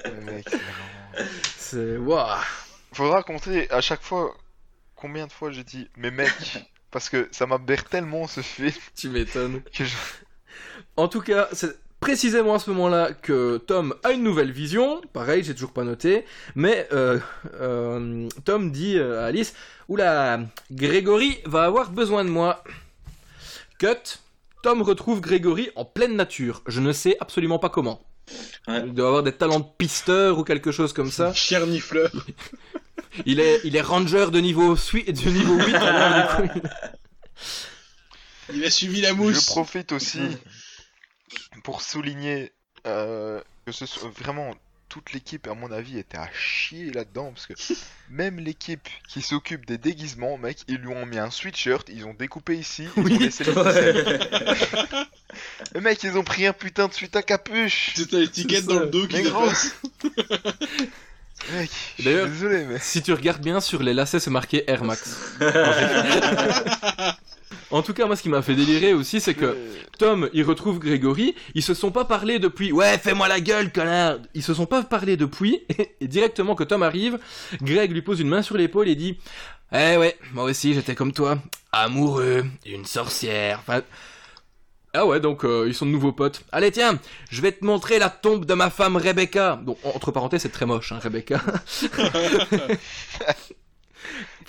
[0.04, 1.96] Le mec, c'est vraiment- C'est.
[1.96, 2.40] Waouh
[2.92, 4.36] Faudra compter à chaque fois
[4.96, 6.30] combien de fois j'ai dit mais mec
[6.90, 9.62] parce que ça m'aberre tellement ce film Tu m'étonnes.
[9.72, 9.84] je...
[10.96, 15.00] En tout cas, c'est précisément à ce moment-là que Tom a une nouvelle vision.
[15.12, 16.24] Pareil, j'ai toujours pas noté.
[16.54, 17.18] Mais euh,
[17.54, 19.54] euh, Tom dit euh, à Alice
[19.88, 20.40] Oula,
[20.72, 22.64] Grégory va avoir besoin de moi.
[23.78, 24.18] Cut.
[24.62, 26.62] Tom retrouve Grégory en pleine nature.
[26.66, 28.02] Je ne sais absolument pas comment.
[28.68, 28.82] Ouais.
[28.86, 31.32] Il doit avoir des talents de pisteur ou quelque chose comme ça.
[31.32, 32.10] Chernifleur.
[33.26, 35.74] Il est, il est ranger de niveau, de niveau 8.
[35.74, 36.60] alors, du coup,
[38.50, 39.46] il- Il a suivi la je mousse.
[39.46, 40.20] profite aussi
[41.64, 42.52] pour souligner
[42.86, 44.54] euh, que ce soit vraiment
[44.88, 47.52] toute l'équipe, à mon avis, était à chier là-dedans parce que
[48.08, 52.14] même l'équipe qui s'occupe des déguisements, mec, ils lui ont mis un sweatshirt, ils ont
[52.14, 53.44] découpé ici, ils ont laissé.
[55.74, 57.92] Le mec, ils ont pris un putain de suite à capuche.
[57.94, 59.76] C'est l'étiquette C'est dans le dos qui dépasse.
[61.52, 61.70] Mec,
[62.04, 62.78] D'ailleurs- désolé, mais.
[62.80, 65.16] Si tu regardes bien sur les lacets, c'est marqué Air Max.
[67.72, 69.56] En tout cas, moi, ce qui m'a fait délirer aussi, c'est que
[69.96, 71.36] Tom, il retrouve Grégory.
[71.54, 72.72] Ils se sont pas parlé depuis.
[72.72, 74.16] Ouais, fais-moi la gueule, connard.
[74.34, 75.60] Ils se sont pas parlé depuis.
[76.00, 77.18] Et directement que Tom arrive,
[77.62, 79.18] Greg lui pose une main sur l'épaule et dit
[79.72, 81.38] Eh ouais, moi aussi, j'étais comme toi,
[81.70, 83.60] amoureux d'une sorcière.
[83.60, 83.82] Enfin.
[84.92, 86.42] Ah ouais, donc euh, ils sont de nouveaux potes.
[86.50, 86.98] Allez, tiens,
[87.30, 89.60] je vais te montrer la tombe de ma femme Rebecca.
[89.64, 91.40] Donc, entre parenthèses, c'est très moche, hein, Rebecca.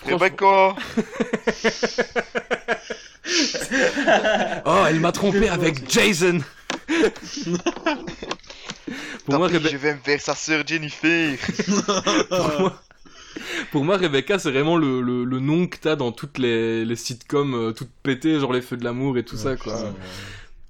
[0.06, 0.76] Rebecca
[4.66, 6.40] Oh, elle m'a trompé avec Jason.
[9.26, 11.38] Pour Tant moi, pis, Rebe- je vais me faire sa sœur Jennifer.
[12.30, 12.82] pour moi-
[13.72, 16.96] pour moi, Rebecca, c'est vraiment le, le, le nom que t'as dans toutes les, les
[16.96, 19.94] sitcoms euh, toutes pétées, genre les feux de l'amour et tout ça, quoi.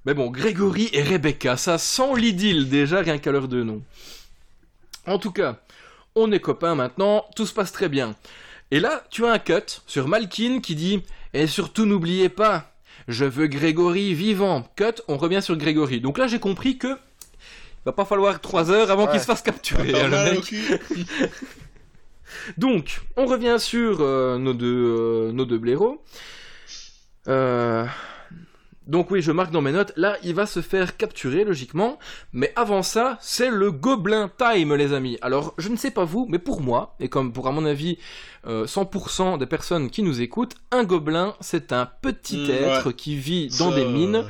[0.06, 3.82] Mais bon, Grégory et Rebecca, ça sent l'idylle déjà, rien qu'à leurs deux noms.
[5.08, 5.60] En tout cas,
[6.16, 8.16] on est copains maintenant, tout se passe très bien.
[8.72, 11.04] Et là, tu as un cut sur Malkin qui dit
[11.34, 12.72] Et surtout n'oubliez pas,
[13.08, 14.68] je veux Grégory vivant.
[14.76, 16.02] Cut, on revient sur Grégory.
[16.02, 19.12] Donc là, j'ai compris que il va pas falloir trois heures avant Ouais.
[19.12, 20.00] qu'il se fasse capturer.
[20.00, 20.54] Hein, le mal mec.
[22.58, 24.68] Donc, on revient sur euh, nos deux,
[24.98, 26.04] euh, nos deux blaireaux.
[27.28, 27.86] Euh,
[28.88, 29.94] Donc oui, je marque dans mes notes.
[29.96, 31.98] Là, il va se faire capturer, logiquement.
[32.34, 35.18] Mais avant ça, c'est le gobelin time, les amis.
[35.22, 37.98] Alors, je ne sais pas vous, mais pour moi, et comme pour, à mon avis,
[38.48, 42.94] euh, 100% des personnes qui nous écoutent, un gobelin, c'est un petit Mm, être ouais.
[42.94, 44.26] qui vit dans Ça, des mines,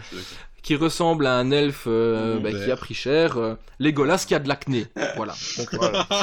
[0.62, 3.38] qui ressemble à un elfe euh, Mmh, bah, qui a pris cher.
[3.38, 4.86] Euh, Legolas qui a de l'acné.
[5.16, 5.34] voilà.
[5.58, 6.08] Donc, Voilà.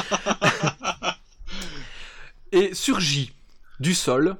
[2.51, 3.31] Et surgit
[3.79, 4.35] du sol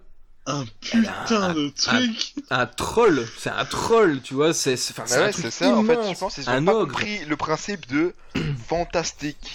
[0.46, 2.34] Un putain un- de truc.
[2.50, 6.00] un troll, c'est un troll, tu vois, c'est enfin, c'est un ouais, ça, en fait,
[6.14, 6.92] je pense qu'ils un ont pas ogre.
[6.94, 8.14] compris le principe de
[8.68, 9.52] fantastique.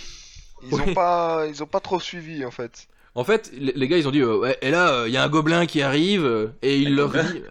[0.63, 0.81] Ils Ouais.
[0.91, 2.87] ont pas, ils ont pas trop suivi en fait.
[3.17, 5.29] En fait, les, gars, ils ont dit, euh, ouais, et là, il y a un
[5.29, 7.51] gobelin qui arrive, euh, et il Un leur gobelin dit, euh,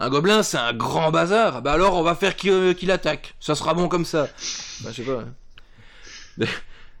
[0.00, 3.34] un gobelin, c'est un grand bazar, bah alors on va faire qu'il euh, qu'il attaque,
[3.40, 4.28] ça sera bon comme ça.
[4.82, 5.24] Bah, je sais pas.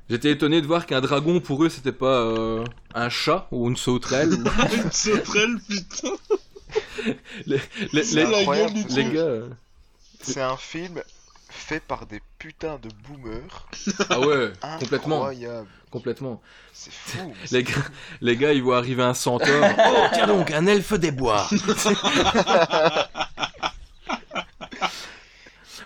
[0.08, 3.76] J'étais étonné de voir qu'un dragon, pour eux, c'était pas euh, un chat ou une
[3.76, 4.32] sauterelle.
[4.34, 6.08] ou- Une sauterelle, putain.
[7.46, 7.60] les,
[7.92, 9.20] les- C'est les- les gars...
[9.20, 9.48] euh,
[10.22, 11.02] C'est un film
[11.48, 13.66] fait par des putains de boomers.
[14.10, 15.68] Ah ouais, complètement, Incroyable.
[15.90, 16.40] complètement.
[16.72, 17.32] C'est fou.
[17.50, 17.72] Les gars,
[18.20, 19.64] les gars, ils voient arriver un centaure.
[19.78, 21.48] Oh, tiens donc, un elfe des bois.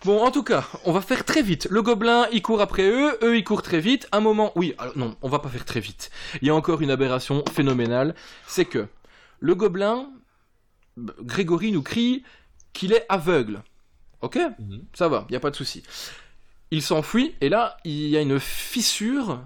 [0.05, 1.66] Bon, en tout cas, on va faire très vite.
[1.70, 4.09] Le gobelin, il court après eux, eux, ils courent très vite.
[4.12, 6.11] Un moment, oui, alors, non, on va pas faire très vite.
[6.42, 8.14] Il y a encore une aberration phénoménale,
[8.46, 8.86] c'est que
[9.40, 10.11] le gobelin,
[10.98, 12.24] Grégory nous crie
[12.72, 13.62] qu'il est aveugle.
[14.20, 14.38] Ok?
[14.59, 14.84] Mhm.
[14.94, 15.82] Ça va, il y a pas de souci.
[16.70, 19.40] Il s'enfuit et là, il y a une fissure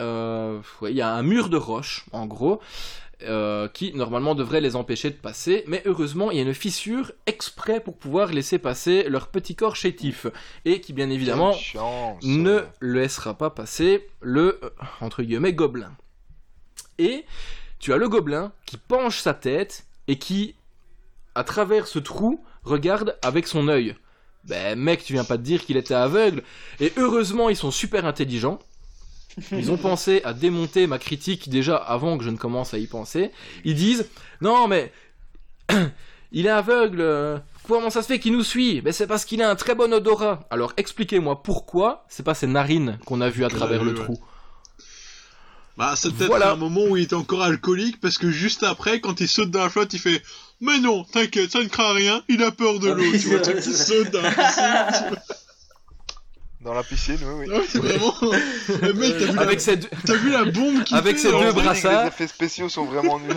[0.00, 2.60] euh, ouais, il y a un mur de roche, en gros,
[3.22, 7.10] euh, qui normalement devrait les empêcher de passer, mais heureusement il y a une fissure
[7.26, 10.26] exprès pour pouvoir laisser passer leur petit corps chétif,
[10.64, 11.56] et qui bien évidemment
[12.22, 15.96] ne laissera pas passer le, euh, entre guillemets, gobelin.
[16.98, 17.24] Et
[17.78, 20.54] tu as le gobelin qui penche sa tête et qui,
[21.34, 23.96] à travers ce trou, regarde avec son œil.
[24.44, 26.42] Ben mec, tu viens pas de dire qu'il était aveugle.
[26.80, 28.58] Et heureusement, ils sont super intelligents.
[29.52, 32.86] Ils ont pensé à démonter ma critique déjà avant que je ne commence à y
[32.86, 33.30] penser.
[33.64, 34.06] Ils disent
[34.40, 34.92] non mais
[36.32, 37.00] il est aveugle.
[37.00, 38.80] euh, Comment ça se fait qu'il nous suit?
[38.80, 40.46] Ben c'est parce qu'il a un très bon odorat.
[40.50, 44.18] Alors expliquez-moi pourquoi c'est pas ses narines qu'on a vu à travers le Ouais, trou.
[45.76, 46.52] Bah, c'est peut-être Voilà.
[46.52, 49.62] un moment où il était encore alcoolique parce que juste après, quand il saute dans
[49.62, 50.22] la flotte, il fait
[50.60, 53.04] Mais non, t'inquiète, ça ne craint rien, il a peur de l'eau.
[53.12, 55.16] tu vois, c'est le vrai, truc qui c'est saute dans la piscine.
[56.68, 57.54] Dans la piscine, oui, oui.
[57.56, 58.14] Ouais, c'est vraiment.
[58.82, 59.40] Le mec, t'as vu, la...
[59.40, 62.02] Avec ses deux, t'as vu la bombe qu'il Avec fait ses dans deux brassards.
[62.02, 63.34] Les effets spéciaux sont vraiment nuls.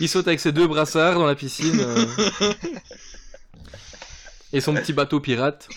[0.00, 1.78] il saute avec ses deux brassards dans la piscine.
[1.80, 2.06] euh,
[4.52, 5.68] Et son petit bateau pirate.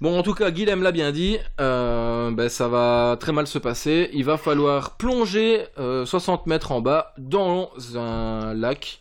[0.00, 3.58] Bon, en tout cas, Guilhem l'a bien dit, euh, ben, ça va très mal se
[3.58, 4.08] passer.
[4.14, 9.00] Il va falloir plonger euh, 60 mètres en bas dans un lac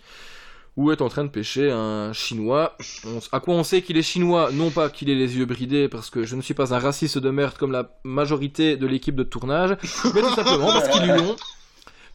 [0.77, 2.75] où est en train de pêcher un chinois.
[3.05, 4.49] On- à quoi on sait qu'il est chinois?
[4.51, 7.17] Non pas qu'il ait les yeux bridés, parce que je ne suis pas un raciste
[7.17, 9.77] de merde comme la majorité de l'équipe de tournage,
[10.13, 11.35] mais tout simplement parce qu'ils lui ont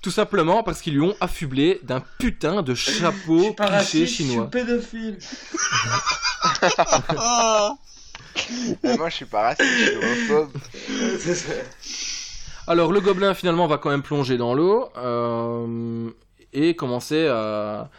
[0.02, 4.24] Tout simplement parce qu'ils lui ont affublé d'un putain de chapeau cliché raciste, je suis
[4.26, 4.50] chinois.
[4.50, 5.18] pédophile.
[8.84, 10.50] Et moi, je suis pas raciste, je suis homophobe.
[12.66, 16.08] Alors le gobelin finalement va quand même plonger dans l'eau euh,
[16.52, 17.90] et commencer à,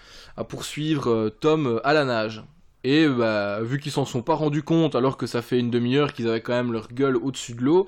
[0.42, 2.44] à poursuivre euh, Tom à la nage.
[2.84, 6.14] Et bah, vu qu'ils s'en sont pas rendus compte alors que ça fait une demi-heure
[6.14, 7.86] qu'ils avaient quand même leur gueule au-dessus de l'eau,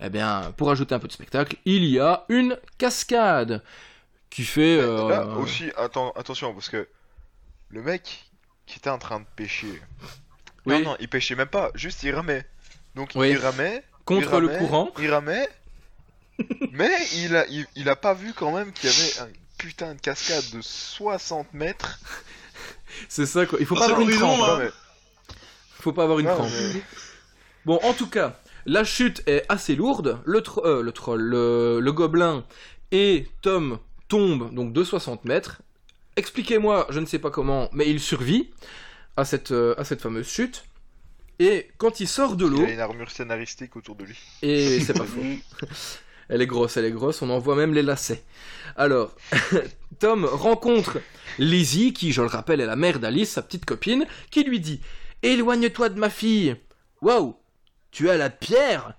[0.00, 3.62] eh bien pour ajouter un peu de spectacle, il y a une cascade
[4.30, 4.78] qui fait...
[4.80, 6.86] euh, Là aussi, attention, parce que
[7.70, 8.24] le mec
[8.66, 9.82] qui était en train de pêcher.
[10.66, 10.74] Oui.
[10.78, 12.46] Non, non, il pêchait même pas, juste il ramait.
[12.94, 13.30] Donc Oui.
[13.30, 13.82] il ramait.
[14.04, 14.90] Contre il le courant.
[15.00, 15.48] Il ramait.
[16.72, 19.94] mais il a, il, il a pas vu quand même qu'il y avait un putain
[19.94, 21.98] de cascade de 60 mètres.
[23.08, 23.58] C'est ça quoi.
[23.60, 24.40] Il faut Ah, pas avoir une crampe.
[24.42, 24.58] hein.
[24.60, 24.70] Mais-
[25.80, 26.48] Faut pas avoir une crampe.
[26.74, 26.80] mais-
[27.64, 30.20] Bon, en tout cas, la chute est assez lourde.
[30.24, 32.44] Le, tro- euh, le troll, le, le gobelin
[32.92, 33.78] et Tom
[34.08, 35.60] tombent donc de 60 mètres.
[36.16, 38.50] Expliquez-moi, je ne sais pas comment, mais il survit
[39.16, 40.64] à cette, euh, à cette fameuse chute.
[41.38, 44.18] Et quand il sort de Il l'eau, a une armure scénaristique autour de lui.
[44.42, 45.20] et c'est pas faux.
[46.28, 48.22] Elle est grosse, elle est grosse, on en voit même les lacets.
[48.76, 49.14] Alors,
[49.98, 50.98] Tom rencontre
[51.38, 54.80] Lizzie, qui, je le rappelle, est la mère d'Alice, sa petite copine, qui lui dit
[55.22, 56.56] Éloigne-toi de ma fille
[57.02, 57.36] Waouh
[57.90, 58.92] Tu as la pierre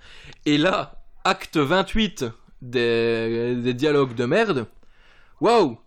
[0.45, 2.25] Et là, acte 28
[2.61, 4.65] des, des dialogues de merde
[5.39, 5.77] Waouh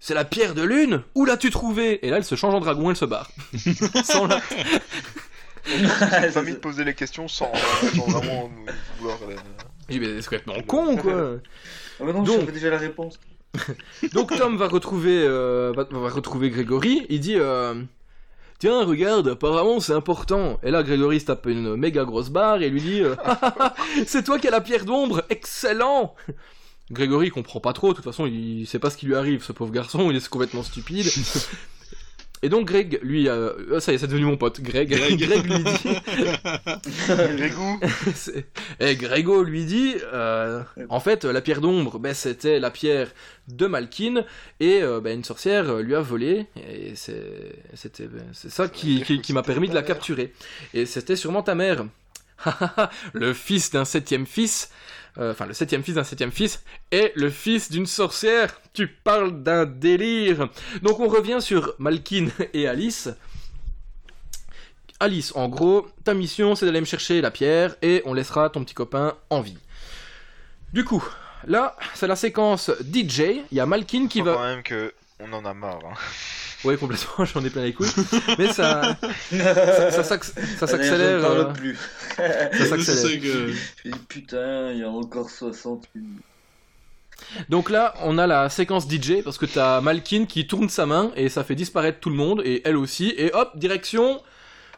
[0.00, 2.90] C'est la pierre de lune Où l'as-tu trouvé Et là, elle se change en dragon,
[2.90, 3.30] elle se barre.
[4.04, 4.40] Sans la-
[5.66, 7.50] J'ai pas mis de poser les questions sans,
[7.94, 8.50] sans vraiment
[8.98, 9.18] vouloir.
[9.88, 11.36] J'ai dit, mais c'est complètement con, quoi
[12.00, 13.18] Ah bah non, Donc- je savais déjà la réponse.
[14.12, 17.06] Donc Tom va retrouver, euh, va, va retrouver Grégory.
[17.08, 17.74] Il dit euh,
[18.58, 20.58] Tiens, regarde, apparemment c'est important.
[20.62, 23.14] Et là, Grégory se tape une méga grosse barre et lui dit euh,
[24.06, 26.14] C'est toi qui as la pierre d'ombre Excellent
[26.90, 29.52] Grégory comprend pas trop, de toute façon, il sait pas ce qui lui arrive, ce
[29.52, 31.06] pauvre garçon, il est complètement stupide.
[32.46, 34.88] Et donc Greg, lui, euh, ah, ça y est, c'est devenu mon pote, Greg.
[34.88, 35.18] Greg.
[35.26, 35.96] Greg lui dit
[37.36, 37.80] Grégou
[38.14, 38.46] c'est-
[38.78, 43.08] Et Grégo lui dit, euh, en fait, la pierre d'ombre, ben, c'était la pierre
[43.48, 44.24] de Malkin,
[44.60, 49.02] et euh, ben, une sorcière lui a volé, et c'est c'était- ben, c'est ça qui,
[49.02, 50.32] qui- qui m'a permis de la capturer.
[50.72, 51.84] Et c'était sûrement ta mère.
[53.14, 54.70] le fils d'un septième fils,
[55.18, 58.60] euh, enfin le septième fils d'un septième fils, est le fils d'une sorcière.
[58.72, 60.48] Tu parles d'un délire.
[60.82, 63.08] Donc on revient sur Malkin et Alice.
[64.98, 68.64] Alice, en gros, ta mission c'est d'aller me chercher la pierre et on laissera ton
[68.64, 69.58] petit copain en vie.
[70.72, 71.04] Du coup,
[71.46, 73.20] là, c'est la séquence DJ.
[73.50, 74.46] Il y a Malkin qui Faut quand va.
[74.54, 75.80] même que on en a marre.
[75.84, 75.94] Hein.
[76.64, 77.90] Oui, complètement, j'en ai plein les couilles.
[78.38, 78.96] Mais ça.
[79.30, 81.20] ça, ça s'acc- ça s'accélère.
[81.20, 81.76] Je ne parle euh, plus.
[82.16, 83.02] ça s'accélère.
[83.02, 83.48] ça que...
[83.84, 86.22] Je dis, putain, il y a encore 60 minutes.
[87.48, 91.12] Donc là, on a la séquence DJ parce que t'as Malkin qui tourne sa main
[91.16, 93.14] et ça fait disparaître tout le monde et elle aussi.
[93.16, 94.20] Et hop, direction.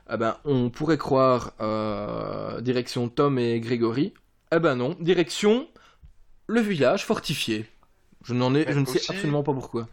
[0.08, 4.14] Ah ben, on pourrait croire euh, direction Tom et Grégory.
[4.54, 5.68] Eh ben non, direction
[6.46, 7.66] le village fortifié.
[8.24, 9.86] Je n'en ai, Mais je ne sais aussi- absolument pas pourquoi.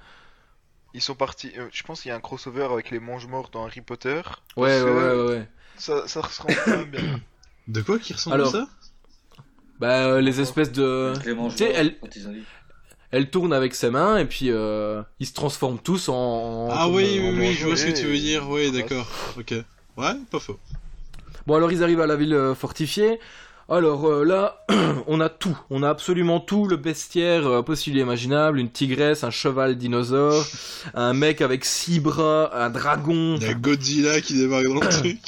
[0.96, 1.52] Ils sont partis.
[1.58, 4.22] euh, je pense qu'il y a un crossover avec les mange-morts dans Harry Potter.
[4.56, 5.48] Ouais, ouais, ouais.
[5.78, 6.22] Ça, ça
[6.68, 7.20] même bien.
[7.68, 8.68] De quoi qui ressemble Alors, à ça?
[9.78, 11.12] Bah, euh, les espèces de.
[11.18, 11.98] Les sais, morts, elle-.
[13.12, 16.70] Elle tourne avec ses mains et puis euh, ils se transforment tous en.
[16.72, 18.50] Ah comme, oui, en oui, oui, je vois ce que tu veux dire.
[18.50, 19.08] Oui, d'accord.
[19.38, 19.54] Ok.
[19.98, 20.58] Ouais, pas faux.
[21.46, 23.20] Bon, alors ils arrivent à la ville euh, fortifiée.
[23.68, 24.64] Alors euh, là,
[25.08, 25.58] on a tout.
[25.70, 28.60] On a absolument tout le bestiaire euh, possible et imaginable.
[28.60, 30.46] Une tigresse, un cheval dinosaure,
[30.94, 33.38] un mec avec six bras, un dragon.
[33.38, 35.20] Il y a Godzilla qui débarque dans le truc.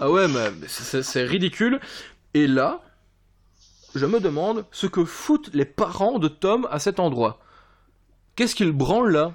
[0.00, 1.80] Ah ouais, mais c'est- ridicule.
[2.34, 2.80] Et là,
[3.94, 7.40] je me demande ce que foutent les parents de Tom à cet endroit.
[8.36, 9.34] Qu'est-ce qu'ils branlent là?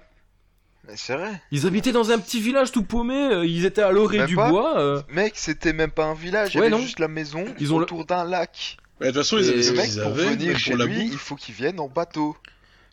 [0.88, 1.42] Mais c'est vrai.
[1.52, 4.36] Ils habitaient dans un petit village tout paumé, euh, ils étaient à l'orée Même du
[4.36, 4.50] pas.
[4.50, 4.80] bois.
[4.80, 5.02] euh.
[5.10, 6.82] Mec, c'était même pas un village, il y Ouais, avait non.
[6.82, 8.78] juste la maison Ils ont le- autour d'un lac.
[9.02, 10.60] Ouais, De toute façon, ils Et avaient ce Le mec, qu'ils pour avaient venir pour
[10.60, 11.12] chez la lui, bouffe.
[11.12, 12.36] il faut qu'il vienne en bateau.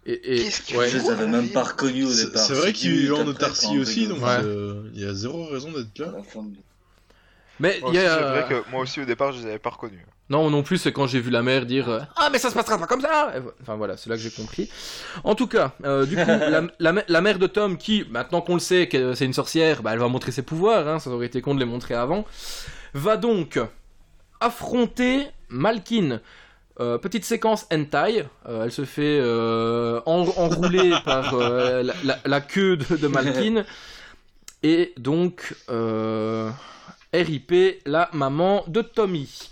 [0.07, 0.89] Et, et- Qu'est-ce qu'il ouais.
[0.91, 2.43] Je les avais même pas reconnus au C'est départ.
[2.43, 4.39] c'est vrai qu'ils Dix vivaient en autarcie aussi, donc Ouais.
[4.43, 6.13] euh, il y a zéro raison d'être là.
[7.61, 8.15] Mais Moi y a...
[8.19, 10.01] C'est vrai que moi aussi au départ, je les avais pas reconnus.
[10.31, 12.55] Non, non plus, c'est quand j'ai vu la mère dire euh, Ah, mais ça se
[12.55, 14.71] passera pas comme ça Enfin voilà, c'est là que j'ai compris.
[15.23, 18.41] En tout cas, euh, du coup, la, la mè- la mère de Tom, qui, maintenant
[18.41, 21.11] qu'on le sait que c'est une sorcière, bah, elle va montrer ses pouvoirs, hein, ça
[21.11, 22.25] aurait été con de les montrer avant,
[22.95, 23.61] va donc
[24.41, 26.21] affronter Malkin.
[26.81, 32.19] Euh, petite séquence hentai, euh, elle se fait euh, en- enrouler par euh, la, la-
[32.25, 33.65] la queue de, de Malkin.
[34.65, 36.51] Et donc, euh,
[37.15, 39.51] RIP, la maman de Tommy.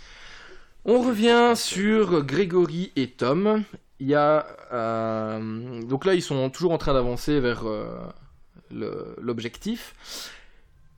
[0.85, 3.63] On revient sur Grégory et Tom.
[4.01, 7.95] il y a euh, donc là ils sont toujours en train d'avancer vers euh,
[8.71, 9.95] l'objectif.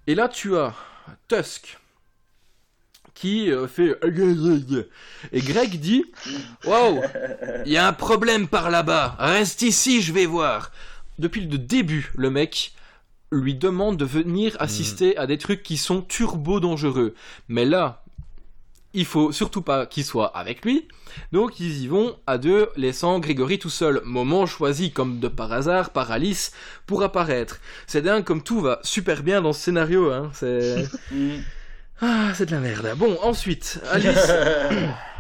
[0.07, 0.75] Et là tu as
[1.29, 1.79] Tusk
[3.13, 3.97] qui euh, fait
[5.33, 6.05] et Greg dit
[6.65, 7.03] Wow,
[7.67, 9.17] il y a un problème par là-bas.
[9.19, 10.73] Reste ici, je vais voir.
[11.19, 12.73] Depuis le début, le mec
[13.37, 17.15] lui demande de venir assister à des trucs qui sont turbo dangereux.
[17.49, 18.03] Mais là,
[18.93, 20.87] il faut surtout pas qu'il soit avec lui.
[21.33, 24.01] Donc ils y vont à deux, laissant Grégory tout seul.
[24.05, 26.53] Moment choisi comme de par hasard par Alice
[26.87, 27.61] pour apparaître.
[27.87, 30.13] C'est dingue comme tout va super bien dans ce scénario.
[30.13, 30.31] Hein.
[30.33, 31.39] C'est Mm.
[32.01, 32.95] ah, c'est de la merde.
[32.97, 34.33] Bon, ensuite, Alice.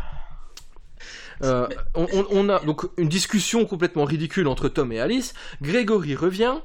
[1.42, 5.34] Euh, on, a donc une discussion complètement ridicule entre Tom et Alice.
[5.62, 6.56] Grégory revient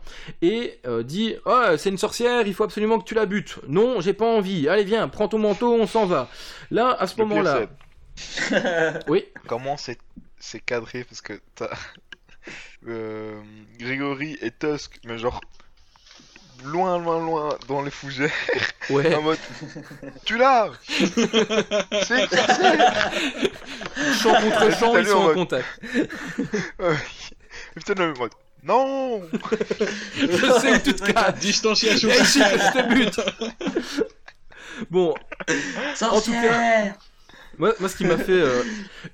[0.42, 3.60] et euh, dit Ah, c'est une sorcière, il faut absolument que tu la butes.
[3.68, 4.68] Non, j'ai pas envie.
[4.68, 6.30] Allez, viens, prends ton manteau, on s'en va.
[6.72, 7.68] Là, à ce moment-là.
[9.08, 9.26] Oui.
[9.48, 10.00] Comment c'est
[10.40, 11.04] c'est cadré?
[11.04, 11.70] Parce que t'as
[12.88, 13.42] euh,
[13.78, 15.42] Grégory et Tusk, mais genre
[16.66, 18.32] loin, loin, loin dans les fougères,
[18.90, 19.14] Ouais.
[19.16, 19.38] en mode
[20.26, 23.04] tu l'as, c'est sorcière.
[24.22, 25.66] Champ contre champ, ils sont en en contact.
[26.80, 26.96] Ouais.
[27.76, 28.32] Et putain, le mode
[28.64, 29.22] non.
[30.18, 31.36] Je sais où tu te caches.
[31.40, 32.58] Distanciation Viens ici sociale.
[32.60, 33.20] que je te bute.
[34.90, 35.14] Bon,
[36.02, 36.94] en tout cas,
[37.58, 38.64] moi, moi, ce qui m'a fait euh,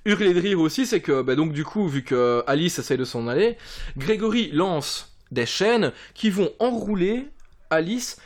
[0.05, 3.05] hurler de rire aussi, c'est que, bah, donc, du coup, vu que Alice essaye de
[3.05, 3.57] s'en aller,
[3.97, 7.27] Grégory lance des chaînes qui vont enrouler
[7.75, 8.17] Alice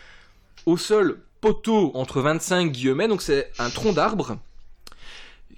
[0.66, 4.38] au seul poteau entre 25 guillemets, donc c'est un tronc d'arbre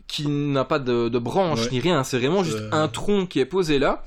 [0.08, 1.70] qui n'a pas de, de branche Ouais.
[1.72, 2.70] ni rien, c'est vraiment juste Euh.
[2.72, 4.04] un tronc qui est posé là.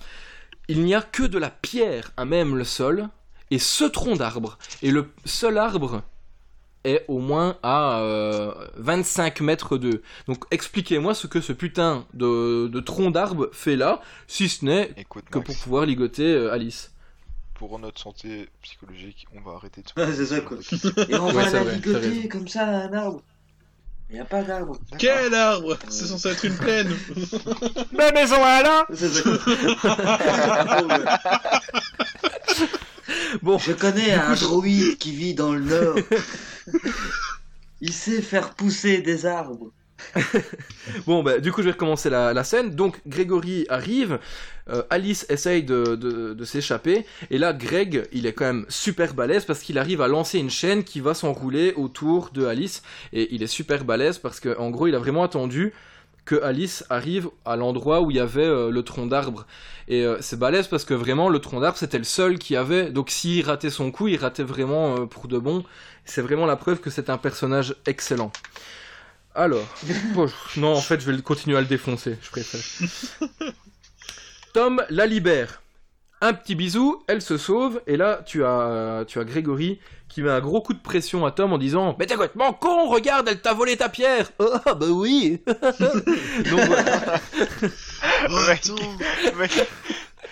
[0.69, 3.09] Il n'y a que de la pierre à même le sol,
[3.51, 6.03] et ce tronc d'arbre, et le seul arbre
[6.85, 10.03] est au moins à euh, 25 mètres de.
[10.29, 14.89] Donc expliquez-moi ce que ce putain de, de tronc d'arbre fait là, si ce n'est
[15.11, 16.93] que Max, pour pouvoir ligoter euh, Alice.
[17.69, 20.59] Pour notre santé psychologique, on va arrêter de se c'est ça, quoi.
[21.09, 23.23] Et on Ouais, va la ligoter comme ça à un arbre.
[24.11, 24.79] Il n'y a pas d'arbre.
[24.99, 26.95] Quel arbre C'est censé être une plaine.
[27.93, 29.31] Ma maison à C'est ça.
[33.43, 35.97] Bon, Je connais un droïde qui vit dans le nord.
[37.81, 39.73] Il sait faire pousser des arbres.
[41.07, 42.71] Bon, bah, du coup, je vais recommencer la, scène.
[42.71, 44.19] Donc, Grégory arrive,
[44.69, 49.61] euh, Alice essaye de, s'échapper, et là, Greg, il est quand même super balèze parce
[49.61, 53.49] qu'il arrive à lancer une chaîne qui va s'enrouler autour de Alice, et il est
[53.49, 55.73] super balèze parce que, en gros, il a vraiment attendu
[56.25, 59.47] que Alice arrive à l'endroit où il y avait euh, le tronc d'arbre.
[59.89, 62.91] Et euh, c'est balèze parce que vraiment, le tronc d'arbre, c'était le seul qui avait.
[62.91, 65.65] Donc, s'il ratait son coup, il ratait vraiment pour de bon.
[66.07, 68.33] C'est vraiment la preuve que c'est un personnage excellent.
[69.35, 69.67] Alors,
[70.15, 72.61] bon, non, en fait, je vais continuer à le défoncer, je préfère.
[74.55, 75.61] Tom la libère.
[76.21, 80.31] Un petit bisou, elle se sauve, et là, tu as, tu as Grégory qui met
[80.31, 83.41] un gros coup de pression à Tom en disant Mais t'es complètement con, regarde, elle
[83.41, 84.31] t'a volé ta pierre
[84.65, 87.21] Ah, bah oui Donc voilà.
[88.31, 89.69] Oh, Mec.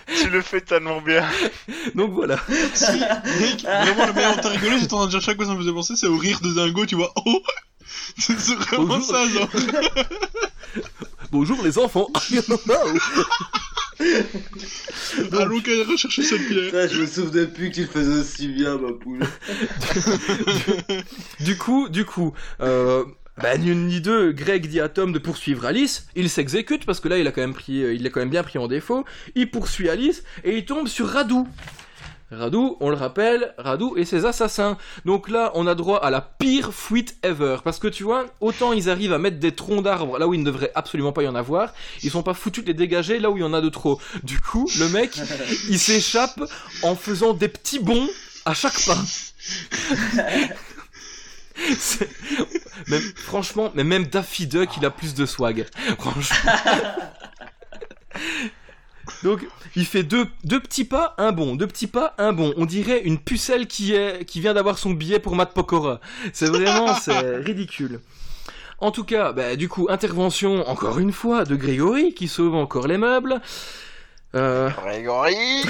[0.07, 1.23] tu le fais tellement bien.
[1.95, 2.37] Donc voilà.
[2.73, 5.51] Si, mec, vraiment, le meilleur, t'as rigolé, j'étais en train de dire chaque fois que
[5.51, 7.13] ça me faisait penser, c'est au rire de Dingo, tu vois.
[7.25, 7.41] Oh
[8.17, 9.05] C'est vraiment Bonjour.
[9.05, 9.49] ça, genre.
[11.31, 12.07] Bonjour les enfants
[15.31, 16.89] Allons qu'à rechercher cette pierre.
[16.89, 19.25] Je me souvenais plus que tu le faisais aussi bien, ma poule.
[21.39, 23.03] Du coup, du coup, euh,
[23.41, 26.07] bah, ni une ni deux, Greg dit à Tom de poursuivre Alice.
[26.15, 28.29] Il s'exécute parce que là, il a quand même pris, euh, il est quand même
[28.29, 29.05] bien pris en défaut.
[29.35, 31.47] Il poursuit Alice et il tombe sur Radou.
[32.33, 34.77] Radou, on le rappelle, Radou et ses assassins.
[35.05, 37.57] Donc là, on a droit à la pire fuite ever.
[37.63, 40.39] Parce que tu vois, autant ils arrivent à mettre des troncs d'arbres là où il
[40.39, 43.29] ne devrait absolument pas y en avoir, ils sont pas foutus de les dégager là
[43.29, 43.99] où il y en a de trop.
[44.23, 45.19] Du coup, le mec,
[45.69, 46.41] il s'échappe
[46.81, 48.07] en faisant des petits bonds
[48.45, 48.97] à chaque pas.
[52.87, 55.65] Même, franchement, mais même Daffy Duck, il a plus de swag.
[55.99, 56.51] Franchement.
[59.23, 62.53] Donc, il fait deux, deux petits pas, un bon, deux petits pas, un bon.
[62.57, 65.99] On dirait une pucelle qui, est, qui vient d'avoir son billet pour Matt Pokora.
[66.33, 68.01] C'est vraiment, c'est ridicule.
[68.79, 72.87] En tout cas, bah, du coup, intervention, encore une fois, de Grégory, qui sauve encore
[72.87, 73.41] les meubles.
[74.35, 75.61] Euh, Grégory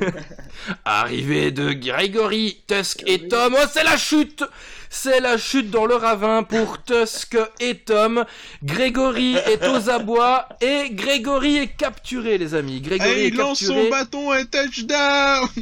[0.84, 3.54] Arrivée de Grégory, Tusk et Tom.
[3.54, 4.44] Oh, c'est la chute
[4.88, 8.24] C'est la chute dans le ravin pour Tusk et Tom.
[8.64, 12.80] Grégory est aux abois et Grégory est capturé, les amis.
[12.80, 15.46] Grégory Et est il lance son bâton et touchdown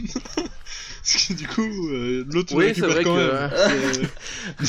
[1.06, 3.51] Parce que du coup, euh, l'autre Oui, récupère vrai quand que- même.
[3.52, 4.02] Euh,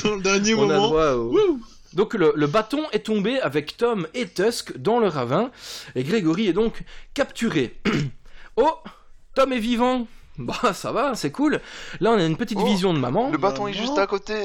[0.04, 0.88] Dans le dernier On a moment.
[0.88, 1.60] droit au...
[1.98, 5.50] Donc le, le bâton est tombé avec Tom et Tusk dans le ravin,
[5.96, 6.84] et Grégory est donc
[7.16, 7.76] capturé.
[8.56, 8.72] oh,
[9.34, 10.06] Tom est vivant.
[10.38, 11.60] Bah ça va, c'est cool.
[12.00, 13.32] Là on a une petite Oh, vision de maman.
[13.32, 14.36] Le bâton est juste à côté.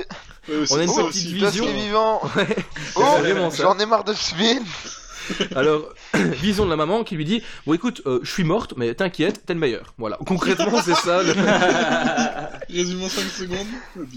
[0.48, 1.66] Ouais, On a une ça petite vision.
[1.66, 2.22] Tusk est vivant.
[2.36, 2.56] Ouais,
[2.96, 4.64] Oh, j'en ai marre de ce film.
[5.57, 8.94] Alors, vision de la maman qui lui dit Bon, écoute, euh, je suis morte, mais
[8.94, 9.94] t'inquiète, t'es le meilleur.
[9.99, 11.23] Voilà, concrètement, c'est ça.
[11.23, 11.32] le-
[12.74, 13.66] Résumé en 5 secondes.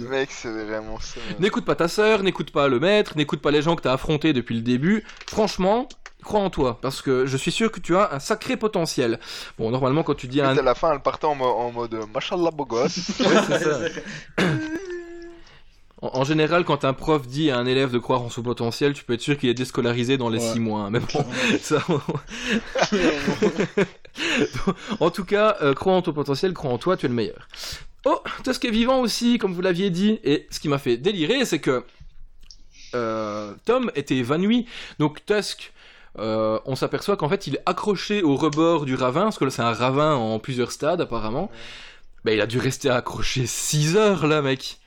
[0.10, 1.20] Mec, c'est vraiment ça.
[1.40, 4.34] n'écoute pas ta sœur, n'écoute pas le maître, n'écoute pas les gens que t'as affrontés
[4.34, 5.04] depuis le début.
[5.28, 5.88] Franchement,
[6.24, 9.20] crois en toi, parce que je suis sûr que tu as un sacré potentiel.
[9.60, 10.58] Bon, normalement, quand tu dis un.
[10.58, 12.98] à la fin, elle partait en, mo- en mode Machallah beau gosse.
[13.20, 13.80] Ouais, c'est ça.
[16.14, 19.04] En, général, quand un prof dit à un élève de croire en son potentiel, tu
[19.04, 20.54] peux être sûr qu'il est déscolarisé dans les Ouais.
[20.54, 20.82] 6 mois.
[20.82, 20.90] hein.
[20.90, 21.26] Mais bon,
[21.62, 21.84] ça.
[25.00, 27.48] en tout cas, euh, crois en ton potentiel, crois en toi, tu es le meilleur.
[28.06, 30.20] Oh, Tusk est vivant aussi, comme vous l'aviez dit.
[30.24, 31.84] Et ce qui m'a fait délirer, c'est que
[32.94, 34.68] euh, Tom était évanoui.
[35.00, 35.74] Donc Tusk,
[36.20, 39.52] euh, on s'aperçoit qu'en fait, il est accroché au rebord du ravin, parce que là,
[39.52, 41.50] c'est un ravin en plusieurs stades, apparemment.
[42.24, 44.78] Bah, il a dû rester accroché 6 heures, là, mec.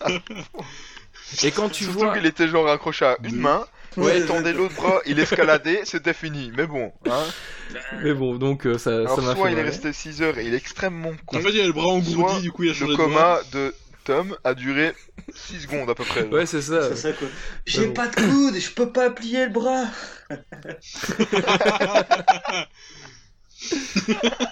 [1.42, 2.14] Et quand tu Surtout vois...
[2.14, 3.66] qu'il était genre accroché à une main.
[3.96, 6.52] Ouais, il tendait l'autre bras, il escaladait, c'était fini.
[6.56, 7.24] Mais bon, hein.
[8.02, 9.70] Mais bon, donc euh, ça Alors m'a soit fait il est marrer.
[9.70, 11.38] resté 6 heures et il est extrêmement con.
[11.38, 12.96] En fait, il a le bras engourdi, Soit du coup, il a changé Le de
[12.96, 13.06] bras.
[13.06, 13.74] coma de
[14.04, 14.94] Tom a duré
[15.34, 16.24] 6 secondes à peu près.
[16.28, 16.88] Ouais, c'est ça.
[16.90, 17.28] C'est ça quoi.
[17.66, 19.84] J'ai pas de coude, je peux pas plier le bras.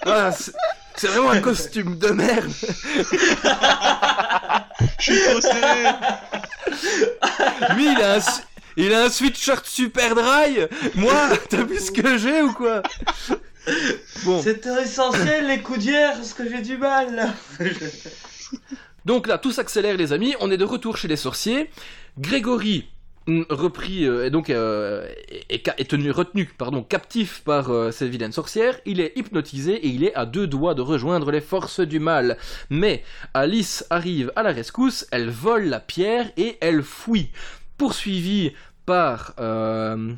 [0.05, 0.53] Ah, c'est
[0.97, 2.51] c'est vraiment un costume de merde.
[4.99, 5.83] Je suis trop serré.
[7.75, 8.19] Lui, il a un,
[8.75, 10.59] il a un sweatshirt super dry.
[10.95, 11.13] Moi,
[11.49, 12.81] t'as vu ce que j'ai ou quoi?
[14.23, 17.33] Bon, C'était essentiel les coudières parce que j'ai du mal là.
[19.05, 20.35] donc là, tout s'accélère, les amis.
[20.39, 21.69] On est de retour chez les sorciers.
[22.17, 22.89] Grégory,
[23.49, 25.07] repris, euh, et donc euh,
[25.49, 28.79] est, tenu, retenu, pardon, captif par euh, ces vilaines sorcières.
[28.85, 32.37] Il est hypnotisé et il est à deux doigts de rejoindre les forces du mal.
[32.69, 35.05] Mais Alice arrive à la rescousse.
[35.11, 37.29] Elle vole la pierre et elle fuit,
[37.77, 38.53] poursuivie
[38.85, 40.13] par euh,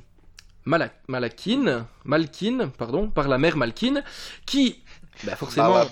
[0.66, 4.04] Mala- Malakine, Malkine, pardon, par la mère Malkine,
[4.46, 4.82] qui,
[5.24, 5.86] bah forcément, Ah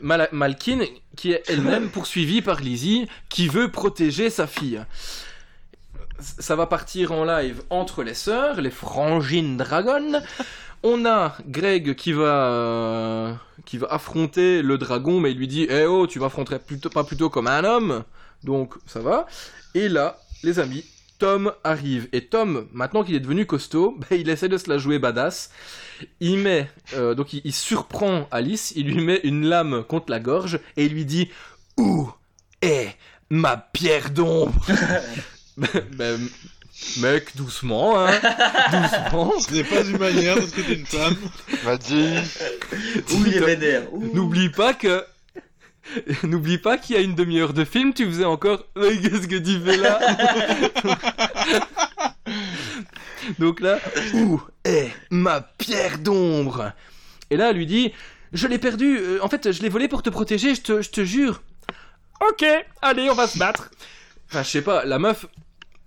[0.00, 0.84] Malkine,
[1.16, 4.82] qui est elle-même poursuivie par Lizzie, qui veut protéger sa fille.
[6.18, 10.22] Ça va partir en live entre les sœurs, les frangines dragon.
[10.82, 15.66] On a Greg qui va euh, qui va affronter le dragon, mais il lui dit
[15.68, 18.04] "Eh oh, tu m'affronterais plutôt pas plutôt comme un homme."
[18.44, 19.26] Donc ça va.
[19.74, 20.84] Et là, les amis,
[21.18, 24.78] Tom arrive et Tom, maintenant qu'il est devenu costaud, bah, il essaie de se la
[24.78, 25.50] jouer badass.
[26.20, 30.20] Il met euh, donc il, il surprend Alice, il lui met une lame contre la
[30.20, 31.30] gorge et il lui dit
[31.78, 32.10] "Où
[32.60, 32.94] est
[33.30, 34.64] ma pierre d'ombre
[35.56, 36.20] Ben,
[36.98, 38.10] Mec, doucement, hein
[38.70, 41.16] Doucement Ce n'est pas une manière de traiter une femme.
[43.12, 43.88] Ouh, il est.
[43.90, 44.14] Ouh.
[44.14, 45.02] N'oublie pas que.
[46.24, 48.64] N'oublie pas qu'il y a une demi-heure de film, tu faisais encore.
[48.74, 49.98] Qu'est-ce que tu fais là
[53.38, 53.78] Donc là,
[54.14, 56.72] où est ma pierre d'ombre?
[57.30, 57.92] Et là, elle lui dit
[58.32, 60.90] Je l'ai perdu, euh, en fait, je l'ai volé pour te protéger, je te, je
[60.90, 61.42] te jure.
[62.28, 62.44] Ok,
[62.82, 63.70] allez, on va se battre.
[64.30, 65.26] Enfin, je sais pas, la meuf.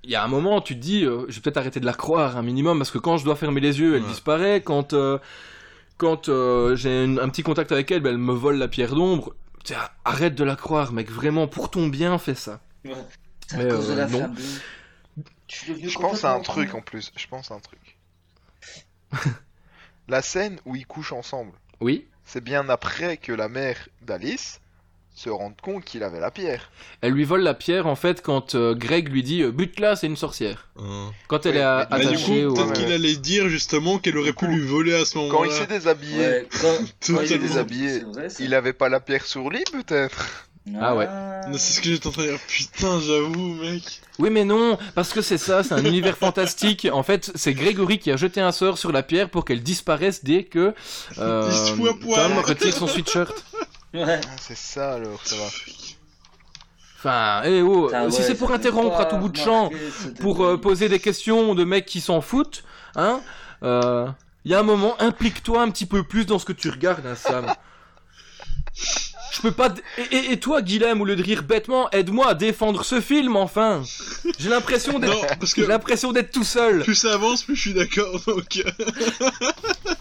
[0.04, 1.94] Il y a un moment, tu te dis, euh, je vais peut-être arrêter de la
[1.94, 4.08] croire un minimum, parce que quand je dois fermer les yeux, elle Ouais.
[4.10, 4.62] disparaît.
[4.62, 5.18] Quand, euh,
[5.98, 9.34] quand euh, j'ai un petit contact avec elle, ben, elle me vole la pierre d'ombre.
[10.06, 12.61] Arrête de la croire, mec, vraiment, pour ton bien, fais ça.
[13.52, 14.34] À de la non.
[15.48, 17.11] Je pense à un truc en plus.
[17.15, 17.98] Je pense à un truc.
[20.07, 24.61] La scène où ils couchent ensemble, Oui c'est bien après que la mère d'Alice
[25.20, 26.72] se rende compte qu'il avait la pierre.
[27.02, 30.08] Elle lui vole la pierre, en fait, quand euh, Greg lui dit euh, Bute-la, c'est
[30.08, 30.70] une sorcière.
[30.78, 31.12] Hein.
[31.28, 32.54] Quand elle Oui, est mais attachée coup, au.
[32.54, 35.52] peut-être qu'il allait dire justement qu'elle aurait pu lui voler à ce Quand il moment-là.
[35.56, 37.48] s'est déshabillé, Ouais, quand, quand il est Totalement.
[37.48, 40.46] déshabillé, vrai, il avait pas la pierre sur lui peut-être
[40.80, 41.08] Ah ouais.
[41.50, 42.40] Non, C'est ce que j'étais en train de dire.
[42.48, 43.84] Putain, j'avoue, mec.
[44.20, 46.88] Oui, mais non, parce que c'est ça, c'est un univers fantastique.
[46.91, 50.24] En fait, c'est Grégory qui a jeté un sort sur la pierre pour qu'elle disparaisse
[50.24, 50.74] dès que
[51.18, 52.30] euh, Il se fout à poil.
[52.30, 53.34] Tom retire son sweatshirt.
[53.94, 54.03] Ouais.
[54.24, 55.45] Ah, C'est ça alors, ça va.
[56.98, 59.70] Enfin, eh oh, Putain, si ouais, c'est pour interrompre à tout bout de champ,
[60.20, 62.64] pour euh, poser des questions de mecs qui s'en foutent,
[62.95, 63.22] hein,
[63.64, 64.07] euh,
[64.45, 67.06] il y a un moment, implique-toi un petit peu plus dans ce que tu regardes,
[67.06, 67.53] hein, Sam.
[69.32, 69.74] Je peux pas.
[69.98, 73.36] Et, et- et toi, Guilhem, au lieu de rire bêtement, aide-moi à défendre ce film,
[73.38, 73.84] enfin.
[74.40, 75.14] J'ai l'impression d'être.
[75.14, 76.84] Non, parce que J'ai l'impression d'être tout seul.
[76.84, 78.20] plus ça avance, plus je suis d'accord.
[78.28, 79.30] Donc, euh,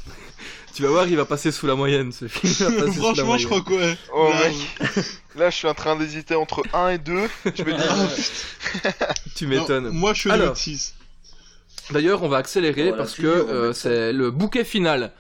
[0.79, 2.93] Tu vas voir, il va passer sous la moyenne ce film.
[2.93, 3.99] Franchement, je crois que ouais.
[4.15, 7.29] Oh Là, mec, là je suis en train d'hésiter entre 1 et 2.
[7.53, 8.23] Je me dis,
[9.35, 9.89] Tu m'étonnes.
[9.89, 10.51] moi, je suis Alors.
[10.51, 10.95] le 6.
[11.91, 15.11] D'ailleurs, on va accélérer Voilà, parce que euh, c'est le bouquet final.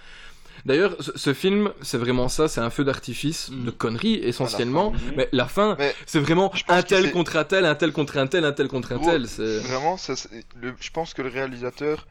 [0.64, 3.64] D'ailleurs, ce, ce film, c'est vraiment ça, c'est un feu d'artifice Mm.
[3.64, 4.92] de conneries essentiellement.
[4.92, 4.98] fin.
[5.16, 5.76] mais la fin,
[6.06, 8.92] c'est vraiment un tel contre un tel, un tel contre un tel, un tel contre
[8.92, 9.26] un tel.
[9.26, 10.28] Vraiment, ça, c'est-
[10.62, 12.06] le- je pense que le réalisateur,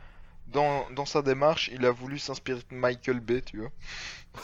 [0.47, 3.71] dans, dans sa démarche, il a voulu s'inspirer de Michael Bay, tu vois.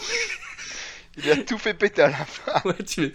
[1.15, 2.59] Il a tout fait péter à la fin.
[2.65, 3.13] ouais, tu es-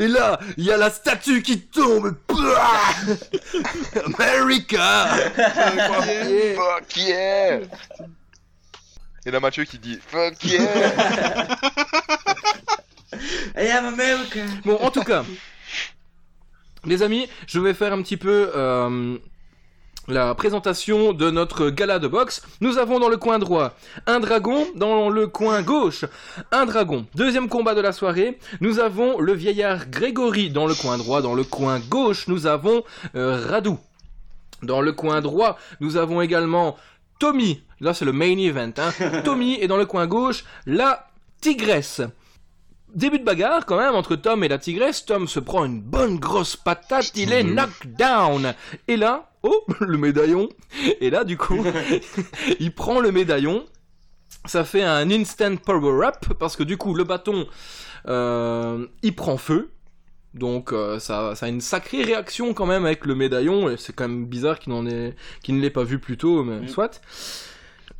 [0.00, 2.16] Et là, il y a la statue qui tombe.
[4.06, 5.16] America.
[5.36, 6.54] Yeah.
[6.54, 7.60] Fuck yeah
[9.26, 11.48] Et là Mathieu qui dit Fuck yeah
[13.56, 14.40] I am America.
[14.64, 15.24] Bon, en tout cas,
[16.84, 19.18] les amis, je vais faire un petit peu euh,
[20.08, 22.42] la présentation de notre gala de boxe.
[22.60, 23.74] Nous avons dans le coin droit
[24.06, 26.04] un dragon, dans le coin gauche
[26.52, 27.06] un dragon.
[27.14, 31.22] Deuxième combat de la soirée, nous avons le vieillard Grégory dans le coin droit.
[31.22, 33.78] Dans le coin gauche, nous avons euh, Radou.
[34.62, 36.76] Dans le coin droit, nous avons également
[37.18, 37.62] Tommy.
[37.80, 38.72] Là, c'est le main event.
[38.78, 39.20] Hein.
[39.24, 41.08] Tommy et dans le coin gauche, la
[41.40, 42.02] tigresse.
[42.94, 45.04] Début de bagarre quand même entre Tom et la tigresse.
[45.04, 48.54] Tom se prend une bonne grosse patate, il est knockdown.
[48.86, 50.48] Et là, oh, le médaillon.
[51.00, 51.64] Et là, du coup,
[52.60, 53.64] il prend le médaillon.
[54.46, 57.46] Ça fait un instant power-up parce que du coup, le bâton,
[58.08, 59.70] euh, il prend feu.
[60.34, 63.70] Donc euh, ça, ça a une sacrée réaction quand même avec le médaillon.
[63.70, 66.42] Et c'est quand même bizarre qu'il n'en ait, qu'il ne l'ait pas vu plus tôt,
[66.42, 67.00] mais soit.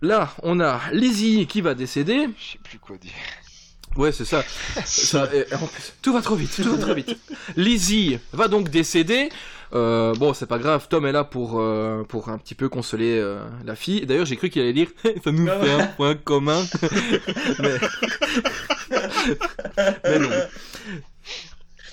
[0.02, 2.28] Là, on a Lizzie qui va décéder.
[2.36, 3.12] Je sais plus quoi dire.
[3.96, 4.44] Ouais, c'est ça.
[4.84, 7.16] ça et en plus, tout va trop vite, tout va trop vite.
[7.56, 9.28] Lizzie va donc décéder.
[9.72, 13.18] Euh, bon, c'est pas grave, Tom est là pour, euh, pour un petit peu consoler
[13.18, 14.06] euh, la fille.
[14.06, 14.88] D'ailleurs, j'ai cru qu'il allait dire
[15.24, 16.62] ça nous fait un point commun.
[17.58, 17.78] mais...
[20.04, 20.30] mais non.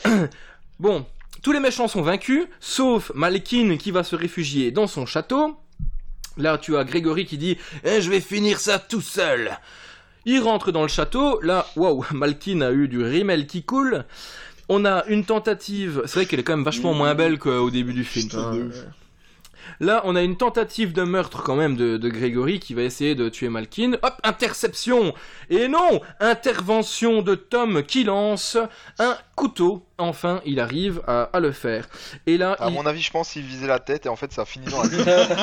[0.80, 1.06] bon,
[1.42, 5.58] tous les méchants sont vaincus, sauf Malkin qui va se réfugier dans son château.
[6.38, 9.58] Là, tu as Grégory qui dit Eh, Je vais finir ça tout seul.
[10.26, 11.40] Il rentre dans le château.
[11.42, 14.06] Là, waouh, Malkin a eu du rimel qui coule.
[14.70, 16.04] On a une tentative.
[16.06, 18.72] C'est vrai qu'elle est quand même vachement moins belle qu'au début du film.
[19.80, 23.16] Là, on a une tentative de meurtre quand même de, de Grégory qui va essayer
[23.16, 23.94] de tuer Malkin.
[24.02, 25.14] Hop, interception
[25.50, 28.58] Et non Intervention de Tom qui lance
[29.00, 29.86] un couteau.
[29.98, 31.88] Enfin, il arrive à, à le faire.
[32.28, 32.74] Et là, À il...
[32.74, 34.84] mon avis, je pense qu'il visait la tête et en fait ça a fini dans
[34.84, 35.38] la tête.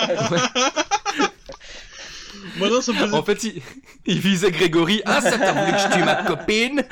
[2.56, 3.62] Moi, non, ça me faisait- en fait, il...
[4.06, 5.02] il visait Grégory.
[5.04, 6.84] Ah, ça t'a voulu que je tue ma copine?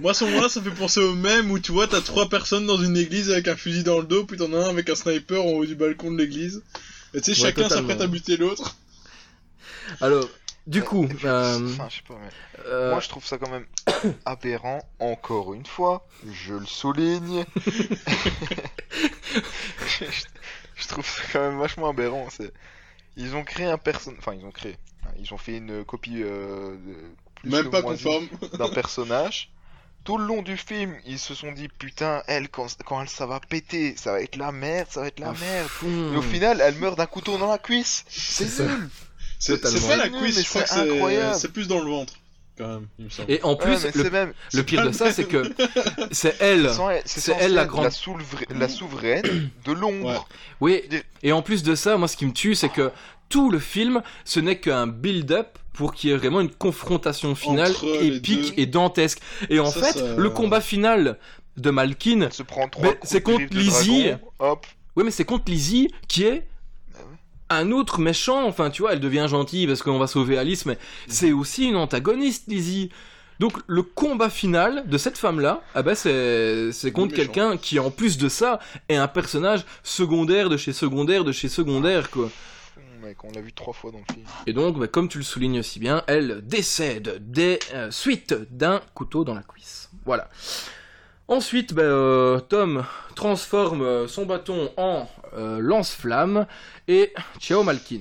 [0.00, 2.66] Moi, à ce moment-là, ça fait penser au même où tu vois, t'as trois personnes
[2.66, 4.94] dans une église avec un fusil dans le dos, puis t'en as un avec un
[4.94, 6.62] sniper en haut du balcon de l'église.
[7.14, 8.76] Et tu sais, Ouais, chacun s'apprête à buter l'autre.
[10.00, 10.28] Alors,
[10.66, 11.06] du coup...
[11.24, 12.30] euh, Enfin, je sais pas, mais...
[12.66, 13.66] euh, Moi je trouve ça quand même
[14.24, 17.44] aberrant, encore une fois, je le souligne.
[19.86, 20.04] je,
[20.76, 22.28] je trouve ça quand même vachement aberrant.
[22.30, 22.52] C'est...
[23.16, 24.18] Ils ont créé un personnage.
[24.20, 24.76] Enfin, ils ont créé.
[25.18, 26.96] Ils ont fait une copie euh, de-
[27.34, 28.28] plus Même que pas moisie conforme.
[28.58, 29.50] d'un personnage.
[30.04, 33.24] Tout le long du film, ils se sont dit putain, elle, quand, quand elle, ça
[33.26, 35.68] va péter, ça va être la merde, ça va être la à merde.
[35.84, 38.04] Et au final, elle meurt d'un couteau dans la cuisse.
[38.08, 38.64] C'est ça.
[38.64, 38.88] nul.
[39.38, 41.36] C'est pas la cuisse, mais je crois que c'est c'est incroyable.
[41.38, 42.14] c'est plus dans le ventre.
[42.58, 43.30] Quand même, il me semble.
[43.32, 44.32] Et en plus, le, même.
[44.66, 45.42] pire de ça, c'est que
[46.12, 46.70] c'est elle.
[47.06, 50.26] C'est elle, la grande- La, souvera- la souveraine de l'ombre.
[50.60, 50.82] Ouais.
[50.90, 52.90] Oui, et en plus de ça, moi ce qui me tue, c'est que
[53.28, 57.70] tout le film, ce n'est qu'un build-up pour qu'il y ait vraiment une confrontation finale
[57.70, 59.20] Entre épique et dantesque.
[59.48, 61.18] Et en Ça, fait, ça- le combat final
[61.56, 62.28] de Malkin,
[63.02, 64.10] c'est contre Lizzie.
[64.38, 64.66] Hop.
[64.96, 66.46] oui mais c'est contre Lizzie qui est.
[67.54, 70.78] un autre méchant, enfin tu vois, elle devient gentille parce qu'on va sauver Alice, mais
[71.08, 72.90] c'est aussi une antagoniste Lizzie.
[73.40, 77.90] Donc le combat final de cette femme-là, ah bah c'est c'est contre quelqu'un qui en
[77.90, 82.30] plus de ça est un personnage secondaire de chez secondaire de chez secondaire quoi.
[82.76, 84.24] Hum, Mec, on l'a vu trois fois dans le film.
[84.46, 88.80] Et donc, bah, comme tu le soulignes si bien, elle décède des euh, suites d'un
[88.94, 89.90] couteau dans la cuisse.
[90.04, 90.28] Voilà.
[91.28, 92.84] Ensuite, bah, euh, Tom
[93.14, 96.46] transforme euh, son bâton en euh, lance-flamme
[96.88, 98.00] et ciao Malkin.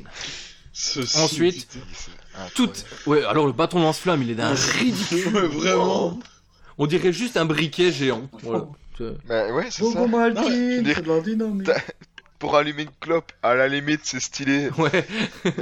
[0.74, 1.68] Ceci, Ensuite,
[2.56, 2.70] Tout...
[3.06, 5.28] Ouais, alors le bâton lance-flamme, il est d'un ridicule.
[5.36, 6.20] Ouais, vraiment.
[6.78, 8.28] On dirait juste un briquet géant.
[8.42, 8.66] Voilà.
[8.98, 10.00] C'est- Bah ouais, c'est ça.
[10.00, 11.02] Non, Malkin, dire-
[12.40, 14.70] Pour allumer une clope, à la limite, c'est stylé.
[14.78, 15.06] Ouais.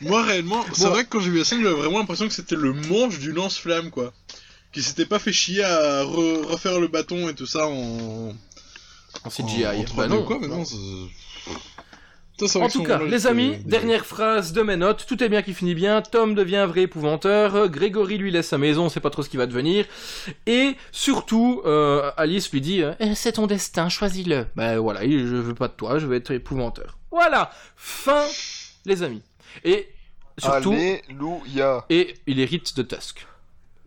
[0.00, 0.90] Moi, réellement, c'est Bon.
[0.90, 3.32] vrai que quand j'ai vu la scène, j'avais vraiment l'impression que c'était le manche du
[3.32, 4.12] lance-flamme, quoi.
[4.72, 8.32] Qui s'était pas fait chier à re- refaire le bâton et tout ça en.
[9.24, 9.66] En CGI.
[9.66, 10.20] En, en bah 3D non.
[10.20, 15.04] ou quoi, mais non, Ça, En tout cas, les amis, dernière phrase de mes notes.
[15.06, 16.00] Tout est bien qui finit bien.
[16.00, 17.68] Tom devient un vrai épouvanteur.
[17.68, 19.84] Grégory lui laisse sa maison, on sait pas trop ce qui va devenir.
[20.46, 24.46] Et surtout, euh, Alice lui dit euh, Eh, C'est ton destin, choisis-le.
[24.56, 26.96] Ben voilà, je veux pas de toi, je veux être épouvanteur.
[27.10, 28.24] Voilà, fin,
[28.86, 29.22] les amis.
[29.64, 29.88] Et
[30.38, 31.84] surtout, Alléluia.
[31.90, 33.26] et il hérite de Tusk.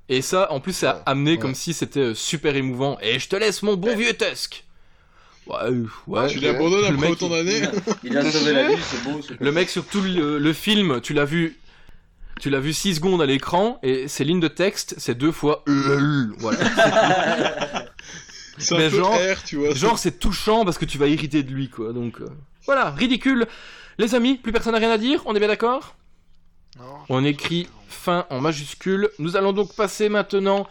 [0.10, 2.98] Et ça, en plus, ça a amené comme si c'était euh, super émouvant.
[3.02, 4.66] Et je te laisse mon bon vieux Tusk.
[5.48, 6.28] Ouais, euh, ouais.
[6.28, 7.62] Tu l'abandonnes Le après mec, autant d'années
[8.04, 9.20] Il a sauvé la vie, c'est beau.
[9.40, 11.58] le mec sur tout le, le film, tu l'as vu,
[12.40, 15.64] tu l'as vu 6 secondes à l'écran et ses lignes de texte, c'est deux fois
[15.66, 16.34] LOL.
[16.38, 16.60] Voilà.
[18.60, 19.74] C'est un Mais peu genre, R, tu vois.
[19.74, 21.92] genre c'est touchant parce que tu vas hériter de lui quoi.
[21.92, 22.28] Donc euh,
[22.68, 23.48] voilà, ridicule.
[23.98, 25.24] Les amis, plus personne n'a rien à dire.
[25.26, 25.96] On est bien d'accord?
[27.10, 29.10] On écrit fin en majuscule.
[29.20, 30.68] Nous allons donc passer maintenant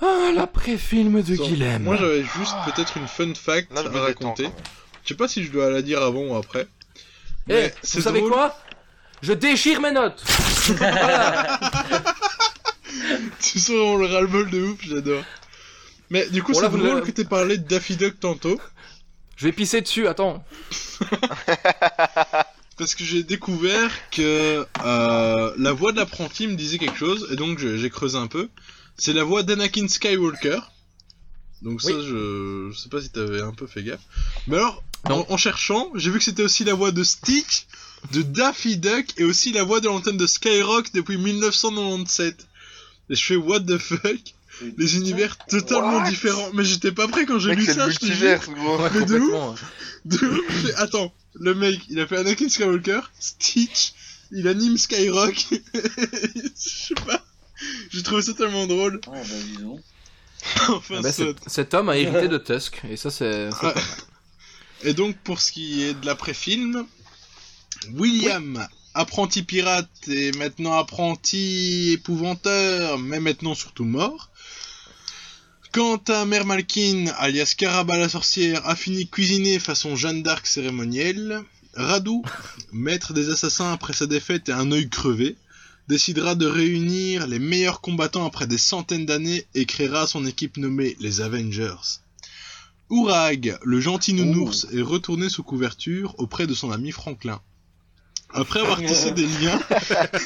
[0.00, 1.82] à l'après-film de Guilhem.
[1.82, 4.48] Moi j'avais juste peut-être une fun fact Là, à raconter.
[5.02, 6.66] Je sais pas si je dois la dire avant ou après.
[7.48, 8.32] Eh, Mais vous c'est savez drôle.
[8.32, 8.56] quoi?
[9.22, 10.22] Je déchire mes notes.
[13.40, 15.22] Tu sens vraiment le ras-le-bol de ouf, j'adore.
[16.10, 18.60] Mais du coup, Bon, c'est vous drôle le- que t'aies parlé de Daffy Duck tantôt.
[19.36, 20.06] Je vais pisser dessus.
[20.08, 20.42] Attends.
[22.78, 27.36] Parce que j'ai découvert que euh, la voix de l'apprenti me disait quelque chose, et
[27.36, 28.48] donc j'ai creusé un peu.
[28.98, 30.60] C'est la voix d'Anakin Skywalker.
[31.62, 32.04] Donc ça, Oui.
[32.06, 32.70] je...
[32.72, 34.00] je sais pas si t'avais un peu fait gaffe.
[34.46, 37.66] Mais alors, en, cherchant, j'ai vu que c'était aussi la voix de Stitch,
[38.12, 42.46] de Daffy Duck, et aussi la voix de l'antenne de Skyrock depuis 1997.
[43.08, 44.18] Et je fais what the fuck?
[44.78, 46.08] Les univers totalement What?
[46.10, 46.50] différents.
[46.54, 47.98] Mais j'étais pas prêt quand j'ai lu c'est le ça, jure.
[48.02, 48.82] multivers, gros.
[48.82, 49.64] Ouais, Mais de ouf.
[50.06, 53.92] De ouf, Attends, le mec, il a fait Anakin Skywalker, Stitch,
[54.32, 55.34] il anime Skyrock.
[55.74, 57.22] Je sais pas.
[57.90, 59.00] J'ai trouvé ça tellement drôle.
[59.06, 59.80] Ah bah disons.
[60.68, 63.48] enfin, Ah bah, cet, cet homme a hérité de Tusk, et ça c'est...
[64.82, 66.86] Et donc, pour ce qui est de l'après-film,
[67.94, 74.30] William, apprenti pirate et maintenant apprenti épouvanteur, mais maintenant surtout mort.
[75.76, 80.46] Quant à Mère Malkin, alias Caraba la sorcière, a fini de cuisiner façon Jeanne d'Arc
[80.46, 81.42] cérémonielle.
[81.74, 82.22] Radou,
[82.72, 85.36] maître des assassins après sa défaite et un œil crevé,
[85.86, 90.96] décidera de réunir les meilleurs combattants après des centaines d'années et créera son équipe nommée
[90.98, 92.00] les Avengers.
[92.88, 97.42] Ourag, le gentil nounours, est retourné sous couverture auprès de son ami Franklin.
[98.36, 99.60] Après avoir tissé des liens,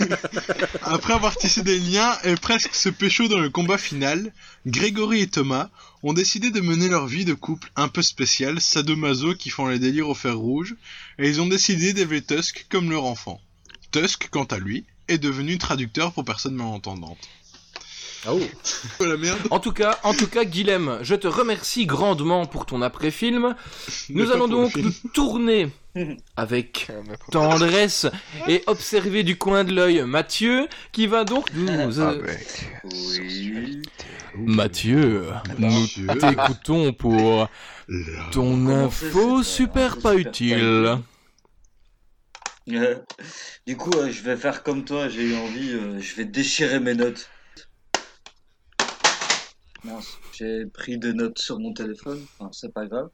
[0.82, 4.32] après avoir tissé des liens et presque se pécho dans le combat final,
[4.66, 5.70] Grégory et Thomas
[6.02, 9.78] ont décidé de mener leur vie de couple un peu spécial, sadomaso qui font les
[9.78, 10.74] délires au fer rouge,
[11.18, 13.40] et ils ont décidé d'élever Tusk comme leur enfant.
[13.92, 17.28] Tusk, quant à lui, est devenu traducteur pour personnes malentendantes.
[18.28, 18.38] Oh.
[19.00, 19.38] la merde.
[19.50, 23.54] En tout cas, en tout cas, Guilhem, je te remercie grandement pour ton après-film.
[24.10, 25.68] Nous allons donc nous tourner
[26.36, 26.88] avec
[27.30, 28.06] tendresse
[28.46, 32.00] et observer du coin de l'œil Mathieu, qui va donc nous...
[32.00, 32.22] euh,
[32.84, 33.82] Oui.
[34.36, 35.26] Mathieu,
[35.58, 36.06] nous Mathieu.
[36.18, 37.48] t'écoutons pour
[38.32, 40.98] ton info super pas super pas utile.
[42.72, 42.96] Euh,
[43.66, 46.78] du coup, euh, je vais faire comme toi, j'ai eu envie, euh, je vais déchirer
[46.78, 47.28] mes notes.
[49.84, 53.08] Mince, j'ai pris des notes sur mon téléphone, enfin, c'est pas grave.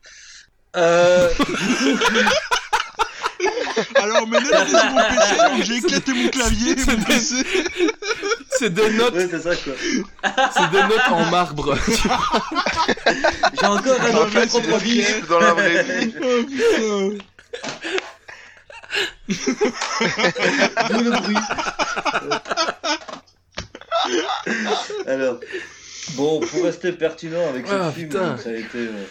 [0.77, 1.31] Euh,
[3.95, 7.45] Alors, sur mon PC, donc j'ai éclaté mon clavier et mon PC.
[8.51, 9.75] C'est des notes, ouais, c'est ça quoi.
[10.55, 11.77] c'est des notes en marbre.
[13.61, 16.15] J'ai encore un En autre fait, contre ce dans la vraie vie.
[16.21, 17.13] Oh
[20.89, 21.37] le bruit.
[25.07, 25.41] Alors,
[26.15, 28.37] bon, pour rester pertinent avec ce Ah, film, putain.
[28.37, 29.05] ça a été euh,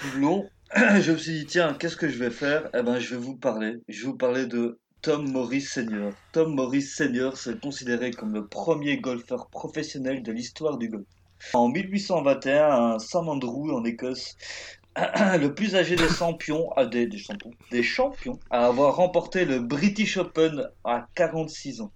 [0.00, 2.68] tout long, je me suis dit, tiens, qu'est-ce que je vais faire?
[2.74, 3.76] Eh ben, je vais vous parler.
[3.88, 6.12] Je vais vous parler de Tom Morris Senior.
[6.32, 11.06] Tom Morris Senior, c'est considéré comme le premier golfeur professionnel de l'histoire du golf.
[11.54, 14.34] En 1821, à St Andrew, en Écosse,
[14.96, 19.60] le plus âgé des champions, ah, des, des champions, des champions, à avoir remporté le
[19.60, 21.92] British Open à 46 ans.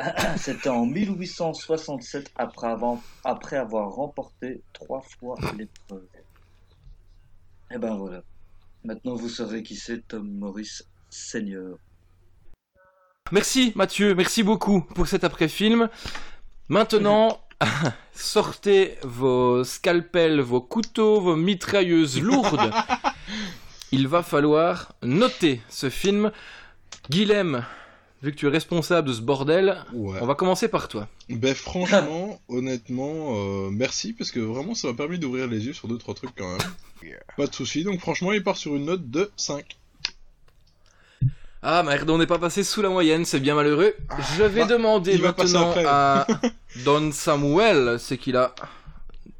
[0.36, 6.06] C'était en 1867 après avoir, après avoir remporté trois fois l'épreuve.
[7.70, 8.22] Et ben voilà.
[8.84, 11.76] Maintenant vous saurez qui c'est Tom Morris Senior.
[13.32, 15.88] Merci Mathieu, merci beaucoup pour cet après-film.
[16.68, 17.40] Maintenant,
[18.12, 22.72] sortez vos scalpels, vos couteaux, vos mitrailleuses lourdes.
[23.92, 26.30] Il va falloir noter ce film.
[27.08, 27.64] Guilhem,
[28.22, 30.18] vu que tu es responsable de ce bordel, Ouais.
[30.20, 31.08] on va commencer par toi.
[31.28, 35.88] Ben franchement, honnêtement, euh, merci parce que vraiment ça m'a permis d'ouvrir les yeux sur
[35.88, 37.14] deux trois trucs quand même.
[37.36, 39.76] Pas de soucis, donc franchement il part sur une note de 5.
[41.62, 43.94] Ah merde, on n'est pas passé sous la moyenne, c'est bien malheureux.
[44.38, 46.26] Je vais bah, demander maintenant à
[46.84, 48.54] Don Samuel, c'est qu'il a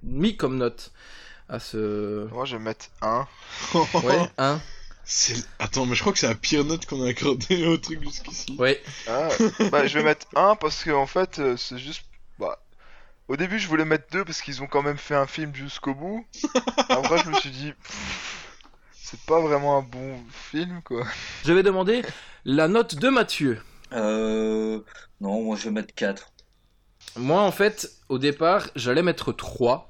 [0.03, 0.93] mis comme note
[1.49, 2.27] à ce...
[2.29, 3.27] Moi, je vais mettre 1.
[3.75, 4.80] Ouais, hein C'est-
[5.59, 8.57] Attends, mais je crois que c'est la pire note qu'on a accordée au truc jusqu'ici.
[8.59, 8.81] Ouais.
[9.09, 9.29] Ah,
[9.71, 12.05] bah, je vais mettre 1 parce que en fait, euh, c'est juste.
[12.39, 12.63] Bah,
[13.29, 15.95] au début, je voulais mettre 2 parce qu'ils ont quand même fait un film jusqu'au
[15.95, 16.25] bout.
[16.89, 17.73] Après, je me suis dit,
[18.93, 21.07] c'est pas vraiment un bon film quoi.
[21.45, 22.03] Je vais demander
[22.45, 23.61] la note de Mathieu.
[23.93, 24.81] Euh...
[25.21, 26.33] Non, moi je vais mettre 4.
[27.17, 29.89] Moi, en fait, au départ, j'allais mettre 3.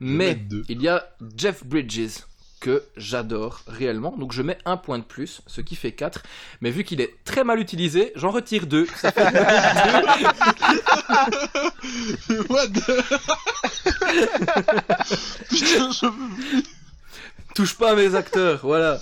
[0.00, 0.38] Mais
[0.68, 2.24] il y a Jeff Bridges
[2.62, 4.14] que j'adore réellement.
[4.16, 6.22] Donc je mets un point de plus, ce qui fait 4.
[6.60, 8.86] Mais vu qu'il est très mal utilisé, j'en retire 2.
[8.96, 9.24] Ça fait
[12.48, 13.02] What the...
[15.48, 16.62] Putain, je veux...
[17.54, 19.00] Touche pas à mes acteurs, voilà.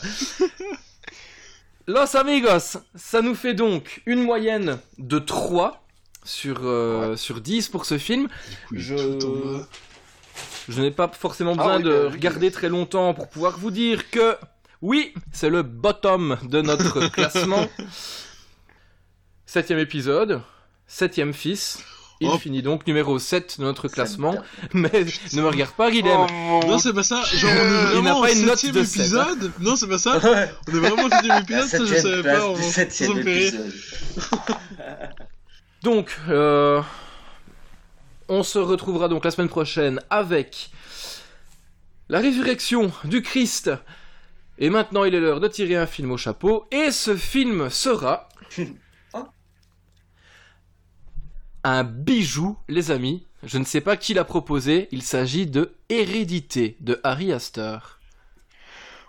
[1.86, 5.84] Los amigos, ça nous fait donc une moyenne de 3
[6.24, 8.28] sur, euh, sur 10 pour ce film.
[8.72, 9.18] Je,
[10.70, 12.12] je n'ai pas forcément besoin Ah oui, de bah oui.
[12.12, 14.36] regarder très longtemps pour pouvoir vous dire que
[14.82, 17.66] oui, c'est le bottom de notre classement.
[19.46, 20.42] Septième épisode,
[20.86, 21.82] septième fils.
[22.22, 22.36] Il Oh.
[22.38, 24.36] finit donc numéro 7 de notre classement.
[24.74, 26.26] Mais ne me regarde pas, Guilhem.
[26.30, 27.22] Oh, Non, c'est pas ça.
[27.24, 27.58] Genre, on est
[27.96, 28.82] Il n'a vraiment pas au une note septième de hein.
[28.84, 29.52] épisode.
[29.58, 30.20] Non, c'est pas ça.
[30.22, 32.46] On est vraiment au septième épisode, ça je Septième savais pas.
[32.46, 33.72] on- épisode.
[35.82, 36.82] Donc, euh,
[38.30, 40.70] on se retrouvera donc la semaine prochaine avec
[42.08, 43.70] la résurrection du Christ.
[44.58, 46.66] Et maintenant, il est l'heure de tirer un film au chapeau.
[46.70, 48.28] Et ce film sera
[51.64, 53.26] un bijou, les amis.
[53.42, 54.88] Je ne sais pas qui l'a proposé.
[54.92, 57.99] Il s'agit de Hérédité de Harry Astor.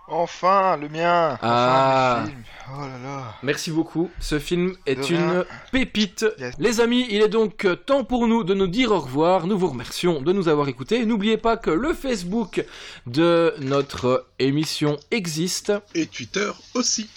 [0.08, 1.34] Enfin, le mien.
[1.34, 2.20] Enfin, Ah.
[2.24, 2.42] le film.
[2.76, 3.34] Oh là là.
[3.42, 4.10] Merci beaucoup.
[4.20, 5.44] Ce film est De une rien.
[5.70, 6.26] pépite.
[6.38, 6.54] Yes.
[6.58, 9.46] Les amis, il est donc temps pour nous de nous dire au revoir.
[9.46, 11.06] Nous vous remercions de nous avoir écoutés.
[11.06, 12.64] N'oubliez pas que le Facebook
[13.06, 17.08] de notre émission existe Et Twitter aussi.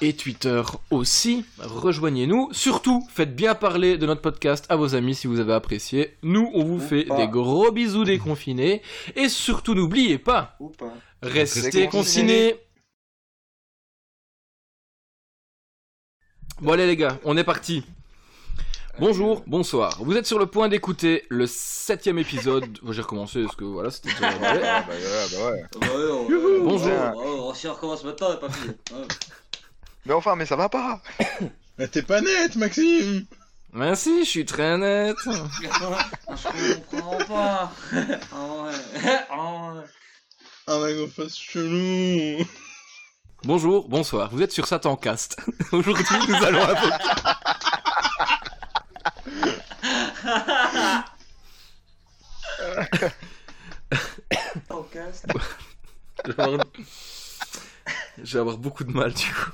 [0.00, 1.44] et Twitter aussi.
[1.60, 2.48] Rejoignez-nous.
[2.52, 6.16] Surtout, faites bien parler de notre podcast à vos amis si vous avez apprécié.
[6.22, 7.16] Nous, on vous Ou fait pas.
[7.16, 8.82] des gros bisous déconfinés.
[9.16, 10.92] Et surtout, n'oubliez pas, Ou pas.
[11.22, 12.56] Restez confinés.
[16.60, 17.84] Bon allez les gars, on est parti.
[18.98, 19.96] Bonjour, bonsoir.
[20.00, 22.78] Vous êtes sur le point d'écouter le septième épisode.
[22.90, 25.00] J'ai recommencé parce que voilà, c'était déjà Ah bah ouais,
[25.32, 25.88] bah ouais.
[25.88, 27.56] Ouais, ouais, Bonjour.
[27.56, 28.74] si on recommence maintenant, on n'est pas fini.
[28.92, 29.06] Ouais.
[30.04, 31.00] Mais enfin, mais ça va pas.
[31.78, 33.24] Mais t'es pas net, Maxime.
[33.72, 35.16] Merci, je suis très net.
[35.24, 37.72] Je comprends pas.
[38.30, 39.18] Ah ouais.
[39.30, 39.80] Ah ouais.
[40.66, 42.44] Ah, ma grosse face chelou.
[43.44, 44.30] Bonjour, bonsoir.
[44.30, 45.36] Vous êtes sur Satancast.
[45.72, 46.66] Aujourd'hui, nous allons.
[54.68, 55.26] Podcast.
[56.26, 56.66] Je vais avoir-
[58.22, 59.50] je vais avoir beaucoup de mal du coup.